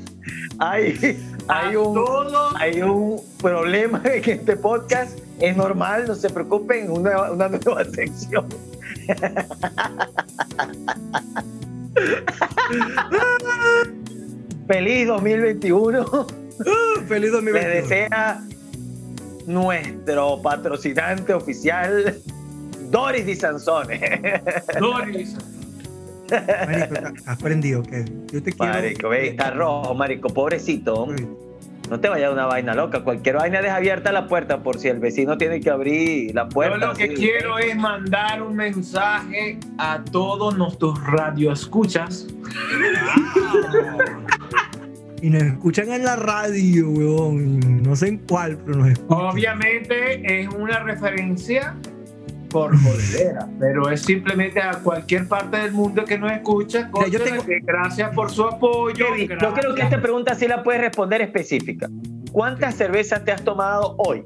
Hay, 0.59 1.19
hay, 1.47 1.75
un, 1.75 1.93
todos 1.93 2.53
hay 2.57 2.81
un 2.81 3.21
problema 3.41 4.01
en 4.05 4.29
este 4.29 4.55
podcast. 4.55 5.17
Es 5.39 5.55
normal, 5.55 6.05
no 6.07 6.15
se 6.15 6.29
preocupen, 6.29 6.89
una, 6.89 7.31
una 7.31 7.49
nueva 7.49 7.83
sección. 7.85 8.47
Feliz 14.67 15.07
2021. 15.07 16.01
¡Uh! 16.01 16.25
¡Feliz 17.07 17.31
Les 17.31 17.33
2021! 17.43 17.69
desea 17.69 18.41
nuestro 19.45 20.41
patrocinante 20.41 21.33
oficial, 21.33 22.17
Doris 22.91 23.25
Di 23.25 23.35
Sansone. 23.35 23.99
Doris. 24.79 25.35
Marico, 26.29 26.95
has 27.25 27.39
aprendido 27.39 27.83
que 27.83 28.03
yo 28.33 28.43
te 28.43 28.51
quiero. 28.51 28.73
Marico, 28.73 29.07
ve, 29.09 29.29
está 29.29 29.51
rojo, 29.51 29.95
marico, 29.95 30.27
pobrecito. 30.27 31.07
No 31.89 31.99
te 31.99 32.09
vayas 32.09 32.29
a 32.29 32.33
una 32.33 32.45
vaina 32.45 32.73
loca. 32.75 33.03
Cualquier 33.03 33.35
vaina 33.35 33.61
deja 33.61 33.75
abierta 33.77 34.11
la 34.11 34.27
puerta 34.27 34.61
por 34.61 34.77
si 34.77 34.89
el 34.89 34.99
vecino 34.99 35.37
tiene 35.37 35.61
que 35.61 35.69
abrir 35.69 36.35
la 36.35 36.43
Yo 36.43 36.49
puerta. 36.49 36.87
lo 36.87 36.93
que 36.93 37.13
quiero 37.13 37.57
es 37.59 37.75
mandar 37.75 38.41
un 38.41 38.55
mensaje 38.55 39.57
a 39.77 40.03
todos 40.11 40.57
nuestros 40.57 41.01
radioescuchas. 41.05 42.27
Y 45.19 45.31
nos 45.31 45.41
escuchan 45.41 45.91
en 45.91 46.03
la 46.03 46.15
radio, 46.15 46.89
weón. 46.91 47.81
No 47.81 47.95
sé 47.95 48.09
en 48.09 48.17
cuál, 48.19 48.57
pero 48.63 48.77
nos 48.77 48.89
escuchan. 48.89 49.25
Obviamente 49.25 50.41
es 50.41 50.47
una 50.53 50.79
referencia 50.83 51.75
por 52.49 52.75
jodera, 52.81 53.47
pero 53.59 53.89
es 53.89 54.01
simplemente 54.01 54.61
a 54.61 54.71
cualquier 54.79 55.27
parte 55.27 55.57
del 55.57 55.71
mundo 55.73 56.05
que 56.05 56.17
nos 56.17 56.31
escucha. 56.31 56.89
Mira, 56.93 57.07
yo 57.07 57.19
cónchale, 57.19 57.25
tengo- 57.31 57.45
que 57.45 57.59
gracias 57.63 58.13
por 58.13 58.31
su 58.31 58.43
apoyo. 58.43 58.93
Kevin, 59.13 59.29
yo 59.41 59.53
creo 59.53 59.75
que 59.75 59.81
esta 59.81 60.01
pregunta 60.01 60.33
sí 60.35 60.47
la 60.47 60.63
puedes 60.63 60.81
responder 60.81 61.21
específica. 61.21 61.89
¿Cuántas 62.31 62.75
cervezas 62.75 63.23
te 63.25 63.31
has 63.31 63.43
tomado 63.43 63.95
hoy? 63.97 64.23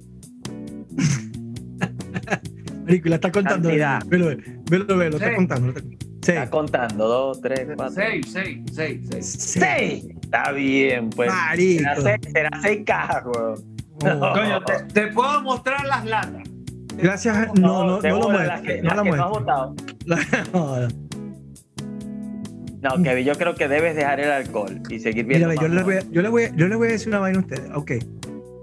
Marico, 2.85 3.09
la 3.09 3.15
está 3.15 3.31
contando. 3.31 3.69
Cantidad. 3.69 4.01
Velo, 4.07 4.27
velo, 4.27 4.85
velo, 4.97 5.09
lo 5.11 5.17
está 5.17 5.35
contando. 5.35 5.71
lo 5.71 5.77
está- 5.77 5.89
Sí. 6.23 6.33
Está 6.33 6.51
contando. 6.51 7.07
Dos, 7.07 7.41
tres, 7.41 7.67
cuatro. 7.75 7.95
Seis, 7.95 8.27
seis, 8.31 8.59
seis, 8.71 9.07
seis. 9.09 9.25
¡Seis! 9.39 10.05
Está 10.21 10.51
bien, 10.51 11.09
pues. 11.09 11.31
Marico. 11.31 11.79
Será 11.81 11.95
seis, 12.19 12.19
será 12.31 12.49
seis 12.61 12.81
cajas, 12.85 13.23
weón. 13.25 13.55
Oh. 14.03 14.33
Coño, 14.33 14.61
te, 14.63 14.83
te 14.93 15.07
puedo 15.07 15.41
mostrar 15.41 15.83
las 15.87 16.05
latas. 16.05 16.43
Gracias. 16.97 17.35
a- 17.37 17.45
No, 17.59 17.83
no, 17.85 18.01
no 18.01 18.19
lo 18.19 18.29
muestres. 18.29 18.83
No 18.83 18.93
la 18.95 19.03
muestres. 19.03 19.29
votado. 19.29 19.75
No, 22.81 22.97
No, 22.97 23.03
Kevin, 23.03 23.25
yo 23.25 23.33
creo 23.35 23.53
que 23.55 23.67
debes 23.67 23.95
dejar 23.95 24.19
el 24.19 24.31
alcohol 24.31 24.81
y 24.89 24.99
seguir 24.99 25.25
Mira, 25.27 25.47
viendo. 25.47 25.61
ve, 25.61 25.67
yo 25.67 25.73
les, 25.75 25.83
voy 25.83 25.95
a, 25.95 26.01
yo, 26.09 26.21
les 26.23 26.31
voy 26.31 26.43
a, 26.45 26.55
yo 26.55 26.67
les 26.67 26.77
voy 26.77 26.87
a 26.87 26.91
decir 26.91 27.07
una 27.09 27.19
vaina 27.19 27.37
a 27.37 27.41
ustedes. 27.41 27.69
Ok. 27.75 27.91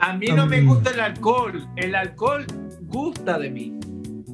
A 0.00 0.16
mí 0.16 0.26
no 0.34 0.46
me 0.46 0.60
Mm. 0.60 0.66
gusta 0.66 0.90
el 0.90 1.00
alcohol. 1.00 1.68
El 1.76 1.94
alcohol 1.94 2.44
gusta 2.82 3.38
de 3.38 3.50
mí. 3.50 3.78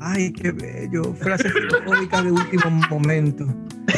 Ay, 0.00 0.32
qué 0.32 0.52
bello. 0.52 1.14
Frase 1.14 1.48
filosófica 1.50 2.22
de 2.22 2.32
último 2.32 2.70
momento. 2.90 3.46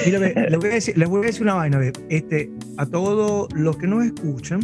Mira, 0.05 0.19
les, 0.19 0.57
voy 0.59 0.71
a 0.71 0.75
decir, 0.75 0.99
les 0.99 1.09
voy 1.09 1.23
a 1.23 1.27
decir 1.27 1.43
una 1.43 1.55
vaina. 1.55 1.79
ve. 1.79 1.93
Este, 2.11 2.51
a 2.79 2.87
todos 2.87 3.49
los 3.55 3.77
que 3.77 3.87
nos 3.87 4.05
escuchan. 4.05 4.61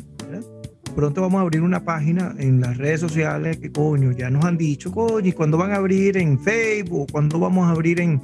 Pronto 0.93 1.21
vamos 1.21 1.39
a 1.39 1.43
abrir 1.43 1.63
una 1.63 1.85
página 1.85 2.35
en 2.39 2.61
las 2.61 2.77
redes 2.77 3.01
sociales 3.01 3.57
que, 3.57 3.73
coño, 3.73 4.13
ya 4.13 4.31
nos 4.31 4.45
han 4.45 4.57
dicho, 4.57 4.93
coño, 4.93 5.27
y 5.27 5.33
cuando 5.33 5.59
van 5.59 5.73
a 5.73 5.77
abrir 5.77 6.17
en 6.17 6.39
Facebook, 6.39 7.11
cuando 7.11 7.39
vamos 7.39 7.67
a 7.67 7.71
abrir 7.71 8.01
en, 8.01 8.21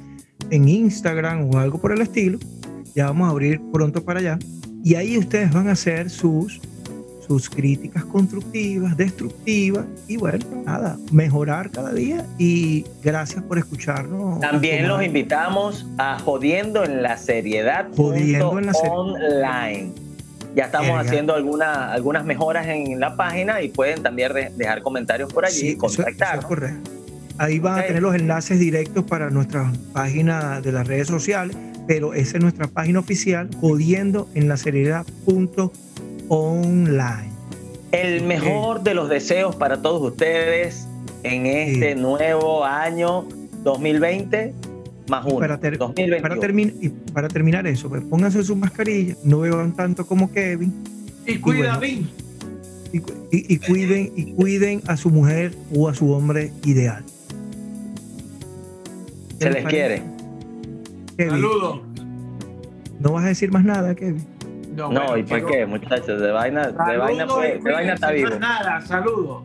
en 0.49 0.69
Instagram 0.69 1.49
o 1.49 1.57
algo 1.57 1.79
por 1.79 1.91
el 1.91 2.01
estilo, 2.01 2.39
ya 2.95 3.07
vamos 3.07 3.27
a 3.27 3.31
abrir 3.31 3.61
pronto 3.71 4.03
para 4.03 4.19
allá. 4.19 4.39
Y 4.83 4.95
ahí 4.95 5.17
ustedes 5.17 5.51
van 5.51 5.67
a 5.67 5.73
hacer 5.73 6.09
sus, 6.09 6.61
sus 7.27 7.49
críticas 7.49 8.05
constructivas, 8.05 8.95
destructivas, 8.95 9.85
y 10.07 10.17
bueno, 10.17 10.45
nada, 10.65 10.97
mejorar 11.11 11.69
cada 11.69 11.93
día. 11.93 12.25
Y 12.37 12.85
gracias 13.03 13.43
por 13.43 13.57
escucharnos. 13.57 14.39
También 14.39 14.87
los 14.87 15.03
invitamos 15.03 15.85
a 15.97 16.17
Jodiendo 16.19 16.83
en 16.83 17.03
la 17.03 17.17
Seriedad. 17.17 17.87
Jodiendo 17.95 18.57
en 18.57 18.65
la 18.67 18.73
Seriedad. 18.73 18.97
Online. 18.97 20.08
Ya 20.55 20.65
estamos 20.65 20.87
Verga. 20.89 21.01
haciendo 21.01 21.35
alguna, 21.35 21.91
algunas 21.93 22.25
mejoras 22.25 22.67
en 22.67 22.99
la 22.99 23.15
página 23.15 23.61
y 23.61 23.69
pueden 23.69 24.01
también 24.03 24.31
dejar 24.57 24.81
comentarios 24.81 25.31
por 25.31 25.45
allí 25.45 25.55
Sí, 25.59 25.65
y 25.67 25.69
eso- 25.71 25.85
eso, 25.85 26.01
es 26.01 26.05
contactarnos. 26.07 26.45
correcto. 26.45 26.91
Ahí 27.37 27.59
van 27.59 27.79
a 27.79 27.83
tener 27.85 28.01
los 28.01 28.15
enlaces 28.15 28.59
directos 28.59 29.05
para 29.05 29.29
nuestra 29.29 29.71
página 29.93 30.59
de 30.59 30.71
las 30.73 30.85
redes 30.87 31.07
sociales, 31.07 31.55
pero 31.87 32.13
esa 32.13 32.37
es 32.37 32.43
nuestra 32.43 32.67
página 32.67 32.99
oficial, 32.99 33.49
jodiendo 33.61 34.27
en 34.33 34.49
la 34.49 34.57
online. 36.27 37.29
El 37.91 38.23
mejor 38.23 38.83
de 38.83 38.93
los 38.93 39.09
deseos 39.09 39.55
para 39.55 39.81
todos 39.81 40.01
ustedes 40.11 40.85
en 41.23 41.45
este 41.45 41.95
nuevo 41.95 42.63
año 42.65 43.25
2020 43.63 44.53
más 45.09 45.25
Y 45.25 45.29
uno. 45.29 45.39
para, 45.39 45.59
ter- 45.59 45.77
2021. 45.77 46.21
para, 46.21 46.35
termin- 46.41 46.73
y 46.81 46.89
para 46.89 47.27
terminar 47.27 47.67
eso, 47.67 47.89
pues, 47.89 48.01
pónganse 48.03 48.43
sus 48.43 48.57
mascarillas, 48.57 49.17
no 49.23 49.39
beban 49.39 49.73
tanto 49.75 50.05
como 50.05 50.31
Kevin 50.31 50.73
Y 51.25 51.37
cuida 51.39 51.77
bueno. 51.77 51.79
bien. 51.79 52.09
y, 52.93 52.99
cu- 52.99 53.13
y- 53.31 53.53
y 53.53 53.57
cuiden, 53.59 54.11
y 54.15 54.33
cuiden 54.33 54.81
a 54.87 54.97
su 54.97 55.09
mujer 55.09 55.53
o 55.75 55.89
a 55.89 55.93
su 55.95 56.11
hombre 56.11 56.51
ideal. 56.65 57.03
¿Qué 59.39 59.45
Se 59.45 59.51
les 59.51 59.63
parece? 59.63 59.69
quiere. 59.69 60.01
Kevin, 61.17 61.31
Saludos. 61.31 61.81
¿No 62.99 63.13
vas 63.13 63.23
a 63.25 63.27
decir 63.27 63.51
más 63.51 63.63
nada, 63.63 63.95
Kevin? 63.95 64.23
No, 64.75 64.87
bueno, 64.89 65.17
¿y 65.17 65.23
por 65.23 65.45
qué, 65.51 65.65
muchachos? 65.65 66.21
De 66.21 66.31
vaina, 66.31 66.67
de 66.67 66.97
vaina, 66.97 67.27
pues, 67.27 67.63
de 67.63 67.71
vaina 67.71 67.93
está 67.93 68.11
vivo. 68.11 68.29
más 68.31 68.39
Nada, 68.39 68.81
saludos. 68.85 69.43